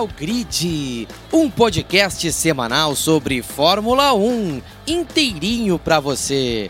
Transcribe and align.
ao 0.00 0.06
Grid, 0.06 1.06
um 1.30 1.50
podcast 1.50 2.32
semanal 2.32 2.96
sobre 2.96 3.42
Fórmula 3.42 4.14
1, 4.14 4.62
inteirinho 4.86 5.78
para 5.78 6.00
você. 6.00 6.68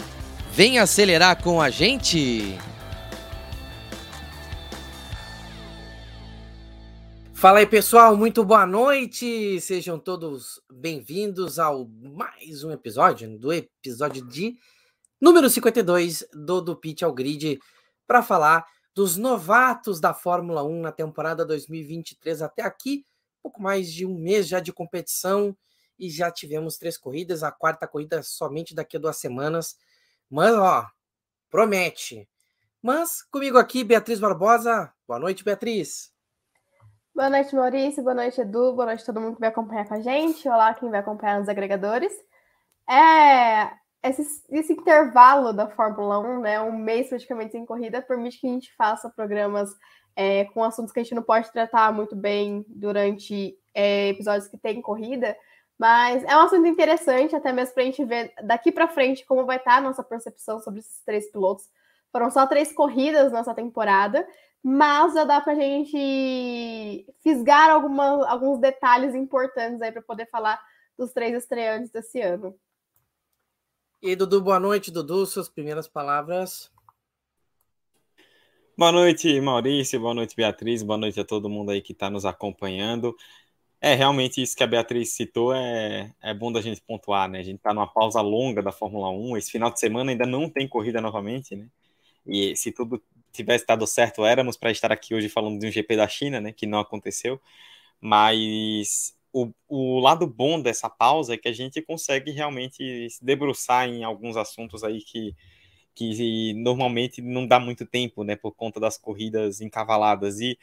Vem 0.53 0.81
acelerar 0.81 1.41
com 1.41 1.63
a 1.63 1.71
gente. 1.71 2.59
Fala 7.33 7.61
aí, 7.61 7.67
pessoal, 7.69 8.17
muito 8.17 8.45
boa 8.45 8.67
noite. 8.67 9.61
Sejam 9.61 9.97
todos 9.97 10.61
bem-vindos 10.69 11.61
ao 11.61 11.87
mais 11.87 12.65
um 12.65 12.73
episódio, 12.73 13.39
do 13.39 13.53
episódio 13.53 14.27
de 14.27 14.57
número 15.21 15.49
52 15.49 16.25
do 16.35 16.61
do 16.61 16.75
Pitch 16.75 17.03
ao 17.03 17.13
Grid 17.13 17.61
para 18.09 18.25
falar 18.25 18.67
dos 18.93 19.17
novatos 19.17 20.01
da 20.01 20.13
Fórmula 20.13 20.65
1 20.65 20.81
na 20.81 20.91
temporada 20.91 21.47
2023 21.47 22.43
até 22.43 22.63
aqui, 22.63 23.05
pouco 23.43 23.63
mais 23.63 23.93
de 23.93 24.07
um 24.07 24.15
mês 24.15 24.47
já 24.47 24.61
de 24.61 24.73
competição 24.73 25.57
e 25.99 26.09
já 26.09 26.31
tivemos 26.31 26.79
três 26.79 26.97
corridas, 26.97 27.43
a 27.43 27.53
quarta 27.53 27.87
corrida 27.87 28.23
somente 28.23 28.75
daqui 28.75 28.97
a 28.97 29.01
duas 29.01 29.19
semanas. 29.19 29.77
Mas, 30.31 30.55
ó, 30.55 30.87
promete. 31.51 32.29
Mas 32.83 33.23
comigo 33.23 33.59
aqui, 33.59 33.85
Beatriz 33.85 34.19
Barbosa. 34.19 34.93
Boa 35.07 35.19
noite, 35.19 35.45
Beatriz. 35.45 36.13
Boa 37.15 37.29
noite, 37.29 37.55
Maurício. 37.55 38.03
Boa 38.03 38.15
noite, 38.15 38.41
Edu. 38.41 38.73
Boa 38.73 38.87
noite 38.87 39.03
a 39.03 39.07
todo 39.07 39.21
mundo 39.21 39.35
que 39.35 39.41
vai 39.41 39.51
acompanhar 39.51 39.87
com 39.87 39.95
a 39.95 40.01
gente. 40.01 40.49
Olá, 40.49 40.73
quem 40.73 40.89
vai 40.89 41.01
acompanhar 41.01 41.39
nos 41.39 41.49
agregadores. 41.49 42.13
É, 42.89 43.71
esse, 44.03 44.43
esse 44.49 44.73
intervalo 44.73 45.53
da 45.53 45.69
Fórmula 45.69 46.19
1, 46.19 46.41
né, 46.41 46.61
um 46.61 46.73
mês 46.73 47.09
praticamente 47.09 47.53
sem 47.53 47.67
corrida, 47.67 48.01
permite 48.01 48.41
que 48.41 48.47
a 48.47 48.51
gente 48.51 48.75
faça 48.75 49.11
programas 49.11 49.71
é, 50.21 50.45
com 50.45 50.63
assuntos 50.63 50.93
que 50.93 51.01
a 51.01 51.03
gente 51.03 51.15
não 51.15 51.23
pode 51.23 51.51
tratar 51.51 51.91
muito 51.95 52.15
bem 52.15 52.63
durante 52.69 53.57
é, 53.73 54.09
episódios 54.09 54.49
que 54.49 54.59
tem 54.59 54.83
corrida, 54.83 55.35
mas 55.79 56.23
é 56.25 56.37
um 56.37 56.41
assunto 56.41 56.67
interessante, 56.67 57.35
até 57.35 57.51
mesmo 57.55 57.73
para 57.73 57.85
a 57.85 57.87
gente 57.87 58.05
ver 58.05 58.31
daqui 58.43 58.71
para 58.71 58.87
frente 58.87 59.25
como 59.25 59.47
vai 59.47 59.57
estar 59.57 59.71
tá 59.71 59.77
a 59.79 59.81
nossa 59.81 60.05
percepção 60.05 60.61
sobre 60.61 60.81
esses 60.81 61.03
três 61.07 61.33
pilotos. 61.33 61.71
Foram 62.13 62.31
só 62.31 62.47
três 62.47 62.71
corridas 62.71 63.33
nessa 63.33 63.55
temporada, 63.55 64.29
mas 64.63 65.15
já 65.15 65.25
dá 65.25 65.41
para 65.41 65.55
a 65.55 65.57
gente 65.57 67.07
fisgar 67.23 67.71
alguma, 67.71 68.29
alguns 68.29 68.59
detalhes 68.59 69.15
importantes 69.15 69.81
aí 69.81 69.91
para 69.91 70.03
poder 70.03 70.27
falar 70.27 70.61
dos 70.99 71.13
três 71.15 71.35
estreantes 71.35 71.91
desse 71.91 72.21
ano. 72.21 72.55
E 74.03 74.15
Dudu, 74.15 74.43
boa 74.43 74.61
noite, 74.61 74.91
Dudu, 74.91 75.25
suas 75.25 75.49
primeiras 75.49 75.89
palavras. 75.89 76.71
Boa 78.81 78.93
noite, 78.93 79.39
Maurício, 79.43 80.01
boa 80.01 80.15
noite, 80.15 80.35
Beatriz, 80.35 80.83
boa 80.83 80.97
noite 80.97 81.21
a 81.21 81.25
todo 81.25 81.51
mundo 81.51 81.71
aí 81.71 81.83
que 81.83 81.93
está 81.93 82.09
nos 82.09 82.25
acompanhando. 82.25 83.15
É, 83.79 83.95
realmente 83.95 84.41
isso 84.41 84.57
que 84.57 84.63
a 84.65 84.67
Beatriz 84.67 85.11
citou 85.11 85.55
é, 85.55 86.15
é 86.23 86.33
bom 86.33 86.51
da 86.51 86.63
gente 86.63 86.81
pontuar, 86.81 87.29
né? 87.29 87.41
A 87.41 87.43
gente 87.43 87.57
está 87.59 87.75
numa 87.75 87.87
pausa 87.87 88.23
longa 88.23 88.63
da 88.63 88.73
Fórmula 88.73 89.11
1, 89.11 89.37
esse 89.37 89.51
final 89.51 89.71
de 89.71 89.79
semana 89.79 90.13
ainda 90.13 90.25
não 90.25 90.49
tem 90.49 90.67
corrida 90.67 90.99
novamente, 90.99 91.55
né? 91.55 91.69
E 92.27 92.57
se 92.57 92.73
tudo 92.73 93.03
tivesse 93.31 93.67
dado 93.67 93.87
certo, 93.87 94.25
éramos 94.25 94.57
para 94.57 94.71
estar 94.71 94.91
aqui 94.91 95.15
hoje 95.15 95.29
falando 95.29 95.61
de 95.61 95.67
um 95.67 95.71
GP 95.71 95.97
da 95.97 96.09
China, 96.09 96.41
né? 96.41 96.51
Que 96.51 96.65
não 96.65 96.79
aconteceu, 96.79 97.39
mas 98.01 99.15
o, 99.31 99.53
o 99.69 100.01
lado 100.01 100.27
bom 100.27 100.59
dessa 100.59 100.89
pausa 100.89 101.35
é 101.35 101.37
que 101.37 101.49
a 101.49 101.53
gente 101.53 101.83
consegue 101.83 102.31
realmente 102.31 103.11
se 103.11 103.23
debruçar 103.23 103.87
em 103.91 104.05
alguns 104.05 104.39
assuntos 104.39 104.83
aí 104.83 105.03
que, 105.03 105.37
que 105.95 106.55
normalmente 106.55 107.21
não 107.23 107.47
dá 107.47 107.61
muito 107.61 107.87
tempo, 107.87 108.25
né, 108.25 108.37
por 108.37 108.53
conta 108.55 108.81
das 108.81 108.97
corridas 108.99 109.61
encavaladas. 109.61 110.41
E 110.41 110.59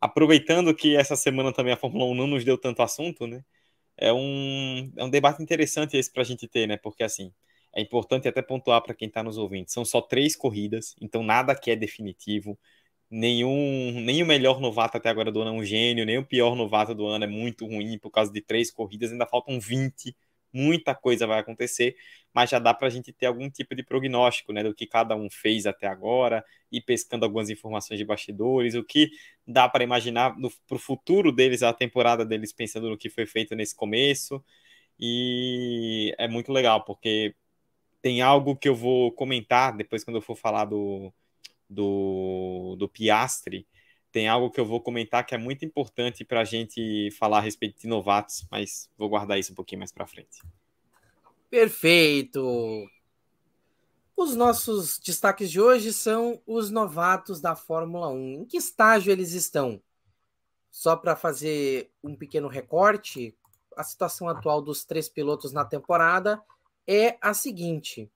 aproveitando 0.00 0.74
que 0.74 0.96
essa 0.96 1.16
semana 1.16 1.52
também 1.52 1.72
a 1.72 1.76
Fórmula 1.76 2.04
1 2.06 2.14
não 2.14 2.26
nos 2.26 2.44
deu 2.44 2.58
tanto 2.58 2.82
assunto, 2.82 3.26
né, 3.26 3.44
é 3.96 4.12
um, 4.12 4.92
é 4.96 5.04
um 5.04 5.10
debate 5.10 5.42
interessante 5.42 5.96
esse 5.96 6.12
para 6.12 6.22
a 6.22 6.26
gente 6.26 6.48
ter, 6.48 6.66
né, 6.68 6.76
porque 6.76 7.02
assim, 7.04 7.32
é 7.74 7.80
importante 7.82 8.28
até 8.28 8.42
pontuar 8.42 8.82
para 8.82 8.94
quem 8.94 9.08
está 9.08 9.22
nos 9.22 9.38
ouvindo, 9.38 9.68
são 9.70 9.84
só 9.84 10.00
três 10.00 10.36
corridas, 10.36 10.96
então 11.00 11.22
nada 11.22 11.54
que 11.54 11.70
é 11.70 11.76
definitivo. 11.76 12.58
Nenhum, 13.10 14.00
nem 14.00 14.22
o 14.22 14.26
melhor 14.26 14.60
novato 14.60 14.96
até 14.96 15.08
agora 15.08 15.30
do 15.30 15.40
ano 15.40 15.50
é 15.50 15.54
um 15.60 15.64
gênio, 15.64 16.04
nem 16.04 16.18
o 16.18 16.26
pior 16.26 16.56
novato 16.56 16.94
do 16.94 17.06
ano 17.06 17.24
é 17.24 17.28
muito 17.28 17.64
ruim 17.66 17.98
por 17.98 18.10
causa 18.10 18.32
de 18.32 18.40
três 18.40 18.70
corridas, 18.70 19.12
ainda 19.12 19.26
faltam 19.26 19.60
20, 19.60 20.16
muita 20.56 20.94
coisa 20.94 21.26
vai 21.26 21.40
acontecer, 21.40 21.96
mas 22.32 22.50
já 22.50 22.58
dá 22.58 22.72
para 22.74 22.86
a 22.88 22.90
gente 22.90 23.12
ter 23.12 23.26
algum 23.26 23.50
tipo 23.50 23.74
de 23.74 23.82
prognóstico, 23.82 24.52
né, 24.52 24.62
do 24.62 24.74
que 24.74 24.86
cada 24.86 25.14
um 25.16 25.28
fez 25.30 25.66
até 25.66 25.86
agora, 25.86 26.44
e 26.70 26.80
pescando 26.80 27.24
algumas 27.24 27.50
informações 27.50 27.98
de 27.98 28.04
bastidores, 28.04 28.74
o 28.74 28.84
que 28.84 29.10
dá 29.46 29.68
para 29.68 29.84
imaginar 29.84 30.34
para 30.66 30.76
o 30.76 30.78
futuro 30.78 31.32
deles, 31.32 31.62
a 31.62 31.72
temporada 31.72 32.24
deles, 32.24 32.52
pensando 32.52 32.90
no 32.90 32.98
que 32.98 33.10
foi 33.10 33.26
feito 33.26 33.54
nesse 33.54 33.74
começo, 33.74 34.42
e 34.98 36.14
é 36.18 36.28
muito 36.28 36.52
legal, 36.52 36.84
porque 36.84 37.34
tem 38.02 38.22
algo 38.22 38.56
que 38.56 38.68
eu 38.68 38.74
vou 38.74 39.12
comentar 39.12 39.76
depois 39.76 40.04
quando 40.04 40.16
eu 40.16 40.22
for 40.22 40.36
falar 40.36 40.64
do 40.66 41.12
do, 41.68 42.76
do 42.78 42.88
Piastre, 42.88 43.66
tem 44.12 44.28
algo 44.28 44.50
que 44.50 44.58
eu 44.58 44.64
vou 44.64 44.80
comentar 44.80 45.24
que 45.24 45.34
é 45.34 45.38
muito 45.38 45.64
importante 45.64 46.24
para 46.24 46.40
a 46.40 46.44
gente 46.44 47.10
falar 47.12 47.38
a 47.38 47.42
respeito 47.42 47.80
de 47.80 47.86
novatos, 47.86 48.46
mas 48.50 48.90
vou 48.96 49.08
guardar 49.08 49.38
isso 49.38 49.52
um 49.52 49.54
pouquinho 49.54 49.80
mais 49.80 49.92
para 49.92 50.06
frente. 50.06 50.42
Perfeito! 51.50 52.88
Os 54.16 54.34
nossos 54.34 54.98
destaques 54.98 55.50
de 55.50 55.60
hoje 55.60 55.92
são 55.92 56.40
os 56.46 56.70
novatos 56.70 57.40
da 57.40 57.54
Fórmula 57.54 58.08
1. 58.08 58.42
Em 58.42 58.44
que 58.46 58.56
estágio 58.56 59.12
eles 59.12 59.32
estão? 59.32 59.80
Só 60.70 60.96
para 60.96 61.14
fazer 61.14 61.90
um 62.02 62.16
pequeno 62.16 62.48
recorte, 62.48 63.36
a 63.76 63.84
situação 63.84 64.28
atual 64.28 64.62
dos 64.62 64.84
três 64.84 65.08
pilotos 65.08 65.52
na 65.52 65.64
temporada 65.64 66.42
é 66.86 67.18
a 67.20 67.34
seguinte: 67.34 68.10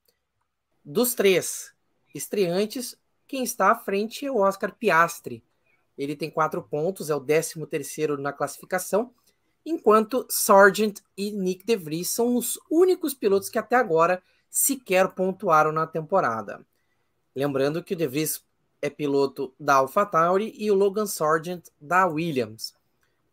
dos 0.83 1.15
três 1.15 1.75
estreantes, 2.15 2.99
quem 3.27 3.45
está 3.45 3.71
à 3.71 3.75
frente 3.75 4.25
é 4.25 4.31
o 4.31 4.39
Oscar 4.39 4.75
Piastri. 4.75 5.45
Ele 6.00 6.16
tem 6.16 6.31
quatro 6.31 6.62
pontos, 6.62 7.11
é 7.11 7.15
o 7.15 7.21
13 7.21 7.66
terceiro 7.66 8.16
na 8.16 8.33
classificação, 8.33 9.12
enquanto 9.66 10.27
Sargent 10.31 11.00
e 11.15 11.31
Nick 11.31 11.65
De 11.65 11.77
Vries 11.77 12.09
são 12.09 12.37
os 12.37 12.59
únicos 12.71 13.12
pilotos 13.12 13.50
que 13.50 13.59
até 13.59 13.77
agora 13.77 14.22
sequer 14.49 15.09
pontuaram 15.09 15.72
na 15.72 15.87
temporada. 15.87 16.65
Lembrando 17.37 17.84
que 17.84 17.93
o 17.93 17.97
De 17.97 18.06
Vries 18.06 18.43
é 18.81 18.89
piloto 18.89 19.55
da 19.60 19.75
AlphaTauri 19.75 20.55
e 20.56 20.71
o 20.71 20.75
Logan 20.75 21.06
Sargent 21.06 21.66
da 21.78 22.06
Williams. 22.06 22.75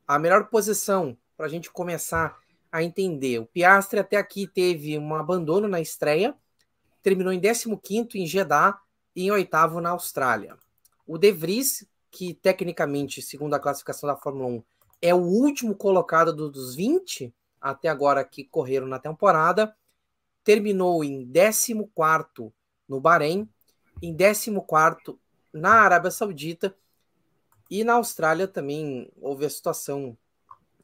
A 0.05 0.19
melhor 0.19 0.49
posição 0.49 1.17
para 1.37 1.45
a 1.45 1.49
gente 1.49 1.71
começar 1.71 2.37
a 2.69 2.83
entender. 2.83 3.39
O 3.39 3.45
Piastri 3.45 3.99
até 3.99 4.17
aqui 4.17 4.45
teve 4.45 4.99
um 4.99 5.15
abandono 5.15 5.69
na 5.69 5.79
estreia, 5.79 6.35
terminou 7.01 7.31
em 7.31 7.39
15º 7.39 8.15
em 8.15 8.27
Jeddah, 8.27 8.77
e 9.15 9.23
em 9.23 9.31
oitavo 9.31 9.79
na 9.81 9.91
Austrália. 9.91 10.57
O 11.07 11.17
De 11.17 11.31
Vries, 11.31 11.87
que 12.17 12.33
tecnicamente, 12.33 13.21
segundo 13.21 13.53
a 13.53 13.59
classificação 13.59 14.09
da 14.09 14.15
Fórmula 14.15 14.47
1, 14.47 14.63
é 15.03 15.13
o 15.13 15.19
último 15.19 15.75
colocado 15.75 16.33
dos 16.49 16.73
20 16.73 17.31
até 17.61 17.89
agora 17.89 18.25
que 18.25 18.43
correram 18.43 18.87
na 18.87 18.97
temporada, 18.97 19.75
terminou 20.43 21.03
em 21.03 21.31
14 21.31 22.51
no 22.89 22.99
Bahrein, 22.99 23.47
em 24.01 24.17
14 24.17 24.51
na 25.53 25.73
Arábia 25.73 26.09
Saudita 26.09 26.75
e 27.69 27.83
na 27.83 27.93
Austrália 27.93 28.47
também 28.47 29.11
houve 29.21 29.45
a 29.45 29.49
situação. 29.49 30.17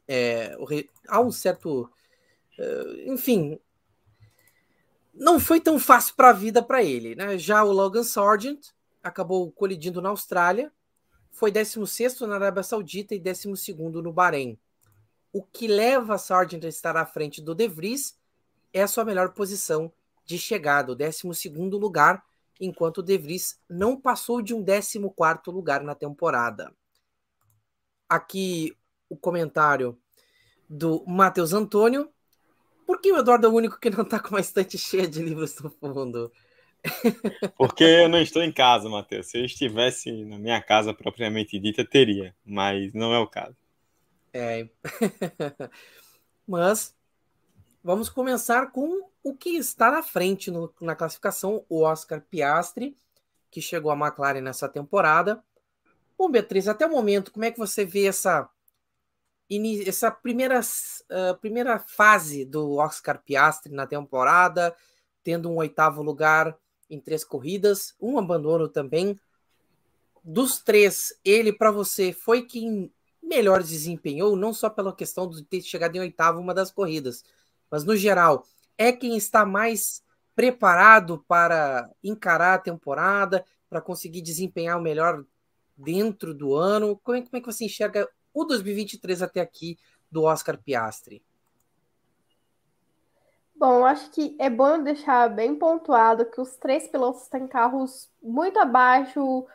É, 0.06 0.56
há 1.08 1.20
um 1.20 1.32
certo. 1.32 1.90
É, 2.56 3.06
enfim, 3.06 3.58
não 5.12 5.40
foi 5.40 5.60
tão 5.60 5.80
fácil 5.80 6.14
para 6.14 6.30
a 6.30 6.32
vida 6.32 6.62
para 6.62 6.80
ele. 6.80 7.16
Né? 7.16 7.36
Já 7.38 7.64
o 7.64 7.72
Logan 7.72 8.04
Sargent 8.04 8.68
acabou 9.02 9.50
colidindo 9.50 10.00
na 10.00 10.10
Austrália, 10.10 10.72
foi 11.34 11.50
16 11.50 12.20
na 12.20 12.36
Arábia 12.36 12.62
Saudita 12.62 13.14
e 13.14 13.18
12 13.18 13.74
no 14.02 14.12
Bahrein. 14.12 14.58
O 15.32 15.42
que 15.42 15.66
leva 15.66 16.16
Sargent 16.16 16.64
a 16.64 16.68
estar 16.68 16.96
à 16.96 17.04
frente 17.04 17.42
do 17.42 17.54
De 17.54 17.66
Vries 17.66 18.16
é 18.72 18.82
a 18.82 18.88
sua 18.88 19.04
melhor 19.04 19.34
posição 19.34 19.92
de 20.24 20.38
chegada, 20.38 20.92
o 20.92 20.94
12 20.94 21.26
lugar, 21.72 22.24
enquanto 22.60 22.98
o 22.98 23.02
De 23.02 23.18
Vries 23.18 23.60
não 23.68 24.00
passou 24.00 24.40
de 24.40 24.54
um 24.54 24.64
14 24.64 24.98
lugar 25.48 25.82
na 25.82 25.94
temporada. 25.94 26.72
Aqui 28.08 28.76
o 29.08 29.16
comentário 29.16 29.98
do 30.68 31.04
Matheus 31.04 31.52
Antônio. 31.52 32.08
Por 32.86 33.00
que 33.00 33.10
o 33.10 33.18
Eduardo 33.18 33.46
é 33.46 33.50
o 33.50 33.54
único 33.54 33.80
que 33.80 33.90
não 33.90 34.02
está 34.02 34.20
com 34.20 34.28
uma 34.28 34.40
estante 34.40 34.78
cheia 34.78 35.08
de 35.08 35.20
livros 35.20 35.58
no 35.58 35.70
fundo? 35.70 36.32
Porque 37.56 37.84
eu 37.84 38.08
não 38.08 38.20
estou 38.20 38.42
em 38.42 38.52
casa, 38.52 38.88
Matheus. 38.88 39.26
Se 39.26 39.38
eu 39.38 39.44
estivesse 39.44 40.12
na 40.24 40.38
minha 40.38 40.60
casa 40.60 40.92
propriamente 40.92 41.58
dita, 41.58 41.84
teria, 41.84 42.34
mas 42.44 42.92
não 42.92 43.14
é 43.14 43.18
o 43.18 43.26
caso. 43.26 43.56
É. 44.32 44.68
mas 46.46 46.94
vamos 47.82 48.08
começar 48.08 48.70
com 48.70 49.08
o 49.22 49.34
que 49.34 49.50
está 49.50 49.90
na 49.90 50.02
frente 50.02 50.50
no, 50.50 50.72
na 50.80 50.94
classificação, 50.94 51.64
o 51.68 51.82
Oscar 51.82 52.20
Piastri, 52.20 52.96
que 53.50 53.60
chegou 53.60 53.90
à 53.90 53.96
McLaren 53.96 54.40
nessa 54.40 54.68
temporada. 54.68 55.42
Bom, 56.18 56.30
Beatriz, 56.30 56.68
até 56.68 56.86
o 56.86 56.90
momento, 56.90 57.32
como 57.32 57.44
é 57.44 57.50
que 57.50 57.58
você 57.58 57.84
vê 57.84 58.06
essa 58.06 58.48
essa 59.86 60.10
primeira, 60.10 60.58
uh, 60.58 61.38
primeira 61.38 61.78
fase 61.78 62.46
do 62.46 62.76
Oscar 62.76 63.22
Piastri 63.22 63.72
na 63.72 63.86
temporada, 63.86 64.74
tendo 65.22 65.50
um 65.50 65.56
oitavo 65.56 66.02
lugar 66.02 66.56
em 66.88 67.00
três 67.00 67.24
corridas, 67.24 67.94
um 68.00 68.18
abandono 68.18 68.68
também. 68.68 69.18
Dos 70.22 70.58
três, 70.58 71.18
ele 71.24 71.52
para 71.52 71.70
você 71.70 72.12
foi 72.12 72.42
quem 72.42 72.92
melhor 73.22 73.62
desempenhou, 73.62 74.36
não 74.36 74.52
só 74.52 74.68
pela 74.68 74.94
questão 74.94 75.28
de 75.28 75.42
ter 75.42 75.60
chegado 75.62 75.96
em 75.96 76.00
oitavo 76.00 76.40
uma 76.40 76.54
das 76.54 76.70
corridas, 76.70 77.24
mas 77.70 77.84
no 77.84 77.96
geral, 77.96 78.46
é 78.76 78.92
quem 78.92 79.16
está 79.16 79.44
mais 79.46 80.02
preparado 80.34 81.24
para 81.26 81.90
encarar 82.02 82.54
a 82.54 82.58
temporada, 82.58 83.44
para 83.68 83.80
conseguir 83.80 84.20
desempenhar 84.20 84.78
o 84.78 84.82
melhor 84.82 85.24
dentro 85.76 86.34
do 86.34 86.54
ano. 86.54 86.96
Como 87.02 87.16
é, 87.16 87.22
como 87.22 87.36
é 87.36 87.40
que 87.40 87.46
você 87.46 87.64
enxerga 87.64 88.08
o 88.32 88.44
2023 88.44 89.22
até 89.22 89.40
aqui 89.40 89.78
do 90.10 90.22
Oscar 90.24 90.58
Piastri? 90.58 91.22
Bom, 93.66 93.82
acho 93.86 94.10
que 94.10 94.36
é 94.38 94.50
bom 94.50 94.82
deixar 94.82 95.26
bem 95.30 95.54
pontuado 95.54 96.26
que 96.26 96.38
os 96.38 96.54
três 96.58 96.86
pilotos 96.86 97.28
têm 97.28 97.48
carros 97.48 98.10
muito 98.22 98.58
abaixo 98.58 99.46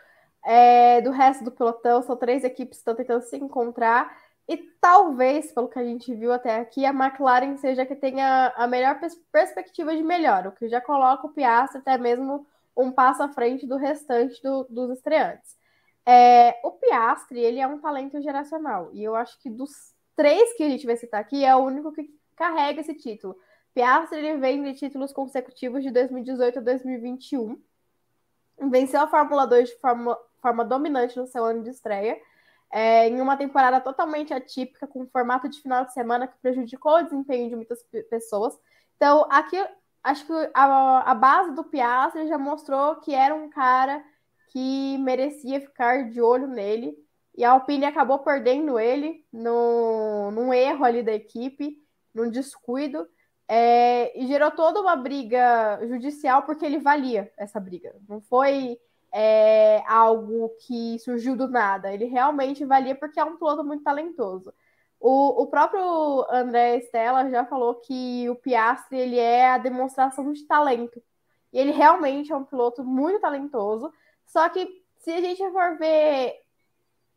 é, 0.44 1.00
do 1.02 1.12
resto 1.12 1.44
do 1.44 1.52
pelotão, 1.52 2.02
são 2.02 2.16
três 2.16 2.44
equipes 2.44 2.80
que 2.80 2.82
estão 2.82 2.96
tentando 2.96 3.22
se 3.22 3.38
encontrar. 3.38 4.12
E 4.48 4.58
talvez, 4.82 5.52
pelo 5.52 5.68
que 5.68 5.78
a 5.78 5.84
gente 5.84 6.12
viu 6.16 6.34
até 6.34 6.56
aqui, 6.56 6.88
a 6.88 6.90
McLaren 6.90 7.56
seja 7.58 7.86
que 7.86 7.96
tenha 7.96 8.52
a 8.58 8.66
melhor 8.66 9.00
pers 9.00 9.14
perspectiva 9.32 9.96
de 9.96 10.02
melhor, 10.02 10.48
o 10.48 10.54
que 10.54 10.68
já 10.68 10.82
coloca 10.82 11.28
o 11.28 11.32
Piastri 11.32 11.78
até 11.78 11.96
mesmo 11.96 12.48
um 12.76 12.92
passo 12.92 13.22
à 13.22 13.30
frente 13.30 13.68
do 13.68 13.78
restante 13.78 14.42
do, 14.42 14.64
dos 14.72 14.90
estreantes. 14.90 15.56
É, 16.04 16.60
o 16.64 16.72
Piastri, 16.72 17.42
ele 17.42 17.60
é 17.60 17.68
um 17.68 17.78
talento 17.78 18.20
geracional, 18.24 18.90
e 18.92 19.04
eu 19.04 19.16
acho 19.16 19.40
que 19.40 19.52
dos 19.52 19.94
três 20.16 20.52
que 20.58 20.64
a 20.64 20.70
gente 20.70 20.88
vai 20.88 20.98
citar 20.98 21.22
aqui, 21.22 21.46
é 21.46 21.56
o 21.56 21.60
único 21.60 21.92
que 21.92 22.10
carrega 22.36 22.82
esse 22.82 22.96
título. 22.96 23.38
Piastri 23.80 24.20
ele 24.20 24.38
vem 24.40 24.62
de 24.62 24.74
títulos 24.74 25.14
consecutivos 25.14 25.82
de 25.82 25.90
2018 25.90 26.60
a 26.60 26.62
2021, 26.62 27.58
venceu 28.70 29.00
a 29.00 29.08
Fórmula 29.08 29.48
2 29.48 29.70
de 29.70 29.80
forma, 29.80 30.18
forma 30.42 30.66
dominante 30.66 31.16
no 31.16 31.26
seu 31.26 31.46
ano 31.46 31.64
de 31.64 31.70
estreia, 31.70 32.20
é, 32.74 33.08
em 33.08 33.22
uma 33.22 33.38
temporada 33.38 33.80
totalmente 33.80 34.34
atípica, 34.34 34.86
com 34.86 35.04
um 35.04 35.08
formato 35.08 35.48
de 35.48 35.62
final 35.62 35.86
de 35.86 35.94
semana 35.94 36.28
que 36.28 36.38
prejudicou 36.42 36.98
o 36.98 37.04
desempenho 37.04 37.48
de 37.48 37.56
muitas 37.56 37.82
pessoas. 38.10 38.54
Então, 38.98 39.26
aqui, 39.32 39.56
acho 40.04 40.28
que 40.28 40.34
a, 40.54 41.12
a 41.12 41.16
base 41.16 41.56
do 41.56 41.64
Piastri 41.64 42.28
já 42.28 42.38
mostrou 42.38 42.98
que 42.98 43.16
era 43.16 43.34
um 43.34 43.50
cara 43.50 44.04
que 44.50 44.98
merecia 44.98 45.62
ficar 45.62 46.10
de 46.10 46.22
olho 46.22 46.48
nele. 46.48 46.98
E 47.34 47.46
a 47.46 47.52
Alpine 47.52 47.86
acabou 47.86 48.20
perdendo 48.20 48.78
ele 48.78 49.26
no, 49.32 50.32
num 50.32 50.54
erro 50.54 50.84
ali 50.84 51.02
da 51.02 51.14
equipe, 51.14 51.82
num 52.14 52.30
descuido. 52.30 53.08
É, 53.52 54.16
e 54.16 54.28
gerou 54.28 54.52
toda 54.52 54.80
uma 54.80 54.96
briga 54.96 55.80
judicial 55.88 56.44
porque 56.44 56.64
ele 56.64 56.78
valia 56.78 57.32
essa 57.36 57.60
briga. 57.60 57.96
Não 58.08 58.22
foi 58.22 58.78
é, 59.12 59.82
algo 59.88 60.50
que 60.68 61.00
surgiu 61.00 61.36
do 61.36 61.48
nada. 61.48 61.92
Ele 61.92 62.06
realmente 62.06 62.64
valia 62.64 62.94
porque 62.94 63.20
é 63.20 63.24
um 63.24 63.38
piloto 63.38 63.64
muito 63.64 63.84
talentoso. 63.84 64.54
O, 65.00 65.42
o 65.44 65.48
próprio 65.48 66.26
André 66.30 66.80
Stella 66.82 67.28
já 67.32 67.44
falou 67.44 67.74
que 67.76 68.30
o 68.30 68.36
Piastri 68.36 69.00
ele 69.00 69.18
é 69.18 69.50
a 69.50 69.58
demonstração 69.58 70.32
de 70.32 70.46
talento. 70.46 71.02
E 71.52 71.58
ele 71.58 71.72
realmente 71.72 72.32
é 72.32 72.36
um 72.36 72.44
piloto 72.44 72.84
muito 72.84 73.20
talentoso. 73.20 73.92
Só 74.28 74.48
que 74.50 74.84
se 75.00 75.10
a 75.12 75.22
gente 75.22 75.42
for 75.52 75.76
ver 75.80 76.36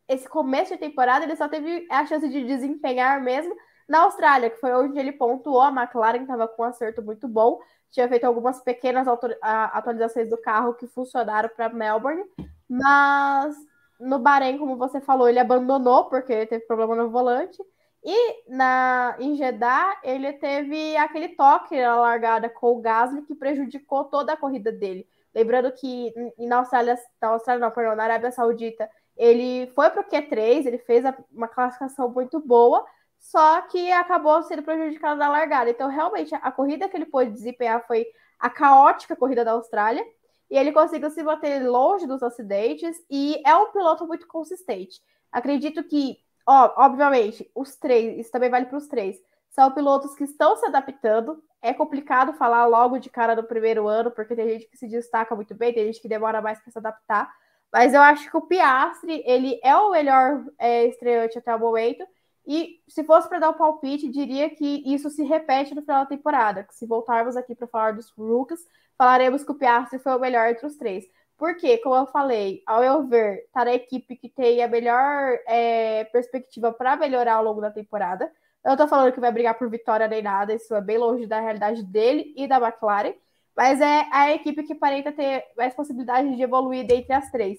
esse 0.09 0.27
começo 0.27 0.73
de 0.73 0.79
temporada, 0.79 1.27
ele 1.27 1.37
só 1.37 1.47
teve 1.47 1.87
a 1.91 2.07
chance 2.07 2.27
de 2.27 2.43
desempenhar 2.47 3.21
mesmo 3.21 3.55
na 3.93 4.05
Austrália, 4.05 4.51
que 4.51 4.61
foi 4.61 4.73
onde 4.73 4.99
ele 4.99 5.13
pontuou. 5.13 5.61
A 5.61 5.69
McLaren 5.69 6.23
estava 6.23 6.49
com 6.49 6.63
um 6.63 6.67
acerto 6.67 7.03
muito 7.03 7.29
bom 7.29 7.61
tinha 7.93 8.09
feito 8.09 8.25
algumas 8.25 8.59
pequenas 8.61 9.07
atualizações 9.43 10.29
do 10.29 10.39
carro 10.39 10.75
que 10.75 10.87
funcionaram 10.87 11.51
para 11.55 11.69
Melbourne, 11.69 12.25
mas 12.67 13.55
no 14.01 14.19
Bahrein, 14.19 14.57
como 14.57 14.77
você 14.77 14.99
falou, 14.99 15.29
ele 15.29 15.39
abandonou 15.39 16.07
porque 16.07 16.47
teve 16.47 16.67
problema 16.67 16.97
no 16.97 17.11
volante. 17.11 17.63
E 18.03 18.51
na, 18.51 19.15
em 19.21 19.37
Jeddah, 19.37 20.01
ele 20.03 20.33
teve 20.33 20.97
aquele 20.97 21.37
toque 21.37 21.81
na 21.81 21.95
largada 21.97 22.49
com 22.49 22.73
o 22.73 22.81
Gasly 22.81 23.23
que 23.23 23.35
prejudicou 23.35 24.05
toda 24.05 24.33
a 24.33 24.37
corrida 24.37 24.73
dele. 24.73 25.07
Lembrando 25.33 25.71
que 25.71 26.13
na 26.39 26.57
Austrália, 26.57 26.99
na 27.21 27.29
Austrália 27.29 27.61
não, 27.65 27.71
perdão, 27.71 27.95
na 27.95 28.05
Arábia 28.05 28.33
Saudita, 28.33 28.91
ele 29.17 29.71
foi 29.75 29.91
para 29.91 30.01
o 30.01 30.05
Q3, 30.05 30.67
ele 30.67 30.79
fez 30.79 31.05
uma 31.31 31.47
classificação 31.47 32.09
muito 32.09 32.41
boa, 32.41 32.85
só 33.23 33.63
que 33.63 33.93
acabou 33.93 34.43
sendo 34.43 34.65
prejudicado 34.65 35.17
na 35.17 35.29
largada. 35.29 35.71
Então, 35.71 35.89
realmente, 35.89 36.35
a 36.35 36.51
corrida 36.51 36.89
que 36.89 36.97
ele 36.97 37.07
pôde 37.07 37.31
desempenhar 37.31 37.87
foi 37.87 38.05
a 38.39 38.51
caótica 38.51 39.15
corrida 39.15 39.45
da 39.45 39.53
Austrália, 39.53 40.05
e 40.51 40.59
ele 40.59 40.73
conseguiu 40.73 41.09
se 41.09 41.23
manter 41.23 41.61
longe 41.67 42.05
dos 42.05 42.23
acidentes, 42.23 42.97
e 43.09 43.41
é 43.47 43.55
um 43.57 43.71
piloto 43.71 44.07
muito 44.09 44.27
consistente. 44.27 45.01
Acredito 45.31 45.85
que, 45.85 46.19
ó, 46.45 46.75
obviamente, 46.77 47.49
os 47.55 47.77
três, 47.77 48.19
isso 48.19 48.33
também 48.33 48.51
vale 48.51 48.67
para 48.67 48.77
os 48.77 48.89
três, 48.89 49.17
são 49.49 49.71
pilotos 49.71 50.17
que 50.17 50.25
estão 50.25 50.57
se 50.57 50.67
adaptando. 50.67 51.43
É 51.63 51.73
complicado 51.73 52.33
falar 52.33 52.67
logo 52.67 52.99
de 52.99 53.09
cara 53.09 53.37
do 53.37 53.45
primeiro 53.45 53.87
ano, 53.87 54.11
porque 54.11 54.35
tem 54.35 54.49
gente 54.49 54.67
que 54.67 54.77
se 54.77 54.89
destaca 54.89 55.37
muito 55.37 55.55
bem, 55.55 55.73
tem 55.73 55.87
gente 55.87 56.03
que 56.03 56.09
demora 56.09 56.43
mais 56.43 56.61
para 56.61 56.73
se 56.73 56.79
adaptar. 56.79 57.33
Mas 57.73 57.95
eu 57.95 58.03
acho 58.03 58.29
que 58.29 58.37
o 58.37 58.43
Piastri, 58.43 59.23
ele 59.25 59.61
é 59.63 59.77
o 59.77 59.93
melhor 59.93 60.45
é, 60.59 60.87
estreante 60.87 61.39
até 61.39 61.55
o 61.55 61.61
momento, 61.61 62.05
e 62.47 62.81
se 62.89 63.05
fosse 63.05 63.29
para 63.29 63.39
dar 63.39 63.51
o 63.51 63.55
palpite, 63.55 64.09
diria 64.09 64.51
que 64.51 64.83
isso 64.85 65.09
se 65.11 65.23
repete 65.23 65.75
no 65.75 65.83
final 65.83 66.01
da 66.01 66.09
temporada. 66.09 66.67
Se 66.71 66.87
voltarmos 66.87 67.37
aqui 67.37 67.55
para 67.55 67.69
falar 67.69 67.93
dos 67.93 68.11
rookies, 68.11 68.61
falaremos 68.99 69.45
que 69.45 69.53
o 69.53 69.55
Piastri 69.55 69.99
foi 69.99 70.13
o 70.15 70.19
melhor 70.19 70.49
entre 70.49 70.67
os 70.67 70.77
três. 70.77 71.05
Porque, 71.39 71.79
como 71.79 71.97
eu 71.97 72.07
falei, 72.07 72.63
ao 72.67 72.85
eu 72.85 73.07
ver, 73.07 73.49
tá 73.53 73.65
na 73.65 73.75
equipe 73.75 74.17
que 74.17 74.29
tem 74.29 74.63
a 74.63 74.69
melhor 74.69 75.39
é, 75.47 76.05
perspectiva 76.05 76.73
para 76.73 76.97
melhorar 76.97 77.35
ao 77.35 77.45
longo 77.45 77.61
da 77.61 77.71
temporada. 77.71 78.31
Eu 78.65 78.77
tô 78.77 78.87
falando 78.87 79.13
que 79.13 79.21
vai 79.21 79.33
brigar 79.33 79.59
por 79.59 79.69
vitória 79.69 80.07
nem 80.07 80.23
nada, 80.23 80.55
isso 80.55 80.75
é 80.75 80.81
bem 80.81 80.99
longe 80.99 81.27
da 81.27 81.41
realidade 81.41 81.83
dele 81.83 82.33
e 82.37 82.47
da 82.47 82.61
McLaren. 82.61 83.15
Mas 83.57 83.81
é 83.81 84.07
a 84.13 84.33
equipe 84.33 84.63
que 84.63 84.73
aparenta 84.73 85.13
ter 85.13 85.45
mais 85.57 85.75
possibilidade 85.75 86.35
de 86.37 86.43
evoluir 86.43 86.87
dentre 86.87 87.13
as 87.13 87.31
três. 87.31 87.59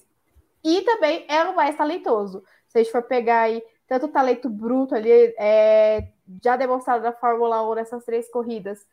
E 0.63 0.81
também 0.81 1.25
é 1.27 1.43
o 1.43 1.55
mais 1.55 1.75
talentoso. 1.75 2.43
Se 2.67 2.79
a 2.79 2.83
gente 2.83 2.91
for 2.91 3.03
pegar 3.03 3.41
aí 3.41 3.61
tanto 3.87 4.07
talento 4.07 4.49
bruto 4.49 4.95
ali, 4.95 5.09
é, 5.37 6.09
já 6.43 6.55
demonstrado 6.55 7.03
na 7.03 7.11
Fórmula 7.11 7.67
1 7.69 7.75
nessas 7.75 8.05
três 8.05 8.29
corridas, 8.29 8.85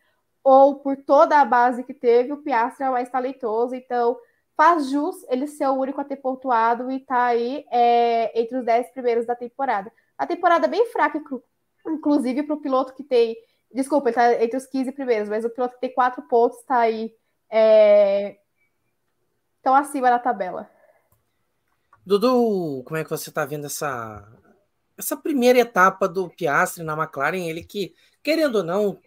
ou 0.42 0.76
por 0.76 0.96
toda 0.96 1.40
a 1.40 1.44
base 1.44 1.84
que 1.84 1.94
teve, 1.94 2.32
o 2.32 2.38
Piastri 2.38 2.84
é 2.84 2.88
o 2.88 2.92
mais 2.92 3.10
talentoso, 3.10 3.74
então 3.74 4.18
faz 4.56 4.90
jus 4.90 5.16
ele 5.28 5.46
ser 5.46 5.66
o 5.68 5.74
único 5.74 6.00
a 6.00 6.04
ter 6.04 6.16
pontuado 6.16 6.90
e 6.90 7.00
tá 7.00 7.24
aí 7.24 7.64
é, 7.70 8.38
entre 8.38 8.58
os 8.58 8.64
dez 8.64 8.90
primeiros 8.90 9.26
da 9.26 9.34
temporada. 9.34 9.92
A 10.18 10.26
temporada 10.26 10.66
é 10.66 10.68
bem 10.68 10.86
fraca, 10.86 11.22
inclusive 11.86 12.42
para 12.42 12.54
o 12.54 12.60
piloto 12.60 12.94
que 12.94 13.02
tem. 13.02 13.36
Desculpa, 13.72 14.08
ele 14.08 14.14
tá 14.14 14.44
entre 14.44 14.56
os 14.56 14.66
15 14.66 14.92
primeiros, 14.92 15.28
mas 15.28 15.44
o 15.44 15.50
piloto 15.50 15.74
que 15.74 15.80
tem 15.80 15.94
quatro 15.94 16.22
pontos 16.22 16.58
está 16.58 16.78
aí 16.80 17.14
é, 17.48 18.38
tão 19.62 19.74
acima 19.74 20.10
da 20.10 20.18
tabela. 20.18 20.68
Dudu, 22.04 22.82
como 22.84 22.96
é 22.96 23.04
que 23.04 23.10
você 23.10 23.28
está 23.28 23.44
vendo 23.44 23.66
essa, 23.66 24.26
essa 25.00 25.16
primeira 25.16 25.58
etapa 25.58 26.06
do 26.06 26.28
Piastri 26.28 26.84
na 26.84 26.92
McLaren, 26.92 27.48
ele 27.48 27.64
que, 27.64 27.94
querendo 28.22 28.56
ou 28.56 28.62
não, 28.62 29.00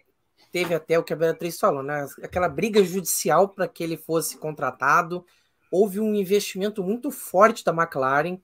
teve 0.50 0.74
até 0.74 0.98
o 0.98 1.04
que 1.04 1.12
a 1.12 1.16
Beatriz 1.16 1.58
falou, 1.58 1.82
né? 1.82 2.06
Aquela 2.22 2.48
briga 2.48 2.82
judicial 2.84 3.48
para 3.48 3.68
que 3.68 3.82
ele 3.82 3.96
fosse 3.96 4.36
contratado. 4.36 5.24
Houve 5.70 6.00
um 6.00 6.14
investimento 6.14 6.82
muito 6.82 7.10
forte 7.10 7.64
da 7.64 7.72
McLaren. 7.72 8.38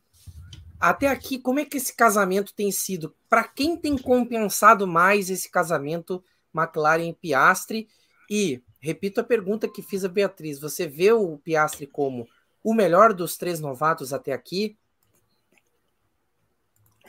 Até 0.78 1.08
aqui, 1.08 1.38
como 1.38 1.58
é 1.58 1.64
que 1.64 1.76
esse 1.76 1.94
casamento 1.94 2.54
tem 2.54 2.70
sido? 2.70 3.14
Para 3.28 3.44
quem 3.44 3.76
tem 3.76 3.98
compensado 3.98 4.86
mais 4.86 5.28
esse 5.28 5.50
casamento 5.50 6.22
McLaren 6.54 7.08
e 7.08 7.14
Piastri? 7.14 7.88
E 8.30 8.62
repito 8.80 9.20
a 9.20 9.24
pergunta 9.24 9.68
que 9.68 9.82
fiz 9.82 10.04
a 10.04 10.08
Beatriz: 10.08 10.60
você 10.60 10.86
vê 10.86 11.12
o 11.12 11.36
Piastri 11.38 11.86
como 11.86 12.28
o 12.62 12.72
melhor 12.72 13.12
dos 13.12 13.36
três 13.36 13.58
novatos 13.58 14.12
até 14.12 14.32
aqui? 14.32 14.78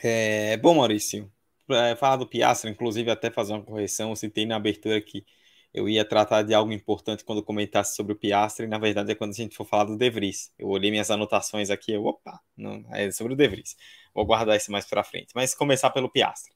É, 0.04 0.56
bom, 0.56 0.74
Maurício, 0.74 1.30
é, 1.70 1.94
falar 1.94 2.16
do 2.16 2.26
Piastra, 2.26 2.68
inclusive 2.68 3.10
até 3.10 3.30
fazer 3.30 3.52
uma 3.52 3.62
correção, 3.62 4.10
eu 4.10 4.16
citei 4.16 4.44
na 4.44 4.56
abertura 4.56 5.00
que 5.00 5.24
eu 5.72 5.88
ia 5.88 6.04
tratar 6.04 6.42
de 6.42 6.52
algo 6.52 6.72
importante 6.72 7.24
quando 7.24 7.42
comentasse 7.42 7.94
sobre 7.94 8.12
o 8.12 8.16
Piastra, 8.16 8.64
e 8.66 8.68
na 8.68 8.78
verdade 8.78 9.12
é 9.12 9.14
quando 9.14 9.30
a 9.30 9.34
gente 9.34 9.56
for 9.56 9.64
falar 9.64 9.84
do 9.84 9.96
De 9.96 10.10
Vries. 10.10 10.52
Eu 10.58 10.68
olhei 10.68 10.90
minhas 10.90 11.10
anotações 11.10 11.70
aqui, 11.70 11.92
eu, 11.92 12.04
opa, 12.04 12.40
não, 12.56 12.84
é 12.92 13.10
sobre 13.12 13.34
o 13.34 13.36
De 13.36 13.46
Vries. 13.48 13.76
Vou 14.14 14.26
guardar 14.26 14.56
isso 14.56 14.72
mais 14.72 14.84
para 14.86 15.04
frente, 15.04 15.28
mas 15.34 15.54
começar 15.54 15.90
pelo 15.90 16.10
Piastra. 16.10 16.52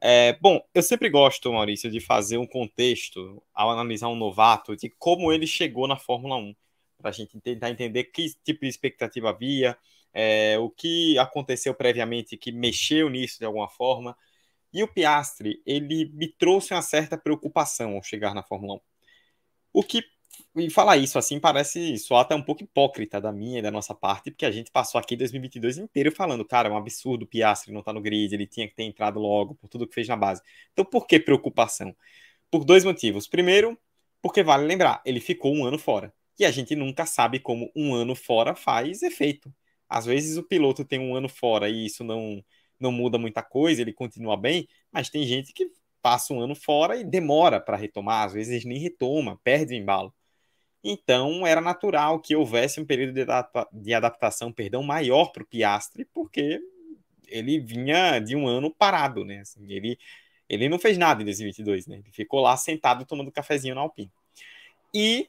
É, 0.00 0.34
bom, 0.40 0.60
eu 0.74 0.82
sempre 0.82 1.08
gosto, 1.08 1.52
Maurício, 1.52 1.90
de 1.90 2.00
fazer 2.00 2.36
um 2.38 2.46
contexto 2.46 3.42
ao 3.54 3.70
analisar 3.70 4.08
um 4.08 4.16
novato 4.16 4.76
de 4.76 4.90
como 4.98 5.32
ele 5.32 5.46
chegou 5.46 5.88
na 5.88 5.96
Fórmula 5.96 6.36
1, 6.36 6.54
para 6.98 7.10
a 7.10 7.12
gente 7.12 7.38
tentar 7.40 7.70
entender 7.70 8.04
que 8.04 8.26
tipo 8.44 8.60
de 8.60 8.68
expectativa 8.68 9.30
havia, 9.30 9.76
é, 10.12 10.58
o 10.58 10.70
que 10.70 11.18
aconteceu 11.18 11.74
previamente 11.74 12.36
que 12.36 12.52
mexeu 12.52 13.10
nisso 13.10 13.38
de 13.38 13.44
alguma 13.44 13.68
forma. 13.68 14.16
E 14.72 14.82
o 14.82 14.88
Piastri, 14.88 15.62
ele 15.66 16.10
me 16.14 16.28
trouxe 16.28 16.74
uma 16.74 16.82
certa 16.82 17.16
preocupação 17.16 17.96
ao 17.96 18.02
chegar 18.02 18.34
na 18.34 18.42
Fórmula 18.42 18.74
1. 18.74 18.80
O 19.72 19.82
que, 19.82 20.02
e 20.56 20.70
falar 20.70 20.96
isso 20.96 21.18
assim, 21.18 21.38
parece 21.40 21.98
soar 21.98 22.22
até 22.22 22.34
um 22.34 22.42
pouco 22.42 22.62
hipócrita 22.62 23.20
da 23.20 23.32
minha 23.32 23.58
e 23.58 23.62
da 23.62 23.70
nossa 23.70 23.94
parte, 23.94 24.30
porque 24.30 24.46
a 24.46 24.50
gente 24.50 24.70
passou 24.70 24.98
aqui 24.98 25.16
2022 25.16 25.78
inteiro 25.78 26.10
falando, 26.12 26.44
cara, 26.44 26.68
é 26.68 26.72
um 26.72 26.76
absurdo 26.76 27.24
o 27.24 27.26
Piastri 27.26 27.72
não 27.72 27.82
tá 27.82 27.92
no 27.92 28.00
grid, 28.00 28.34
ele 28.34 28.46
tinha 28.46 28.68
que 28.68 28.74
ter 28.74 28.84
entrado 28.84 29.18
logo 29.20 29.54
por 29.54 29.68
tudo 29.68 29.86
que 29.86 29.94
fez 29.94 30.08
na 30.08 30.16
base. 30.16 30.42
Então, 30.72 30.84
por 30.84 31.06
que 31.06 31.18
preocupação? 31.20 31.94
Por 32.50 32.64
dois 32.64 32.84
motivos. 32.84 33.26
Primeiro, 33.26 33.78
porque 34.22 34.42
vale 34.42 34.66
lembrar, 34.66 35.02
ele 35.04 35.20
ficou 35.20 35.54
um 35.54 35.64
ano 35.64 35.78
fora. 35.78 36.12
E 36.38 36.44
a 36.44 36.50
gente 36.50 36.74
nunca 36.74 37.06
sabe 37.06 37.40
como 37.40 37.70
um 37.74 37.94
ano 37.94 38.14
fora 38.14 38.54
faz 38.54 39.02
efeito. 39.02 39.52
Às 39.88 40.06
vezes 40.06 40.36
o 40.36 40.42
piloto 40.42 40.84
tem 40.84 40.98
um 40.98 41.14
ano 41.14 41.28
fora 41.28 41.68
e 41.68 41.86
isso 41.86 42.04
não, 42.04 42.42
não 42.78 42.92
muda 42.92 43.18
muita 43.18 43.42
coisa, 43.42 43.80
ele 43.80 43.92
continua 43.92 44.36
bem, 44.36 44.68
mas 44.90 45.08
tem 45.08 45.24
gente 45.24 45.52
que 45.52 45.70
passa 46.02 46.32
um 46.32 46.40
ano 46.40 46.54
fora 46.54 46.96
e 46.96 47.04
demora 47.04 47.60
para 47.60 47.76
retomar, 47.76 48.26
às 48.26 48.32
vezes 48.32 48.64
nem 48.64 48.78
retoma, 48.78 49.40
perde 49.42 49.74
o 49.74 49.76
embalo. 49.76 50.14
Então 50.84 51.46
era 51.46 51.60
natural 51.60 52.20
que 52.20 52.36
houvesse 52.36 52.80
um 52.80 52.84
período 52.84 53.12
de, 53.12 53.22
adapta 53.22 53.66
de 53.72 53.92
adaptação 53.92 54.52
perdão, 54.52 54.82
maior 54.82 55.32
para 55.32 55.42
o 55.42 55.46
Piastre, 55.46 56.04
porque 56.14 56.60
ele 57.26 57.58
vinha 57.58 58.20
de 58.20 58.36
um 58.36 58.46
ano 58.46 58.70
parado, 58.70 59.24
né? 59.24 59.40
Assim, 59.40 59.66
ele, 59.68 59.98
ele 60.48 60.68
não 60.68 60.78
fez 60.78 60.96
nada 60.96 61.22
em 61.22 61.24
2022, 61.24 61.88
né? 61.88 61.96
Ele 61.96 62.12
ficou 62.12 62.40
lá 62.40 62.56
sentado 62.56 63.04
tomando 63.04 63.32
cafezinho 63.32 63.74
na 63.74 63.80
Alpine. 63.80 64.12
E 64.94 65.28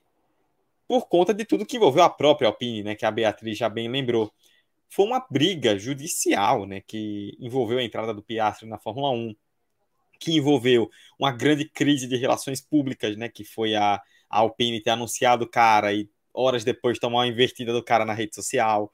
por 0.88 1.08
conta 1.08 1.34
de 1.34 1.46
tudo 1.46 1.66
que 1.66 1.78
envolveu 1.78 2.04
a 2.04 2.10
própria 2.10 2.48
Alpine, 2.48 2.84
né? 2.84 2.96
Que 2.96 3.06
a 3.06 3.12
Beatriz 3.12 3.58
já 3.58 3.70
bem 3.70 3.90
lembrou 3.90 4.32
foi 4.90 5.06
uma 5.06 5.26
briga 5.30 5.78
judicial, 5.78 6.66
né, 6.66 6.82
que 6.82 7.36
envolveu 7.40 7.78
a 7.80 7.84
entrada 7.84 8.14
do 8.14 8.24
Piastri 8.24 8.68
na 8.68 8.78
Fórmula 8.78 9.12
1, 9.12 9.36
que 10.20 10.38
envolveu 10.38 10.90
uma 11.20 11.32
grande 11.32 11.70
crise 11.70 12.08
de 12.08 12.16
relações 12.18 12.62
públicas, 12.62 13.16
né, 13.18 13.30
que 13.30 13.44
foi 13.44 13.76
a, 13.76 13.96
a 14.30 14.40
Alpine 14.40 14.82
ter 14.82 14.92
anunciado 14.92 15.46
o 15.46 15.50
cara 15.50 15.94
e 15.94 16.10
horas 16.34 16.64
depois 16.64 17.00
tomar 17.00 17.20
uma 17.20 17.28
invertida 17.28 17.74
do 17.74 17.84
cara 17.84 18.06
na 18.06 18.14
rede 18.14 18.36
social. 18.36 18.92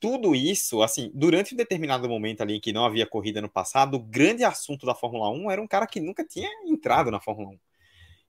Tudo 0.00 0.34
isso, 0.34 0.82
assim, 0.82 1.10
durante 1.14 1.54
um 1.54 1.56
determinado 1.56 2.08
momento 2.08 2.40
ali 2.42 2.56
em 2.56 2.60
que 2.60 2.72
não 2.72 2.84
havia 2.84 3.06
corrida 3.06 3.40
no 3.42 3.50
passado, 3.50 3.96
o 3.96 4.00
grande 4.02 4.44
assunto 4.44 4.86
da 4.86 4.94
Fórmula 4.94 5.30
1 5.30 5.50
era 5.50 5.62
um 5.62 5.66
cara 5.68 5.86
que 5.86 6.00
nunca 6.00 6.24
tinha 6.24 6.48
entrado 6.66 7.10
na 7.10 7.20
Fórmula 7.20 7.50
1. 7.50 7.58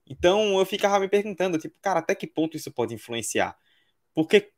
Então 0.06 0.58
eu 0.58 0.66
ficava 0.66 0.98
me 1.00 1.08
perguntando, 1.08 1.58
tipo, 1.58 1.78
cara, 1.80 2.00
até 2.00 2.14
que 2.14 2.26
ponto 2.26 2.56
isso 2.56 2.70
pode 2.70 2.94
influenciar? 2.94 3.56
Porque 4.14 4.50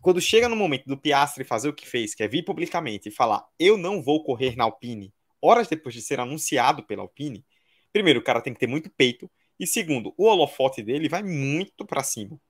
quando 0.00 0.20
chega 0.20 0.48
no 0.48 0.56
momento 0.56 0.86
do 0.86 0.96
Piastri 0.96 1.44
fazer 1.44 1.68
o 1.68 1.74
que 1.74 1.86
fez, 1.86 2.14
que 2.14 2.22
é 2.22 2.28
vir 2.28 2.44
publicamente 2.44 3.08
e 3.08 3.12
falar 3.12 3.46
eu 3.58 3.76
não 3.76 4.02
vou 4.02 4.22
correr 4.22 4.56
na 4.56 4.64
Alpine, 4.64 5.12
horas 5.42 5.68
depois 5.68 5.94
de 5.94 6.02
ser 6.02 6.20
anunciado 6.20 6.82
pela 6.84 7.02
Alpine, 7.02 7.44
primeiro, 7.92 8.20
o 8.20 8.22
cara 8.22 8.40
tem 8.40 8.52
que 8.54 8.60
ter 8.60 8.66
muito 8.66 8.90
peito, 8.90 9.30
e 9.58 9.66
segundo, 9.66 10.14
o 10.16 10.24
holofote 10.24 10.82
dele 10.82 11.08
vai 11.08 11.22
muito 11.22 11.84
para 11.84 12.02
cima. 12.02 12.40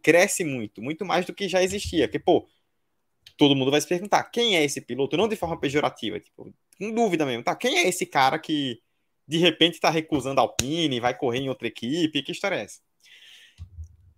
Cresce 0.00 0.44
muito, 0.44 0.80
muito 0.80 1.04
mais 1.04 1.26
do 1.26 1.34
que 1.34 1.48
já 1.48 1.60
existia. 1.60 2.06
Que, 2.06 2.20
pô, 2.20 2.46
todo 3.36 3.56
mundo 3.56 3.70
vai 3.70 3.80
se 3.80 3.88
perguntar 3.88 4.22
quem 4.24 4.56
é 4.56 4.64
esse 4.64 4.80
piloto, 4.80 5.16
não 5.16 5.26
de 5.26 5.34
forma 5.34 5.58
pejorativa, 5.58 6.20
tipo, 6.20 6.54
com 6.78 6.94
dúvida 6.94 7.26
mesmo, 7.26 7.42
tá? 7.42 7.56
Quem 7.56 7.78
é 7.78 7.88
esse 7.88 8.06
cara 8.06 8.38
que 8.38 8.80
de 9.30 9.38
repente 9.38 9.74
está 9.74 9.88
recusando 9.90 10.40
a 10.40 10.42
Alpine, 10.42 10.98
vai 10.98 11.16
correr 11.16 11.38
em 11.38 11.48
outra 11.48 11.68
equipe? 11.68 12.20
Que 12.20 12.32
história 12.32 12.56
é 12.56 12.62
essa? 12.62 12.80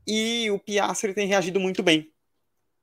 E 0.07 0.50
o 0.50 0.59
Piastri 0.59 1.12
tem 1.12 1.28
reagido 1.28 1.61
muito 1.61 1.83
bem. 1.83 2.11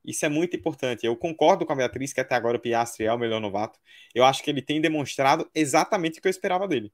Isso 0.04 0.24
é 0.24 0.28
muito 0.28 0.56
importante. 0.56 1.04
Eu 1.04 1.16
concordo 1.16 1.66
com 1.66 1.72
a 1.72 1.76
Beatriz 1.76 2.12
que 2.12 2.20
até 2.20 2.36
agora 2.36 2.56
o 2.56 2.60
Piastri 2.60 3.04
é 3.04 3.12
o 3.12 3.18
melhor 3.18 3.40
novato. 3.40 3.80
Eu 4.14 4.24
acho 4.24 4.44
que 4.44 4.48
ele 4.50 4.62
tem 4.62 4.80
demonstrado 4.80 5.50
exatamente 5.52 6.20
o 6.20 6.22
que 6.22 6.28
eu 6.28 6.30
esperava 6.30 6.68
dele. 6.68 6.92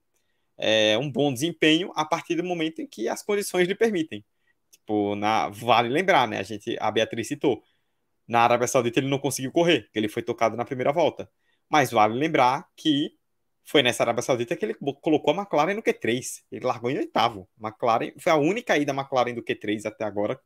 É 0.56 0.96
um 0.96 1.10
bom 1.12 1.30
desempenho 1.30 1.92
a 1.94 2.04
partir 2.06 2.34
do 2.36 2.42
momento 2.42 2.80
em 2.80 2.86
que 2.86 3.06
as 3.06 3.22
condições 3.22 3.68
lhe 3.68 3.74
permitem. 3.74 4.24
Tipo, 4.70 5.14
na, 5.16 5.50
vale 5.50 5.90
lembrar, 5.90 6.26
né? 6.26 6.38
A 6.38 6.42
gente, 6.42 6.78
a 6.80 6.90
Beatriz 6.90 7.28
citou. 7.28 7.62
Na 8.26 8.40
Arábia 8.40 8.66
Saudita 8.66 9.00
ele 9.00 9.08
não 9.08 9.18
conseguiu 9.18 9.52
correr, 9.52 9.90
ele 9.94 10.08
foi 10.08 10.22
tocado 10.22 10.56
na 10.56 10.64
primeira 10.64 10.92
volta. 10.92 11.30
Mas 11.68 11.90
vale 11.90 12.14
lembrar 12.14 12.66
que 12.74 13.14
foi 13.66 13.82
nessa 13.82 14.04
Arábia 14.04 14.23
Saudita 14.23 14.54
que 14.54 14.64
ele 14.64 14.75
colocou 14.75 15.35
a 15.35 15.37
McLaren 15.37 15.75
no 15.75 15.82
Q3. 15.82 16.42
Ele 16.52 16.64
largou 16.64 16.88
em 16.88 16.99
oitavo. 16.99 17.49
McLaren 17.61 18.12
foi 18.16 18.30
a 18.30 18.37
única 18.37 18.78
ida 18.78 18.92
McLaren 18.92 19.35
do 19.35 19.42
Q3 19.42 19.87
até 19.87 20.04
agora, 20.04 20.40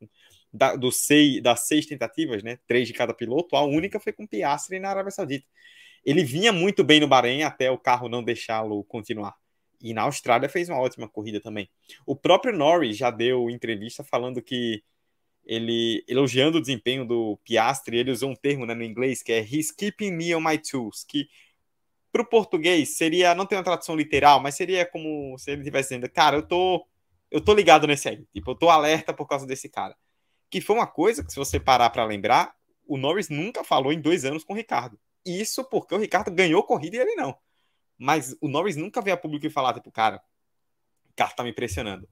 da, 0.51 0.75
do 0.75 0.91
seis, 0.91 1.39
das 1.39 1.67
seis 1.67 1.85
tentativas, 1.85 2.41
né? 2.41 2.57
Três 2.65 2.87
de 2.87 2.93
cada 2.93 3.13
piloto, 3.13 3.55
a 3.55 3.63
única 3.63 3.99
foi 3.99 4.11
com 4.11 4.25
Piastri 4.25 4.79
na 4.79 4.89
Arábia 4.89 5.11
Saudita. 5.11 5.45
Ele 6.03 6.23
vinha 6.23 6.51
muito 6.51 6.83
bem 6.83 6.99
no 6.99 7.07
Bahrein 7.07 7.43
até 7.43 7.69
o 7.69 7.77
carro 7.77 8.09
não 8.09 8.23
deixá-lo 8.23 8.83
continuar. 8.85 9.35
E 9.79 9.93
na 9.93 10.01
Austrália 10.01 10.49
fez 10.49 10.67
uma 10.67 10.79
ótima 10.79 11.07
corrida 11.07 11.39
também. 11.39 11.69
O 12.07 12.15
próprio 12.15 12.57
Norris 12.57 12.97
já 12.97 13.11
deu 13.11 13.51
entrevista 13.51 14.03
falando 14.03 14.41
que 14.41 14.83
ele 15.45 16.03
elogiando 16.07 16.57
o 16.57 16.61
desempenho 16.61 17.05
do 17.05 17.39
Piastri, 17.43 17.97
ele 17.97 18.11
usou 18.11 18.31
um 18.31 18.35
termo 18.35 18.65
né, 18.65 18.73
no 18.73 18.83
inglês 18.83 19.21
que 19.21 19.31
é 19.31 19.41
he's 19.41 19.71
keeping 19.71 20.11
me 20.11 20.33
on 20.33 20.41
my 20.41 20.57
tools, 20.57 21.03
que 21.07 21.27
para 22.11 22.21
o 22.21 22.25
português 22.25 22.97
seria, 22.97 23.33
não 23.33 23.45
tem 23.45 23.57
uma 23.57 23.63
tradução 23.63 23.95
literal, 23.95 24.39
mas 24.39 24.55
seria 24.55 24.85
como 24.85 25.37
se 25.37 25.51
ele 25.51 25.61
estivesse 25.61 25.89
dizendo, 25.89 26.09
cara, 26.11 26.37
eu 26.37 26.43
tô, 26.43 26.85
eu 27.29 27.39
tô 27.39 27.53
ligado 27.53 27.87
nesse 27.87 28.09
aí, 28.09 28.25
tipo, 28.33 28.51
eu 28.51 28.55
tô 28.55 28.69
alerta 28.69 29.13
por 29.13 29.27
causa 29.27 29.45
desse 29.47 29.69
cara. 29.69 29.95
Que 30.49 30.59
foi 30.59 30.75
uma 30.75 30.87
coisa 30.87 31.23
que, 31.23 31.31
se 31.31 31.37
você 31.37 31.59
parar 31.59 31.89
para 31.89 32.03
lembrar, 32.03 32.53
o 32.85 32.97
Norris 32.97 33.29
nunca 33.29 33.63
falou 33.63 33.93
em 33.93 34.01
dois 34.01 34.25
anos 34.25 34.43
com 34.43 34.53
o 34.53 34.55
Ricardo. 34.55 34.99
Isso 35.25 35.63
porque 35.63 35.95
o 35.95 35.97
Ricardo 35.97 36.29
ganhou 36.31 36.63
corrida 36.63 36.97
e 36.97 36.99
ele 36.99 37.15
não. 37.15 37.37
Mas 37.97 38.35
o 38.41 38.49
Norris 38.49 38.75
nunca 38.75 39.01
veio 39.01 39.13
a 39.13 39.17
público 39.17 39.45
e 39.45 39.49
falar, 39.49 39.73
tipo, 39.73 39.91
cara, 39.91 40.21
o 41.09 41.13
carro 41.15 41.33
tá 41.35 41.43
me 41.43 41.51
impressionando. 41.51 42.09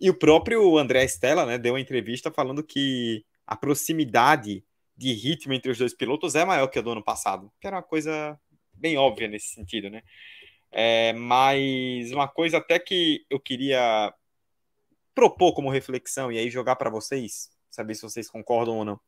E 0.00 0.10
o 0.10 0.14
próprio 0.14 0.78
André 0.78 1.04
Stella, 1.04 1.46
né, 1.46 1.58
deu 1.58 1.74
uma 1.74 1.80
entrevista 1.80 2.30
falando 2.30 2.62
que 2.62 3.24
a 3.46 3.56
proximidade 3.56 4.64
de 4.96 5.12
ritmo 5.12 5.52
entre 5.52 5.70
os 5.70 5.78
dois 5.78 5.94
pilotos 5.94 6.34
é 6.34 6.44
maior 6.44 6.68
que 6.68 6.78
a 6.78 6.82
do 6.82 6.92
ano 6.92 7.02
passado, 7.02 7.50
que 7.60 7.66
era 7.66 7.76
uma 7.76 7.82
coisa 7.82 8.38
bem 8.82 8.98
óbvia 8.98 9.28
nesse 9.28 9.54
sentido, 9.54 9.88
né? 9.88 10.02
É, 10.72 11.12
mas 11.12 12.10
uma 12.10 12.26
coisa 12.26 12.58
até 12.58 12.78
que 12.78 13.24
eu 13.30 13.38
queria 13.38 14.12
propor 15.14 15.54
como 15.54 15.70
reflexão 15.70 16.32
e 16.32 16.38
aí 16.38 16.50
jogar 16.50 16.76
para 16.76 16.90
vocês, 16.90 17.50
saber 17.70 17.94
se 17.94 18.02
vocês 18.02 18.28
concordam 18.28 18.76
ou 18.78 18.84
não. 18.84 19.00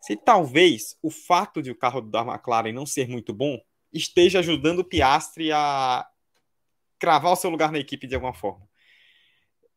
Se 0.00 0.16
talvez 0.16 0.98
o 1.02 1.10
fato 1.10 1.62
de 1.62 1.70
o 1.70 1.76
carro 1.76 2.00
da 2.00 2.22
McLaren 2.22 2.72
não 2.72 2.84
ser 2.84 3.08
muito 3.08 3.32
bom 3.32 3.58
esteja 3.92 4.40
ajudando 4.40 4.80
o 4.80 4.84
Piastri 4.84 5.52
a 5.52 6.06
cravar 6.98 7.32
o 7.32 7.36
seu 7.36 7.50
lugar 7.50 7.70
na 7.70 7.78
equipe 7.78 8.06
de 8.06 8.14
alguma 8.14 8.34
forma. 8.34 8.68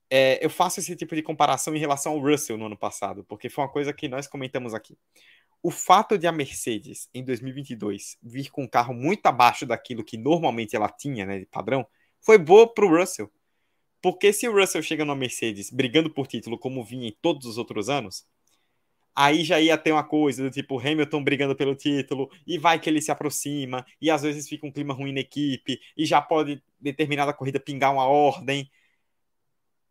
É, 0.10 0.44
eu 0.44 0.50
faço 0.50 0.80
esse 0.80 0.96
tipo 0.96 1.16
de 1.16 1.22
comparação 1.22 1.76
em 1.76 1.80
relação 1.80 2.14
ao 2.14 2.20
Russell 2.20 2.58
no 2.58 2.66
ano 2.66 2.78
passado, 2.78 3.26
porque 3.26 3.50
foi 3.50 3.66
uma 3.66 3.72
coisa 3.72 3.94
que 3.94 4.08
nós 4.08 4.26
comentamos 4.26 4.74
aqui 4.74 4.98
o 5.62 5.72
fato 5.72 6.18
de 6.18 6.28
a 6.28 6.32
Mercedes 6.32 7.10
em 7.14 7.24
2022 7.24 8.18
vir 8.22 8.50
com 8.50 8.64
um 8.64 8.68
carro 8.68 8.94
muito 8.94 9.26
abaixo 9.26 9.66
daquilo 9.66 10.04
que 10.04 10.18
normalmente 10.18 10.76
ela 10.76 10.90
tinha, 10.90 11.26
né, 11.26 11.40
de 11.40 11.46
padrão, 11.46 11.86
foi 12.22 12.38
boa 12.38 12.72
para 12.72 12.86
o 12.86 12.98
Russell. 12.98 13.32
Porque 14.02 14.32
se 14.32 14.48
o 14.48 14.54
Russell 14.54 14.82
chega 14.82 15.04
numa 15.04 15.16
Mercedes 15.16 15.72
brigando 15.72 16.10
por 16.10 16.28
título 16.28 16.58
como 16.58 16.84
vinha 16.84 17.08
em 17.08 17.18
todos 17.22 17.48
os 17.48 17.58
outros 17.58 17.90
anos, 17.90 18.26
aí 19.16 19.44
já 19.44 19.60
ia 19.60 19.76
ter 19.78 19.92
uma 19.92 20.04
coisa 20.04 20.44
do 20.44 20.52
tipo 20.52 20.80
Hamilton 20.80 21.24
brigando 21.24 21.56
pelo 21.56 21.76
título, 21.76 22.30
e 22.46 22.60
vai 22.60 22.80
que 22.80 22.88
ele 22.88 23.02
se 23.02 23.12
aproxima, 23.12 23.84
e 24.00 24.12
às 24.12 24.22
vezes 24.22 24.48
fica 24.48 24.68
um 24.68 24.72
clima 24.72 24.94
ruim 24.94 25.12
na 25.12 25.22
equipe, 25.22 25.80
e 25.98 26.06
já 26.06 26.22
pode 26.22 26.62
determinada 26.80 27.34
corrida 27.34 27.60
pingar 27.60 27.92
uma 27.92 28.06
ordem 28.06 28.70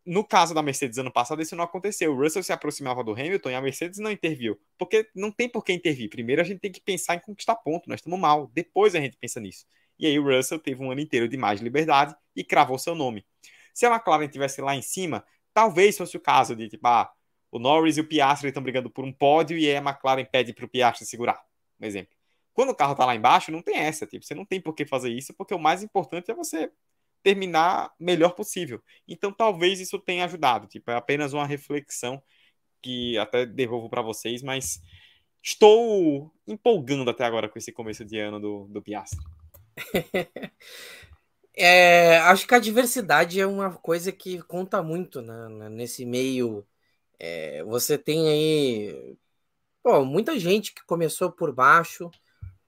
no 0.07 0.23
caso 0.23 0.53
da 0.53 0.63
Mercedes 0.63 0.97
ano 0.97 1.11
passado, 1.11 1.41
isso 1.41 1.55
não 1.55 1.65
aconteceu. 1.65 2.13
O 2.13 2.17
Russell 2.17 2.41
se 2.41 2.53
aproximava 2.53 3.03
do 3.03 3.11
Hamilton 3.11 3.49
e 3.49 3.55
a 3.55 3.61
Mercedes 3.61 3.99
não 3.99 4.09
interviu. 4.09 4.57
Porque 4.77 5.09
não 5.13 5.31
tem 5.31 5.49
por 5.49 5.63
que 5.63 5.73
intervir. 5.73 6.09
Primeiro 6.09 6.41
a 6.41 6.45
gente 6.45 6.59
tem 6.59 6.71
que 6.71 6.79
pensar 6.79 7.15
em 7.15 7.19
conquistar 7.19 7.55
ponto. 7.57 7.89
Nós 7.89 7.99
estamos 7.99 8.17
mal. 8.17 8.49
Depois 8.53 8.95
a 8.95 8.99
gente 9.01 9.17
pensa 9.17 9.39
nisso. 9.41 9.65
E 9.99 10.07
aí 10.07 10.17
o 10.17 10.23
Russell 10.23 10.59
teve 10.59 10.81
um 10.81 10.91
ano 10.91 11.01
inteiro 11.01 11.27
de 11.27 11.35
mais 11.35 11.59
liberdade 11.59 12.15
e 12.35 12.43
cravou 12.43 12.79
seu 12.79 12.95
nome. 12.95 13.25
Se 13.73 13.85
a 13.85 13.93
McLaren 13.93 14.27
tivesse 14.29 14.61
lá 14.61 14.75
em 14.75 14.81
cima, 14.81 15.25
talvez 15.53 15.97
fosse 15.97 16.15
o 16.15 16.19
caso 16.19 16.55
de, 16.55 16.69
tipo, 16.69 16.87
ah, 16.87 17.11
o 17.51 17.59
Norris 17.59 17.97
e 17.97 18.01
o 18.01 18.07
Piastri 18.07 18.47
estão 18.47 18.63
brigando 18.63 18.89
por 18.89 19.03
um 19.03 19.11
pódio 19.11 19.57
e 19.57 19.67
aí 19.67 19.75
a 19.75 19.81
McLaren 19.81 20.25
pede 20.25 20.53
para 20.53 20.65
o 20.65 20.69
Piastri 20.69 21.05
segurar. 21.05 21.43
Um 21.79 21.85
exemplo. 21.85 22.15
Quando 22.53 22.69
o 22.69 22.75
carro 22.75 22.93
está 22.93 23.05
lá 23.05 23.15
embaixo, 23.15 23.51
não 23.51 23.61
tem 23.61 23.75
essa. 23.77 24.07
Tipo, 24.07 24.25
você 24.25 24.33
não 24.33 24.45
tem 24.45 24.61
por 24.61 24.73
que 24.73 24.85
fazer 24.85 25.11
isso, 25.11 25.33
porque 25.33 25.53
o 25.53 25.59
mais 25.59 25.83
importante 25.83 26.31
é 26.31 26.33
você 26.33 26.71
terminar 27.23 27.93
melhor 27.99 28.31
possível. 28.33 28.81
Então 29.07 29.31
talvez 29.31 29.79
isso 29.79 29.99
tenha 29.99 30.25
ajudado. 30.25 30.67
Tipo, 30.67 30.91
é 30.91 30.95
apenas 30.95 31.33
uma 31.33 31.45
reflexão 31.45 32.21
que 32.81 33.17
até 33.17 33.45
devolvo 33.45 33.89
para 33.89 34.01
vocês, 34.01 34.41
mas 34.41 34.81
estou 35.41 36.31
empolgando 36.47 37.09
até 37.09 37.23
agora 37.25 37.49
com 37.49 37.57
esse 37.57 37.71
começo 37.71 38.05
de 38.05 38.19
ano 38.19 38.39
do, 38.39 38.67
do 38.69 38.81
Piastri. 38.81 39.19
é, 41.55 42.17
acho 42.19 42.47
que 42.47 42.55
a 42.55 42.59
diversidade 42.59 43.39
é 43.39 43.47
uma 43.47 43.73
coisa 43.73 44.11
que 44.11 44.41
conta 44.43 44.81
muito 44.81 45.21
né, 45.21 45.69
nesse 45.69 46.05
meio. 46.05 46.65
É, 47.19 47.63
você 47.63 47.97
tem 47.97 48.29
aí 48.29 49.17
Pô, 49.87 50.03
muita 50.03 50.37
gente 50.37 50.73
que 50.73 50.83
começou 50.85 51.31
por 51.31 51.53
baixo. 51.53 52.11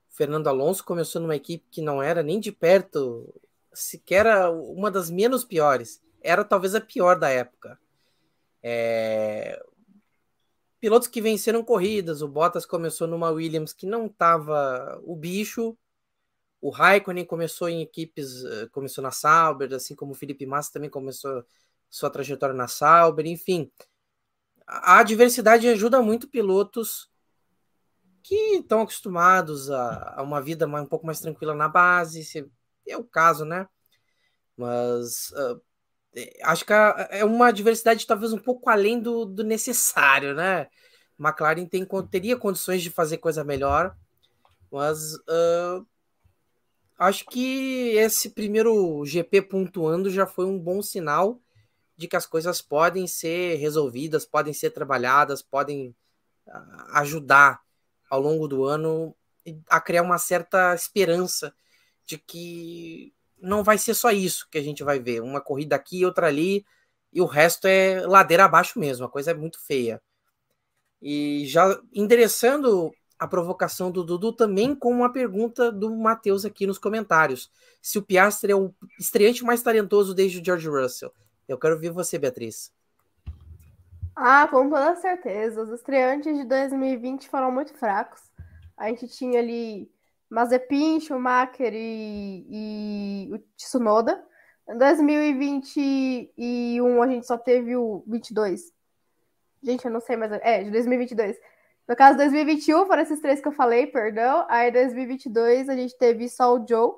Fernando 0.07 0.47
Alonso 0.47 0.85
começou 0.85 1.21
numa 1.21 1.35
equipe 1.35 1.67
que 1.69 1.81
não 1.81 2.01
era 2.01 2.23
nem 2.23 2.39
de 2.39 2.49
perto, 2.49 3.27
sequer 3.81 4.25
uma 4.49 4.91
das 4.91 5.09
menos 5.09 5.43
piores. 5.43 6.01
Era 6.21 6.43
talvez 6.43 6.75
a 6.75 6.81
pior 6.81 7.17
da 7.17 7.29
época. 7.29 7.79
É... 8.61 9.61
Pilotos 10.79 11.07
que 11.07 11.21
venceram 11.21 11.63
corridas. 11.63 12.21
O 12.21 12.27
Bottas 12.27 12.65
começou 12.65 13.07
numa 13.07 13.29
Williams 13.29 13.73
que 13.73 13.85
não 13.85 14.05
estava 14.05 14.99
o 15.03 15.15
bicho. 15.15 15.77
O 16.61 16.69
Raikkonen 16.69 17.25
começou 17.25 17.69
em 17.69 17.81
equipes, 17.81 18.43
eh, 18.43 18.67
começou 18.71 19.01
na 19.01 19.11
Sauber, 19.11 19.73
assim 19.73 19.95
como 19.95 20.11
o 20.11 20.15
Felipe 20.15 20.45
Massa 20.45 20.73
também 20.73 20.89
começou 20.89 21.45
sua 21.89 22.09
trajetória 22.09 22.53
na 22.53 22.67
Sauber, 22.67 23.25
enfim. 23.25 23.71
A 24.67 25.01
diversidade 25.03 25.67
ajuda 25.67 26.01
muito 26.01 26.27
pilotos 26.27 27.09
que 28.21 28.35
estão 28.57 28.81
acostumados 28.81 29.71
a, 29.71 30.15
a, 30.17 30.21
uma 30.21 30.41
vida 30.41 30.67
um 30.67 30.85
pouco 30.85 31.05
mais 31.05 31.19
tranquila 31.19 31.55
na 31.55 31.67
base, 31.67 32.23
se 32.23 32.49
é 32.91 32.97
o 32.97 33.03
caso, 33.03 33.45
né? 33.45 33.67
Mas 34.57 35.31
uh, 35.31 35.61
acho 36.43 36.65
que 36.65 36.73
é 36.73 37.23
uma 37.23 37.51
diversidade 37.51 38.05
talvez 38.05 38.33
um 38.33 38.37
pouco 38.37 38.69
além 38.69 38.99
do, 38.99 39.25
do 39.25 39.43
necessário, 39.43 40.33
né? 40.33 40.67
McLaren 41.19 41.65
tem, 41.65 41.85
teria 42.09 42.37
condições 42.37 42.81
de 42.81 42.89
fazer 42.89 43.17
coisa 43.17 43.43
melhor, 43.43 43.95
mas 44.71 45.15
uh, 45.15 45.85
acho 46.97 47.25
que 47.25 47.89
esse 47.95 48.29
primeiro 48.29 49.03
GP 49.05 49.41
pontuando 49.43 50.09
já 50.09 50.25
foi 50.25 50.45
um 50.45 50.57
bom 50.57 50.81
sinal 50.81 51.41
de 51.97 52.07
que 52.07 52.15
as 52.15 52.25
coisas 52.25 52.61
podem 52.61 53.05
ser 53.07 53.57
resolvidas, 53.57 54.25
podem 54.25 54.53
ser 54.53 54.69
trabalhadas, 54.69 55.41
podem 55.41 55.93
ah, 56.47 57.01
ajudar 57.01 57.61
ao 58.09 58.21
longo 58.21 58.47
do 58.47 58.63
ano 58.63 59.13
a 59.69 59.81
criar 59.81 60.03
uma 60.03 60.17
certa 60.17 60.73
esperança 60.73 61.53
de 62.09 62.17
que 62.17 63.13
não 63.39 63.63
vai 63.63 63.77
ser 63.77 63.93
só 63.93 64.09
isso 64.11 64.47
que 64.49 64.57
a 64.57 64.63
gente 64.63 64.83
vai 64.83 64.99
ver, 64.99 65.21
uma 65.21 65.39
corrida 65.39 65.75
aqui, 65.75 66.03
outra 66.03 66.27
ali, 66.27 66.65
e 67.13 67.21
o 67.21 67.25
resto 67.25 67.67
é 67.67 68.01
ladeira 68.05 68.45
abaixo 68.45 68.79
mesmo, 68.79 69.05
a 69.05 69.09
coisa 69.09 69.31
é 69.31 69.33
muito 69.33 69.63
feia. 69.63 70.01
E 71.01 71.45
já 71.45 71.79
endereçando 71.93 72.91
a 73.17 73.27
provocação 73.27 73.91
do 73.91 74.03
Dudu 74.03 74.33
também 74.33 74.73
com 74.73 74.91
uma 74.91 75.11
pergunta 75.11 75.71
do 75.71 75.95
Matheus 75.95 76.45
aqui 76.45 76.65
nos 76.65 76.79
comentários. 76.79 77.51
Se 77.81 77.99
o 77.99 78.01
Piastri 78.01 78.51
é 78.51 78.55
o 78.55 78.73
estreante 78.99 79.43
mais 79.43 79.61
talentoso 79.61 80.13
desde 80.13 80.39
o 80.39 80.45
George 80.45 80.67
Russell. 80.67 81.13
Eu 81.47 81.57
quero 81.57 81.79
ver 81.79 81.91
você, 81.91 82.17
Beatriz. 82.17 82.71
Ah, 84.15 84.47
com 84.47 84.69
toda 84.69 84.95
certeza. 84.95 85.61
Os 85.61 85.69
estreantes 85.69 86.35
de 86.37 86.43
2020 86.45 87.29
foram 87.29 87.51
muito 87.51 87.73
fracos. 87.73 88.21
A 88.77 88.87
gente 88.89 89.07
tinha 89.07 89.39
ali 89.39 89.89
Mazepin, 90.29 90.99
Schumacher 90.99 91.73
e, 91.73 92.45
e 92.49 93.29
o 93.33 93.39
Tsunoda. 93.57 94.23
Em 94.69 94.77
2021 94.77 97.01
a 97.01 97.07
gente 97.07 97.25
só 97.25 97.37
teve 97.37 97.75
o 97.75 98.03
22. 98.07 98.71
Gente, 99.63 99.85
eu 99.85 99.91
não 99.91 99.99
sei 99.99 100.15
mais. 100.15 100.31
É, 100.43 100.63
de 100.63 100.69
2022. 100.71 101.35
No 101.87 101.95
caso, 101.95 102.17
2021 102.17 102.85
foram 102.85 103.01
esses 103.01 103.19
três 103.19 103.41
que 103.41 103.47
eu 103.47 103.51
falei, 103.51 103.87
perdão. 103.87 104.45
Aí 104.47 104.71
2022 104.71 105.69
a 105.69 105.75
gente 105.75 105.97
teve 105.97 106.29
só 106.29 106.55
o 106.55 106.63
Joe. 106.67 106.91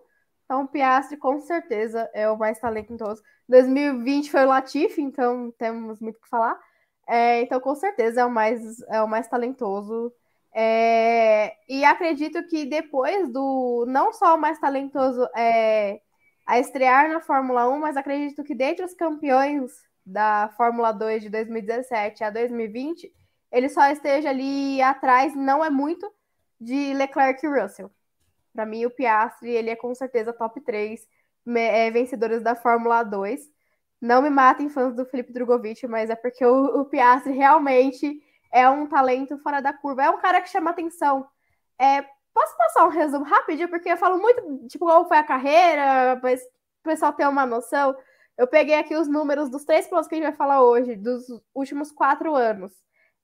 Então, 0.44 0.64
o 0.64 0.68
Piastri 0.68 1.16
com 1.16 1.40
certeza 1.40 2.10
é 2.14 2.30
o 2.30 2.38
mais 2.38 2.60
talentoso. 2.60 3.24
2020 3.48 4.30
foi 4.30 4.44
o 4.44 4.50
Latifi, 4.50 5.02
então 5.02 5.50
temos 5.58 6.02
muito 6.02 6.18
o 6.18 6.22
que 6.22 6.28
falar. 6.28 6.60
É, 7.08 7.42
então, 7.42 7.62
com 7.62 7.74
certeza 7.74 8.20
é 8.20 8.26
o 8.26 8.30
mais, 8.30 8.82
é 8.90 9.02
o 9.02 9.08
mais 9.08 9.30
talentoso. 9.30 10.14
É, 10.54 11.56
e 11.68 11.84
acredito 11.86 12.46
que 12.48 12.66
depois 12.66 13.32
do. 13.32 13.86
Não 13.88 14.12
só 14.14 14.36
o 14.36 14.40
mais 14.40 14.60
talentoso 14.60 15.28
é, 15.36 16.02
a 16.46 16.60
estrear 16.60 17.10
na 17.10 17.22
Fórmula 17.22 17.70
1, 17.70 17.80
mas 17.80 17.98
acredito 17.98 18.44
que 18.44 18.56
dentre 18.56 18.86
os 18.86 18.94
campeões 18.94 19.72
da 20.06 20.50
Fórmula 20.58 20.92
2 20.92 21.24
de 21.24 21.30
2017 21.30 22.24
a 22.24 22.30
2020 22.30 23.12
ele 23.52 23.68
só 23.70 23.92
esteja 23.92 24.30
ali 24.30 24.82
atrás, 24.82 25.36
não 25.36 25.64
é 25.64 25.70
muito, 25.70 26.10
de 26.60 26.94
Leclerc 26.94 27.46
e 27.46 27.50
Russell. 27.50 27.92
Para 28.54 28.66
mim, 28.66 28.86
o 28.86 28.92
Piastri, 28.92 29.52
ele 29.52 29.70
é 29.70 29.76
com 29.76 29.94
certeza 29.94 30.34
top 30.34 30.62
3 30.62 31.06
é, 31.56 31.92
vencedores 31.92 32.42
da 32.42 32.56
Fórmula 32.56 33.04
2. 33.04 33.42
Não 34.00 34.22
me 34.22 34.30
matem 34.30 34.70
fãs 34.70 34.96
do 34.96 35.06
Felipe 35.06 35.34
Drogovic, 35.34 35.86
mas 35.88 36.10
é 36.10 36.16
porque 36.16 36.46
o, 36.46 36.82
o, 36.82 36.86
Piastri 36.86 37.34
realmente 37.34 38.22
é 38.52 38.70
um 38.70 38.88
talento 38.88 39.38
fora 39.40 39.62
da 39.62 39.74
curva. 39.74 40.04
É 40.04 40.10
um 40.10 40.20
cara 40.20 40.42
que 40.42 40.50
chama 40.50 40.72
atenção. 40.72 41.28
É, 41.80 42.04
posso 42.34 42.58
passar 42.58 42.86
um 42.86 42.90
resumo 42.90 43.26
rapidinho? 43.26 43.70
Porque 43.70 43.90
eu 43.90 43.98
falo 43.98 44.20
muito, 44.20 44.68
tipo, 44.68 44.86
qual 44.86 45.08
foi 45.08 45.18
a 45.18 45.24
carreira, 45.24 46.20
mas 46.22 46.42
o 46.42 46.84
pessoal 46.84 47.14
ter 47.14 47.28
uma 47.28 47.46
noção. 47.46 47.96
Eu 48.38 48.48
peguei 48.48 48.76
aqui 48.76 48.96
os 48.96 49.08
números 49.08 49.50
dos 49.50 49.66
três 49.66 49.88
pilotos 49.88 50.08
que 50.08 50.16
a 50.16 50.18
gente 50.18 50.28
vai 50.28 50.36
falar 50.36 50.64
hoje, 50.64 50.96
dos 50.96 51.26
últimos 51.54 51.92
quatro 51.92 52.36
anos. 52.36 52.72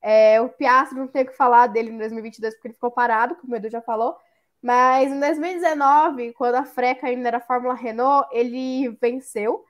É, 0.00 0.40
o 0.40 0.48
Piastri 0.48 0.98
não 0.98 1.08
tem 1.08 1.24
o 1.24 1.26
que 1.26 1.32
falar 1.36 1.66
dele 1.66 1.90
em 1.90 1.98
2022 1.98 2.54
porque 2.54 2.68
ele 2.68 2.74
ficou 2.74 2.90
parado, 2.90 3.34
como 3.36 3.52
o 3.52 3.56
Edu 3.56 3.68
já 3.68 3.80
falou. 3.82 4.16
Mas 4.62 5.10
em 5.10 5.20
2019, 5.20 6.32
quando 6.34 6.56
a 6.56 6.64
Freca 6.64 7.06
ainda 7.06 7.28
era 7.28 7.40
Fórmula 7.40 7.74
Renault, 7.74 8.28
ele 8.32 8.90
venceu. 9.00 9.64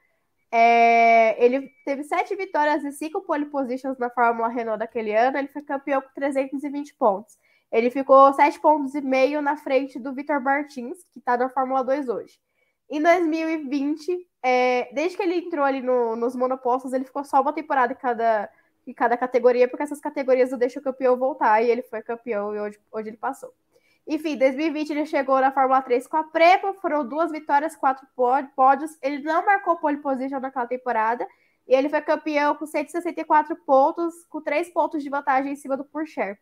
É, 0.50 1.44
ele 1.44 1.70
teve 1.84 2.04
sete 2.04 2.34
vitórias 2.34 2.82
e 2.84 2.92
cinco 2.92 3.20
pole 3.20 3.46
positions 3.46 3.98
na 3.98 4.10
Fórmula 4.10 4.48
Renault 4.48 4.78
daquele 4.78 5.14
ano. 5.14 5.38
Ele 5.38 5.48
foi 5.48 5.62
campeão 5.62 6.00
com 6.00 6.08
320 6.14 6.94
pontos. 6.94 7.36
Ele 7.70 7.90
ficou 7.90 8.32
sete 8.32 8.58
pontos 8.60 8.94
e 8.94 9.00
meio 9.00 9.42
na 9.42 9.56
frente 9.56 9.98
do 9.98 10.14
Vitor 10.14 10.40
Martins, 10.40 10.98
que 11.12 11.18
está 11.18 11.36
na 11.36 11.50
Fórmula 11.50 11.84
2 11.84 12.08
hoje. 12.08 12.38
Em 12.90 13.02
2020, 13.02 14.26
é, 14.42 14.88
desde 14.94 15.16
que 15.16 15.22
ele 15.22 15.36
entrou 15.36 15.64
ali 15.64 15.82
no, 15.82 16.16
nos 16.16 16.34
monopostos, 16.34 16.92
ele 16.94 17.04
ficou 17.04 17.24
só 17.24 17.42
uma 17.42 17.52
temporada 17.52 17.92
em 17.92 17.96
cada 17.96 18.50
em 18.86 18.94
cada 18.94 19.18
categoria, 19.18 19.68
porque 19.68 19.82
essas 19.82 20.00
categorias 20.00 20.50
não 20.50 20.58
deixam 20.58 20.80
o 20.80 20.84
campeão 20.84 21.14
voltar, 21.14 21.62
e 21.62 21.70
ele 21.70 21.82
foi 21.82 22.00
campeão 22.00 22.54
e 22.54 22.58
hoje, 22.58 22.78
hoje 22.90 23.10
ele 23.10 23.18
passou. 23.18 23.52
Enfim, 24.08 24.38
2020 24.38 24.90
ele 24.90 25.04
chegou 25.04 25.38
na 25.38 25.52
Fórmula 25.52 25.82
3 25.82 26.06
com 26.06 26.16
a 26.16 26.24
Prepa, 26.24 26.72
foram 26.80 27.06
duas 27.06 27.30
vitórias, 27.30 27.76
quatro 27.76 28.06
pódios. 28.56 28.96
Ele 29.02 29.18
não 29.18 29.44
marcou 29.44 29.76
pole 29.76 29.98
position 29.98 30.40
naquela 30.40 30.66
temporada, 30.66 31.28
e 31.66 31.74
ele 31.74 31.90
foi 31.90 32.00
campeão 32.00 32.54
com 32.54 32.64
164 32.64 33.54
pontos, 33.66 34.24
com 34.30 34.40
três 34.40 34.70
pontos 34.70 35.02
de 35.02 35.10
vantagem 35.10 35.52
em 35.52 35.56
cima 35.56 35.76
do 35.76 35.84
Purcher. 35.84 36.38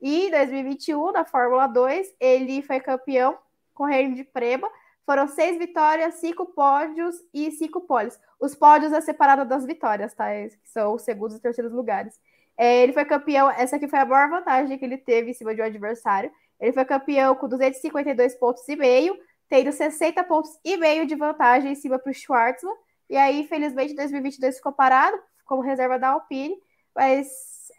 E 0.00 0.26
em 0.26 0.30
2021, 0.30 1.12
na 1.12 1.24
Fórmula 1.26 1.66
2, 1.66 2.14
ele 2.18 2.62
foi 2.62 2.80
campeão 2.80 3.36
correndo 3.74 4.16
de 4.16 4.24
Prema, 4.24 4.70
foram 5.04 5.28
seis 5.28 5.58
vitórias, 5.58 6.14
cinco 6.14 6.46
pódios 6.46 7.16
e 7.34 7.50
cinco 7.50 7.82
poles. 7.82 8.18
Os 8.40 8.54
pódios 8.54 8.92
é 8.92 9.00
separado 9.02 9.44
das 9.44 9.66
vitórias, 9.66 10.14
tá? 10.14 10.28
Que 10.32 10.58
são 10.64 10.94
os 10.94 11.02
segundos 11.02 11.36
e 11.36 11.40
terceiros 11.40 11.72
lugares. 11.72 12.18
É, 12.56 12.82
ele 12.82 12.92
foi 12.92 13.04
campeão, 13.04 13.50
essa 13.50 13.76
aqui 13.76 13.88
foi 13.88 13.98
a 13.98 14.04
maior 14.06 14.30
vantagem 14.30 14.78
que 14.78 14.84
ele 14.84 14.96
teve 14.96 15.30
em 15.30 15.34
cima 15.34 15.54
de 15.54 15.60
um 15.60 15.64
adversário. 15.64 16.30
Ele 16.62 16.72
foi 16.72 16.84
campeão 16.84 17.34
com 17.34 17.48
252 17.48 18.34
pontos 18.36 18.66
e 18.68 18.76
meio, 18.76 19.18
tendo 19.48 19.70
60 19.70 20.24
pontos 20.24 20.50
e 20.64 20.78
meio 20.78 21.06
de 21.06 21.14
vantagem 21.14 21.72
em 21.72 21.74
cima 21.74 21.98
para 21.98 22.10
o 22.10 22.14
Schwartzman. 22.14 22.74
E 23.10 23.16
aí, 23.16 23.40
infelizmente, 23.40 23.94
2022 23.94 24.56
ficou 24.56 24.72
parado, 24.72 25.20
como 25.44 25.60
reserva 25.60 25.98
da 25.98 26.08
Alpine. 26.08 26.56
Mas 26.94 27.28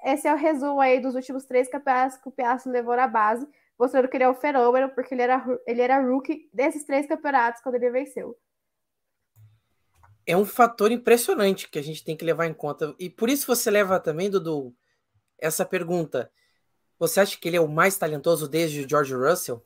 esse 0.06 0.28
é 0.28 0.34
o 0.34 0.38
resumo 0.38 0.80
aí 0.80 1.00
dos 1.00 1.16
últimos 1.16 1.46
três 1.46 1.68
campeonatos 1.68 2.18
que 2.18 2.30
o 2.30 2.32
Piastri 2.32 2.72
levou 2.72 2.96
na 2.96 3.08
base 3.08 3.48
mostrando 3.78 4.08
que 4.08 4.18
ele 4.18 4.24
é 4.24 4.30
um 4.30 4.36
fenômeno, 4.36 4.90
porque 4.90 5.14
ele 5.14 5.22
era, 5.22 5.44
ele 5.68 5.82
era 5.82 6.02
rookie 6.02 6.50
desses 6.54 6.86
três 6.86 7.08
campeonatos 7.08 7.62
quando 7.62 7.76
ele 7.76 7.90
venceu. 7.90 8.38
É 10.26 10.38
um 10.38 10.46
fator 10.46 10.92
impressionante 10.92 11.70
que 11.70 11.78
a 11.78 11.84
gente 11.84 12.04
tem 12.04 12.16
que 12.16 12.24
levar 12.24 12.46
em 12.46 12.54
conta. 12.54 12.96
E 12.98 13.10
por 13.10 13.30
isso 13.30 13.46
você 13.46 13.70
leva 13.70 14.00
também, 14.00 14.30
Dudu, 14.30 14.74
essa 15.38 15.66
pergunta. 15.66 16.32
Você 17.04 17.20
acha 17.20 17.38
que 17.38 17.50
ele 17.50 17.58
é 17.58 17.60
o 17.60 17.68
mais 17.68 17.98
talentoso 17.98 18.48
desde 18.48 18.80
o 18.80 18.90
George 18.90 19.14
Russell? 19.14 19.62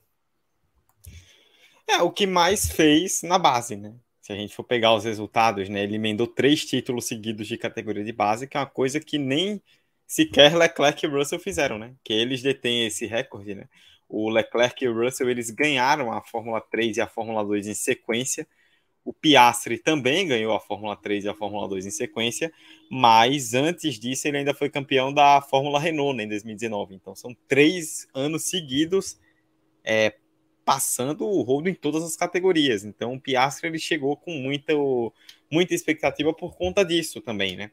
É, 1.88 2.02
o 2.02 2.10
que 2.10 2.26
mais 2.26 2.68
fez 2.72 3.22
na 3.22 3.38
base, 3.38 3.76
né? 3.76 3.94
Se 4.20 4.34
a 4.34 4.36
gente 4.36 4.56
for 4.56 4.64
pegar 4.64 4.96
os 4.96 5.04
resultados, 5.04 5.70
né? 5.70 5.84
Ele 5.84 5.98
emendou 5.98 6.26
três 6.26 6.66
títulos 6.66 7.06
seguidos 7.06 7.46
de 7.48 7.56
categoria 7.56 8.04
de 8.04 8.12
base, 8.12 8.48
que 8.48 8.58
é 8.58 8.60
uma 8.60 8.66
coisa 8.66 9.00
que 9.00 9.20
nem 9.20 9.62
sequer 10.08 10.56
Leclerc 10.58 11.06
e 11.06 11.08
Russell 11.08 11.38
fizeram, 11.38 11.78
né? 11.78 11.94
Que 12.04 12.12
eles 12.12 12.42
detêm 12.42 12.88
esse 12.88 13.06
recorde, 13.06 13.54
né? 13.54 13.70
O 14.10 14.32
Leclerc 14.32 14.84
e 14.84 14.88
o 14.88 15.00
Russell 15.00 15.30
eles 15.30 15.52
ganharam 15.52 16.12
a 16.12 16.24
Fórmula 16.24 16.60
3 16.60 16.98
e 16.98 17.02
a 17.02 17.08
Fórmula 17.08 17.46
2 17.46 17.68
em 17.68 17.76
sequência. 17.76 18.48
O 19.08 19.14
Piastri 19.14 19.78
também 19.78 20.28
ganhou 20.28 20.54
a 20.54 20.60
Fórmula 20.60 20.94
3 20.94 21.24
e 21.24 21.30
a 21.30 21.34
Fórmula 21.34 21.66
2 21.70 21.86
em 21.86 21.92
sequência, 21.92 22.52
mas 22.92 23.54
antes 23.54 23.98
disso 23.98 24.28
ele 24.28 24.40
ainda 24.40 24.54
foi 24.54 24.70
campeão 24.70 25.14
da 25.14 25.42
Fórmula 25.42 25.80
Renault 25.80 26.18
né, 26.18 26.26
em 26.26 26.28
2019. 26.28 26.96
Então 26.96 27.16
são 27.16 27.34
três 27.48 28.06
anos 28.14 28.50
seguidos 28.50 29.18
é, 29.82 30.14
passando 30.66 31.26
o 31.26 31.42
rodo 31.42 31.70
em 31.70 31.74
todas 31.74 32.04
as 32.04 32.18
categorias. 32.18 32.84
Então 32.84 33.14
o 33.14 33.22
Piastri 33.22 33.70
ele 33.70 33.80
chegou 33.80 34.18
com 34.18 34.32
muita, 34.32 34.74
muita 35.50 35.74
expectativa 35.74 36.34
por 36.34 36.58
conta 36.58 36.84
disso 36.84 37.22
também, 37.22 37.56
né? 37.56 37.72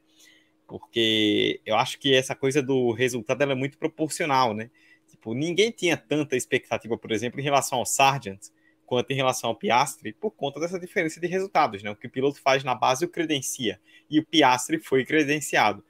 Porque 0.68 1.60
eu 1.66 1.74
acho 1.74 1.98
que 1.98 2.14
essa 2.14 2.36
coisa 2.36 2.62
do 2.62 2.92
resultado 2.92 3.42
é 3.42 3.54
muito 3.56 3.76
proporcional, 3.76 4.54
né? 4.54 4.70
Tipo, 5.08 5.34
ninguém 5.34 5.72
tinha 5.72 5.96
tanta 5.96 6.36
expectativa, 6.36 6.96
por 6.96 7.10
exemplo, 7.10 7.40
em 7.40 7.42
relação 7.42 7.80
ao 7.80 7.84
Sargent 7.84 8.50
quanto 8.86 9.10
em 9.10 9.14
relação 9.14 9.50
ao 9.50 9.56
Piastri, 9.56 10.12
por 10.12 10.30
conta 10.30 10.60
dessa 10.60 10.78
diferença 10.78 11.20
de 11.20 11.26
resultados, 11.26 11.82
né? 11.82 11.90
O 11.90 11.96
que 11.96 12.06
o 12.06 12.10
piloto 12.10 12.40
faz 12.40 12.62
na 12.62 12.74
base 12.74 13.04
o 13.04 13.08
credencia, 13.08 13.80
e 14.10 14.18
o 14.18 14.26
Piastri 14.26 14.78
foi 14.78 15.04
credenciado. 15.04 15.84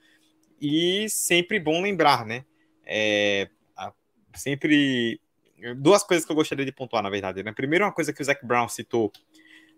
E 0.60 1.08
sempre 1.08 1.58
bom 1.58 1.82
lembrar, 1.82 2.24
né? 2.24 2.44
É, 2.84 3.48
sempre 4.34 5.20
duas 5.76 6.02
coisas 6.02 6.24
que 6.24 6.32
eu 6.32 6.36
gostaria 6.36 6.64
de 6.64 6.72
pontuar, 6.72 7.02
na 7.02 7.10
verdade. 7.10 7.42
Né? 7.42 7.52
Primeiro, 7.52 7.84
uma 7.84 7.92
coisa 7.92 8.12
que 8.12 8.20
o 8.20 8.24
Zac 8.24 8.44
Brown 8.46 8.68
citou 8.68 9.12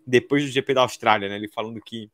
depois 0.05 0.43
do 0.43 0.49
GP 0.49 0.73
da 0.73 0.81
Austrália, 0.81 1.29
né? 1.29 1.35
Ele 1.35 1.47
falando 1.47 1.81
que 1.81 2.09